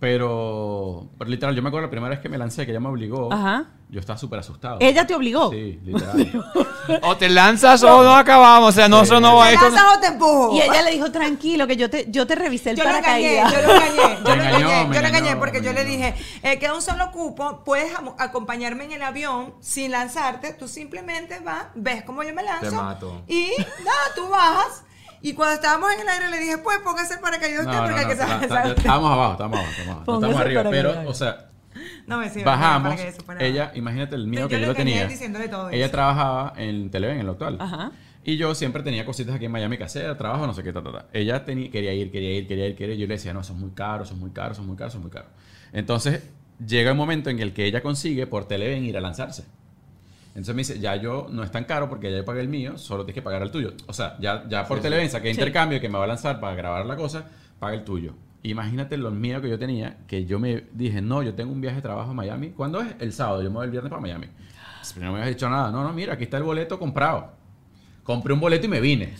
[0.00, 2.88] Pero, pero literal, yo me acuerdo la primera vez que me lancé, que ella me
[2.88, 3.66] obligó, Ajá.
[3.88, 4.78] yo estaba súper asustado.
[4.80, 5.50] Ella te obligó.
[5.50, 6.44] Sí, literal.
[7.02, 8.68] O te lanzas o no acabamos.
[8.68, 10.54] O sea, no, eso no va ¿Te esto no- lanzas o te empujo?
[10.54, 13.38] Y ella le dijo, tranquilo, que yo te, yo te revisé el Yo lo engañé,
[13.42, 13.52] paracaídas.
[13.52, 16.58] yo lo engañé, yo lo engañé, yo lo engañé engañó, porque yo le dije, eh,
[16.58, 22.04] queda un solo cupo, puedes acompañarme en el avión sin lanzarte, tú simplemente vas, ves
[22.04, 23.22] cómo yo me lanzo Te mato.
[23.26, 23.50] y
[23.84, 24.84] nada, tú bajas
[25.22, 27.94] y cuando estábamos en el aire le dije, pues póngase el paracaídas usted no, porque
[27.94, 28.42] no, hay que saber.
[28.44, 30.70] está- saber- estábamos abajo, estábamos abajo, estamos, abajo, no Póngase estamos arriba.
[30.70, 31.44] Pero, o sea,
[32.06, 34.60] No me sirve, bajamos, para que eso, para- ella, imagínate el miedo Yo que yo
[34.60, 35.06] le lo tenía.
[35.06, 35.92] diciéndole todo Ella eso.
[35.92, 37.56] trabajaba en Televen, en lo actual.
[37.60, 37.92] Ajá.
[38.24, 40.82] Y yo siempre tenía cositas aquí en Miami que hacer, trabajo, no sé qué, ta,
[40.82, 41.06] ta, ta.
[41.12, 43.00] Ella tenía, quería ir, quería ir, quería ir, quería ir.
[43.00, 44.76] Yo le decía, no, eso es muy caro, eso es muy caro, eso es muy
[44.76, 45.26] caro, eso es muy caro.
[45.72, 46.22] Entonces,
[46.66, 49.44] llega un momento en el que ella consigue por Televen ir a lanzarse.
[50.38, 52.78] Entonces me dice, ya yo no es tan caro porque ya yo pagué el mío,
[52.78, 53.72] solo tienes que pagar el tuyo.
[53.88, 55.40] O sea, ya, ya por Sí, Televen saqué Sí.
[55.40, 57.26] intercambio que me va a lanzar para grabar la cosa,
[57.58, 58.14] paga el tuyo.
[58.44, 61.76] Imagínate los miedos que yo tenía, que yo me dije, no, yo tengo un viaje
[61.76, 62.50] de trabajo a Miami.
[62.50, 62.94] ¿Cuándo es?
[63.00, 64.26] El sábado, yo me voy el viernes para Miami.
[64.94, 65.72] Pero no me habías dicho nada.
[65.72, 67.32] No, no, mira, aquí está el boleto comprado.
[68.04, 69.14] Compré un boleto y me vine.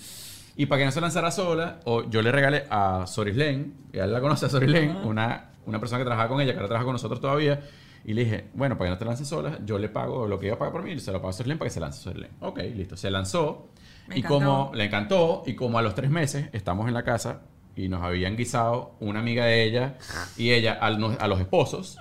[0.57, 4.12] Y para que no se lanzara sola, o yo le regalé a Sorislen, que él
[4.12, 6.93] la conoce a Sorislen, una, una persona que trabajaba con ella, que ahora trabaja con
[6.95, 7.61] nosotros todavía,
[8.05, 10.46] y le dije, bueno, para que no te lances sola, yo le pago lo que
[10.46, 12.01] iba a pagar por mí, y se lo pago a Sorislen para que se lance
[12.01, 12.30] Sorislen.
[12.40, 12.96] Ok, listo.
[12.96, 13.68] Se lanzó,
[14.07, 14.34] Me y encantó.
[14.34, 17.42] como le encantó, y como a los tres meses estamos en la casa,
[17.76, 19.96] y nos habían guisado una amiga de ella
[20.36, 21.96] y ella al no- a los esposos,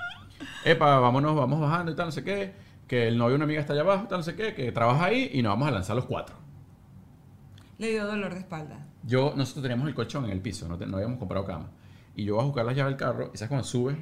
[0.66, 2.54] epa, vámonos, vamos bajando y tal, no sé qué,
[2.88, 5.06] que el novio de una amiga está allá abajo, tal, no sé qué, que trabaja
[5.06, 6.36] ahí, y nos vamos a lanzar los cuatro.
[7.78, 8.88] Le dio dolor de espalda.
[9.04, 11.70] Yo, nosotros teníamos el colchón en el piso, no, te- no habíamos comprado cama.
[12.16, 13.98] Y yo voy a buscar las llaves del carro, y sabes cuando subes,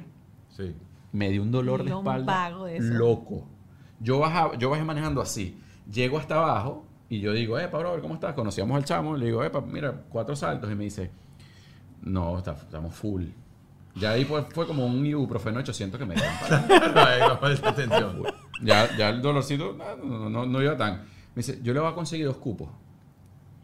[0.56, 0.74] Sí.
[1.16, 2.92] Me dio un dolor de espalda pago de eso.
[2.94, 3.46] loco.
[4.00, 5.58] Yo bajaba, yo bajé manejando así.
[5.90, 8.34] Llego hasta abajo y yo digo, epa, brother, ¿cómo estás?
[8.34, 10.70] Conocíamos al chamo, le digo, epa, mira, cuatro saltos.
[10.70, 11.10] Y me dice,
[12.02, 13.24] no, está- estamos full.
[13.94, 16.32] Ya ahí fue, fue como un ibuprofeno 800 que me dieron.
[17.40, 18.22] Falta atención.
[18.62, 20.96] ya, ya el dolorcito no, no, no, no iba tan.
[21.34, 22.68] Me dice, yo le voy a conseguir dos cupos.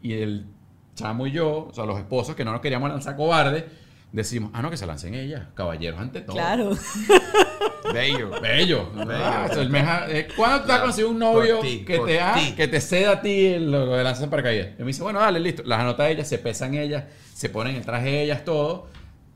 [0.01, 0.47] Y el
[0.95, 3.65] chamo y yo, o sea, los esposos que no nos queríamos lanzar cobardes,
[4.13, 6.35] decimos, ah, no, que se lancen ellas, caballeros ante todo.
[6.37, 6.71] Claro.
[7.93, 8.29] Bello.
[8.41, 8.89] Bello.
[8.95, 9.11] Bello.
[9.13, 10.83] Ah, o sea, el meja- eh, ¿Cuándo tú has Claro.
[10.83, 14.03] conseguido un novio ti, que, te, ah, que te ceda a ti lo, lo de
[14.03, 14.69] lanzar paracaídas?
[14.77, 15.63] Y me dice, bueno, dale, listo.
[15.65, 17.03] Las anota ellas, se pesan ellas,
[17.33, 18.87] se ponen el traje ellas, todo.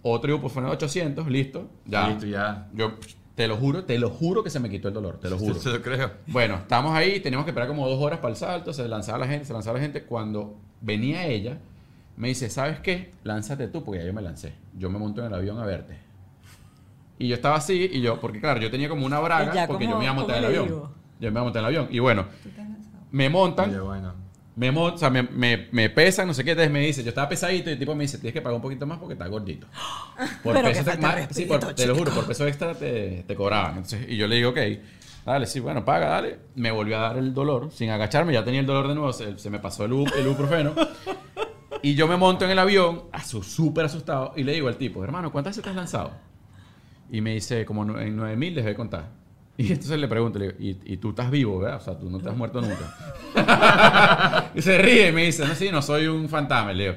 [0.01, 1.69] Otro ibuprofeno de 800, listo.
[1.85, 2.07] Ya.
[2.09, 2.67] Listo, ya.
[2.73, 2.93] Yo
[3.35, 5.55] te lo juro, te lo juro que se me quitó el dolor, te lo juro.
[5.59, 6.11] Se lo creo.
[6.27, 9.27] Bueno, estamos ahí, teníamos que esperar como dos horas para el salto, se lanzaba la
[9.27, 10.03] gente, se lanzaba la gente.
[10.03, 11.57] Cuando venía ella,
[12.17, 13.13] me dice, ¿sabes qué?
[13.23, 14.53] Lánzate tú, porque ya yo me lancé.
[14.77, 15.97] Yo me monto en el avión a verte.
[17.19, 19.85] Y yo estaba así, y yo, porque claro, yo tenía como una braga, Ya, porque
[19.85, 20.67] ¿cómo- yo me iba a montar en el avión.
[21.19, 21.87] Yo me iba a montar en el avión.
[21.95, 22.25] Y bueno,
[23.11, 24.13] me montan, Oye, bueno.
[24.55, 27.09] me, mon- o sea, me, me, me pesan, no sé qué, entonces me dice, yo
[27.09, 29.29] estaba pesadito y el tipo me dice, tienes que pagar un poquito más porque estás
[29.29, 29.67] gordito.
[30.43, 33.35] Por Pero peso qué te- sí, por- te lo juro, por peso extra te, te
[33.35, 33.71] cobraban.
[33.77, 34.57] Entonces, y yo le digo, ok,
[35.25, 36.39] dale, sí, bueno, paga, dale.
[36.55, 39.37] Me volvió a dar el dolor, sin agacharme, ya tenía el dolor de nuevo, se,
[39.39, 40.73] se me pasó el, el ibuprofeno.
[41.81, 45.31] y yo me monto en el avión, súper asustado, y le digo al tipo, hermano,
[45.31, 46.11] ¿cuántas veces te has lanzado?
[47.11, 49.09] Y me dice, como en 9000 les voy a contar.
[49.57, 51.77] Y entonces le pregunto, le digo, ¿y, y tú estás vivo, ¿verdad?
[51.77, 54.51] O sea, tú no te has muerto nunca.
[54.55, 56.73] y se ríe y me dice, no, sí, no soy un fantasma.
[56.73, 56.95] Le digo,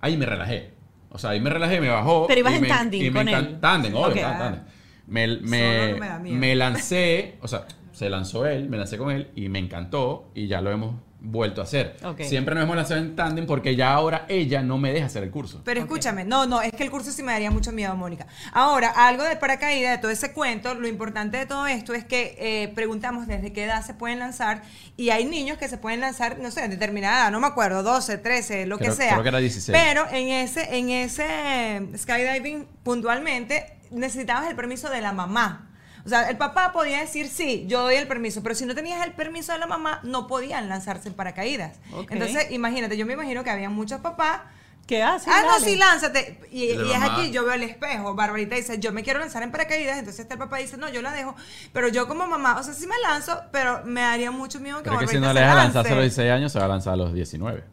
[0.00, 0.72] ahí me relajé.
[1.08, 2.26] O sea, ahí me relajé, me bajó.
[2.26, 2.68] Pero ibas en me
[3.12, 3.36] con él.
[3.44, 3.60] Obvio, Ok.
[3.60, 3.92] tándem,
[4.38, 4.60] tándem.
[5.06, 9.48] Me, me, no me lancé, o sea, se lanzó él, me lancé con él y
[9.48, 10.94] me encantó y ya lo hemos
[11.24, 11.96] vuelto a hacer.
[12.04, 12.22] Ok.
[12.22, 15.30] Siempre nos hemos lanzado en tándem porque ya ahora ella no me deja hacer el
[15.30, 15.60] curso.
[15.64, 18.26] Pero escúchame, no, no, es que el curso sí me daría mucho miedo, Mónica.
[18.52, 22.36] Ahora, algo de paracaídas, de todo ese cuento, lo importante de todo esto es que
[22.38, 24.62] eh, preguntamos desde qué edad se pueden lanzar
[24.96, 27.82] y hay niños que se pueden lanzar, no sé, en determinada edad, no me acuerdo,
[27.82, 29.10] 12, 13, lo Creo- que sea.
[29.12, 29.78] creo que era 16.
[29.80, 35.68] Pero en ese, en ese skydiving, puntualmente, necesitabas el permiso de la mamá.
[36.04, 39.04] O sea, el papá podía decir, sí, yo doy el permiso, pero si no tenías
[39.06, 41.78] el permiso de la mamá, no podían lanzarse en paracaídas.
[42.10, 44.40] Entonces, imagínate, yo me imagino que había muchos papás
[44.86, 45.28] ¿Qué haces?
[45.32, 46.40] ah, no, sí, lánzate.
[46.50, 48.14] Y, es aquí, yo veo el espejo.
[48.14, 49.98] Barbarita dice, yo me quiero lanzar en paracaídas.
[49.98, 51.36] Entonces este el papá dice, no, yo la dejo.
[51.72, 54.90] Pero yo como mamá, o sea, sí me lanzo, pero me daría mucho miedo que
[54.90, 55.66] Creo que si Barbarita no le deja lance.
[55.66, 57.64] lanzarse a los 16 años, se va a lanzar a los 19.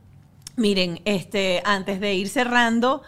[0.56, 3.02] Miren, este, antes de ir cerrando,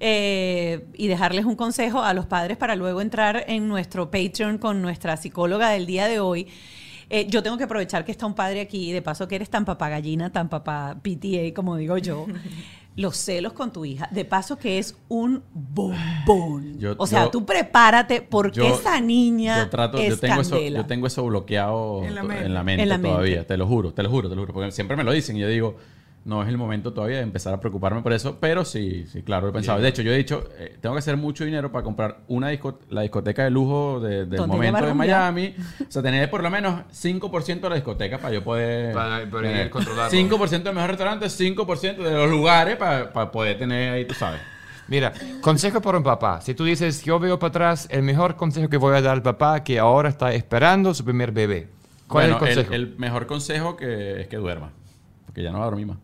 [0.00, 4.82] eh, y dejarles un consejo a los padres para luego entrar en nuestro Patreon con
[4.82, 6.48] nuestra psicóloga del día de hoy.
[7.08, 9.64] Eh, yo tengo que aprovechar que está un padre aquí, de paso que eres tan
[9.64, 12.26] papagallina, tan papá PTA, como digo yo.
[12.96, 16.78] Los celos con tu hija, de paso que es un bombón.
[16.78, 20.40] Yo- o sea, yo- tú prepárate porque Yo- esa niña yo trato, es yo tengo
[20.40, 22.44] eso, yo tengo eso bloqueado En la to- mente.
[22.46, 23.08] en la mente, En la mente.
[23.10, 25.36] todavía, te lo juro, te lo juro, te lo juro, porque siempre me lo dicen
[25.36, 25.76] y yo digo,
[26.26, 29.48] no es el momento todavía de empezar a preocuparme por eso, pero sí, sí, claro,
[29.48, 29.80] he pensado.
[29.80, 32.80] De hecho, yo he dicho, eh, tengo que hacer mucho dinero para comprar una disco-
[32.90, 34.94] la discoteca de lujo de- del ¿Dónde ella momento de?
[34.94, 35.54] Miami,
[35.88, 39.42] o sea, tener por lo menos 5% de la discoteca para yo poder Para- para
[39.42, 40.10] tener controlarlo.
[40.10, 44.40] 5% del mejor restaurante, 5% de los lugares para, para poder tener ahí, tú sabes.
[44.88, 46.40] Mira, consejo para un papá.
[46.40, 49.22] Si tú dices, yo veo para atrás, el mejor consejo que voy a dar al
[49.22, 51.68] papá que ahora está esperando su primer bebé.
[52.08, 52.74] ¿Cuál Bueno, es el consejo?
[52.74, 54.70] el mejor consejo que es que duerma,
[55.24, 55.98] porque ya no va a dormir más.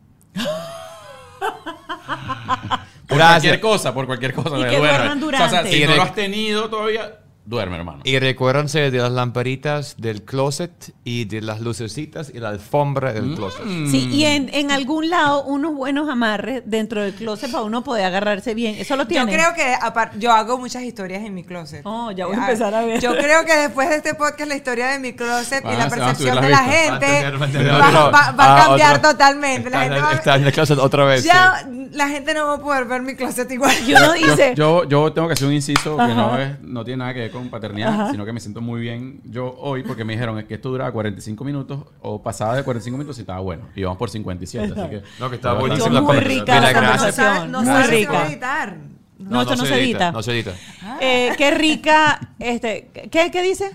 [3.07, 3.43] Por Gracias.
[3.43, 4.59] cualquier cosa, por cualquier cosa.
[4.59, 5.73] Y que duerman sea, o sea, durante.
[5.73, 8.01] si no lo has tenido todavía, duerme, hermano.
[8.05, 13.35] Y recuérdense de las lamparitas del closet y de las lucecitas y la alfombra del
[13.35, 13.63] closet.
[13.65, 14.13] Sí, Mm.
[14.15, 18.55] y en, en algún lado unos buenos amarres dentro del closet para uno poder agarrarse
[18.55, 18.77] bien.
[18.79, 19.33] Eso lo Yo tiene.
[19.33, 19.75] creo que
[20.19, 21.83] yo hago muchas historias en mi closet.
[21.85, 23.01] Oh, ya voy a Ah, empezar a ver.
[23.01, 26.41] Yo creo que después de este podcast la historia de mi closet y la percepción
[26.41, 28.97] de la gente Va a tener- va a tener va, va- va a ah, cambiar
[28.99, 29.69] otro- totalmente.
[29.71, 31.25] La Está, gente en- va- está en el closet otra vez.
[31.25, 31.89] ya sí.
[31.93, 33.75] la gente no va a poder ver mi closet igual.
[33.87, 36.99] Y uno dice, Yo, yo tengo que hacer un inciso que no, es, no tiene
[36.99, 38.11] nada que ver con paternidad, Ajá.
[38.13, 40.93] sino que me siento muy bien yo hoy porque me dijeron es que esto duraba
[40.93, 43.65] 45 minutos o pasaba de 45 minutos y estaba bueno.
[43.75, 45.03] Y vamos por 57, así que...
[45.19, 47.51] No, que Pero buenísimo Muy la rica la conversación.
[47.51, 48.77] no no Muy rica.
[49.19, 50.13] No, esto no se edita.
[50.13, 50.53] No se edita.
[51.01, 53.71] eh, qué rica, este, ¿qué, qué dice?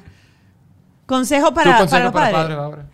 [1.05, 2.57] Consejo para, ¿Tu consejo para los para, padres.
[2.57, 2.85] padres?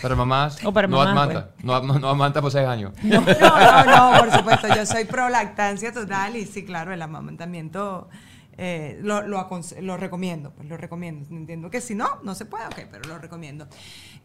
[0.00, 0.58] Para mamás.
[0.64, 1.50] O para no mamás, amanta.
[1.62, 2.92] No, am- no amanta por seis años.
[3.04, 4.66] No, no, no, por supuesto.
[4.74, 8.08] Yo soy pro lactancia total y sí, claro, el amamantamiento
[8.58, 9.48] eh, lo, lo,
[9.80, 10.52] lo recomiendo.
[10.54, 11.26] Pues lo recomiendo.
[11.34, 13.66] Entiendo que si no, no se puede, ok, pero lo recomiendo.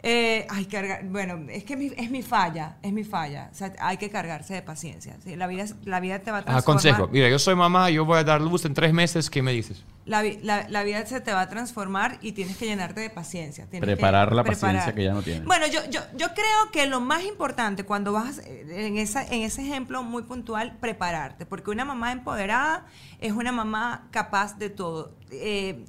[0.03, 3.49] Eh, ay, cargar, bueno, es que mi- es mi falla, es mi falla.
[3.51, 5.17] O sea, hay que cargarse de paciencia.
[5.23, 5.35] ¿sí?
[5.35, 6.81] La, vida, la vida te va a Ah, transformar.
[6.83, 7.07] consejo.
[7.11, 9.29] Mira, yo soy mamá, yo voy a dar luz en tres meses.
[9.29, 9.83] ¿Qué me dices?
[10.07, 13.65] La, la- la vida se te va a transformar y tienes que llenarte de paciencia.
[13.69, 15.45] tienes que Preparar la paciencia que ya no tienes.
[15.45, 19.41] Bueno, yo, yo, yo creo que lo más importante cuando vas eh, en, esa, en
[19.41, 21.45] ese ejemplo muy puntual, prepararte.
[21.45, 22.85] Porque una mamá empoderada
[23.19, 25.13] es una mamá capaz de todo.
[25.31, 25.83] Eh,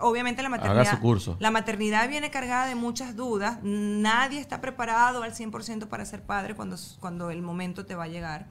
[0.00, 1.36] obviamente la maternidad, su curso.
[1.40, 3.58] la maternidad viene cargada de muchas dudas.
[3.62, 8.08] Nadie está preparado al 100% para ser padre cuando, cuando el momento te va a
[8.08, 8.46] llegar.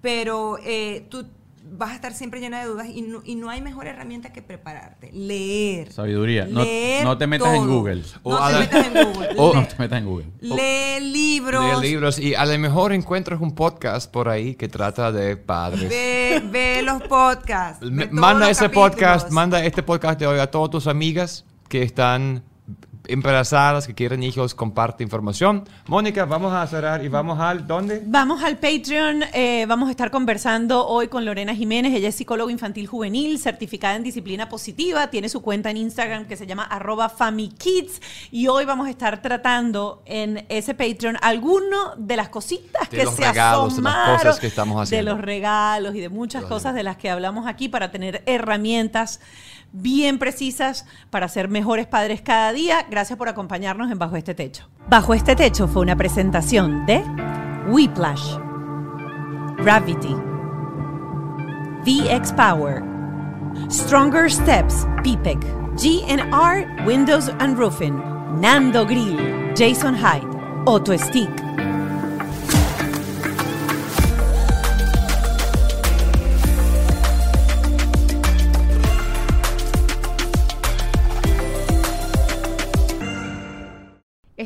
[0.00, 1.26] Pero eh, tú
[1.70, 4.42] vas a estar siempre llena de dudas y no, y no hay mejor herramienta que
[4.42, 5.10] prepararte.
[5.12, 5.92] Leer.
[5.92, 6.46] Sabiduría.
[6.46, 7.66] No, Leer no te metas en.
[7.66, 8.02] Google.
[8.22, 9.28] O No te metas en Google.
[9.36, 10.26] o- No Lee- te metas en Google.
[10.40, 11.64] Lee libros.
[11.64, 15.88] Leer libros y a lo mejor encuentras un podcast por ahí que trata de padres.
[15.88, 17.84] Ve, ve los podcasts.
[18.10, 18.90] Manda los ese capítulos.
[18.90, 22.42] podcast, manda este podcast de hoy a todas tus amigas que están
[23.08, 25.64] embarazadas, que quieren hijos, comparte información.
[25.86, 28.02] Mónica, vamos a cerrar y vamos al ¿dónde?
[28.06, 32.52] Vamos al Patreon, eh, vamos a estar conversando hoy con Lorena Jiménez, ella es psicóloga
[32.52, 37.08] infantil juvenil, certificada en disciplina positiva, tiene su cuenta en Instagram que se llama arroba
[37.08, 42.98] FamiKids y hoy vamos a estar tratando en ese Patreon alguno de las cositas De
[42.98, 45.12] que los se regalos, de las asomaron, cosas que estamos de haciendo.
[45.12, 49.20] los regalos y de muchas cosas de las que hablamos aquí para tener herramientas
[49.72, 52.86] bien precisas para ser mejores padres cada día.
[52.90, 54.68] Gracias por acompañarnos en Bajo este Techo.
[54.88, 57.02] Bajo este Techo fue una presentación de
[57.68, 58.36] Whiplash,
[59.58, 60.14] Gravity,
[61.84, 62.82] VX Power,
[63.70, 65.38] Stronger Steps, PPEC,
[65.76, 68.00] GNR Windows and Roofing,
[68.40, 70.26] Nando Grill, Jason Hyde,
[70.66, 71.47] Auto Stick.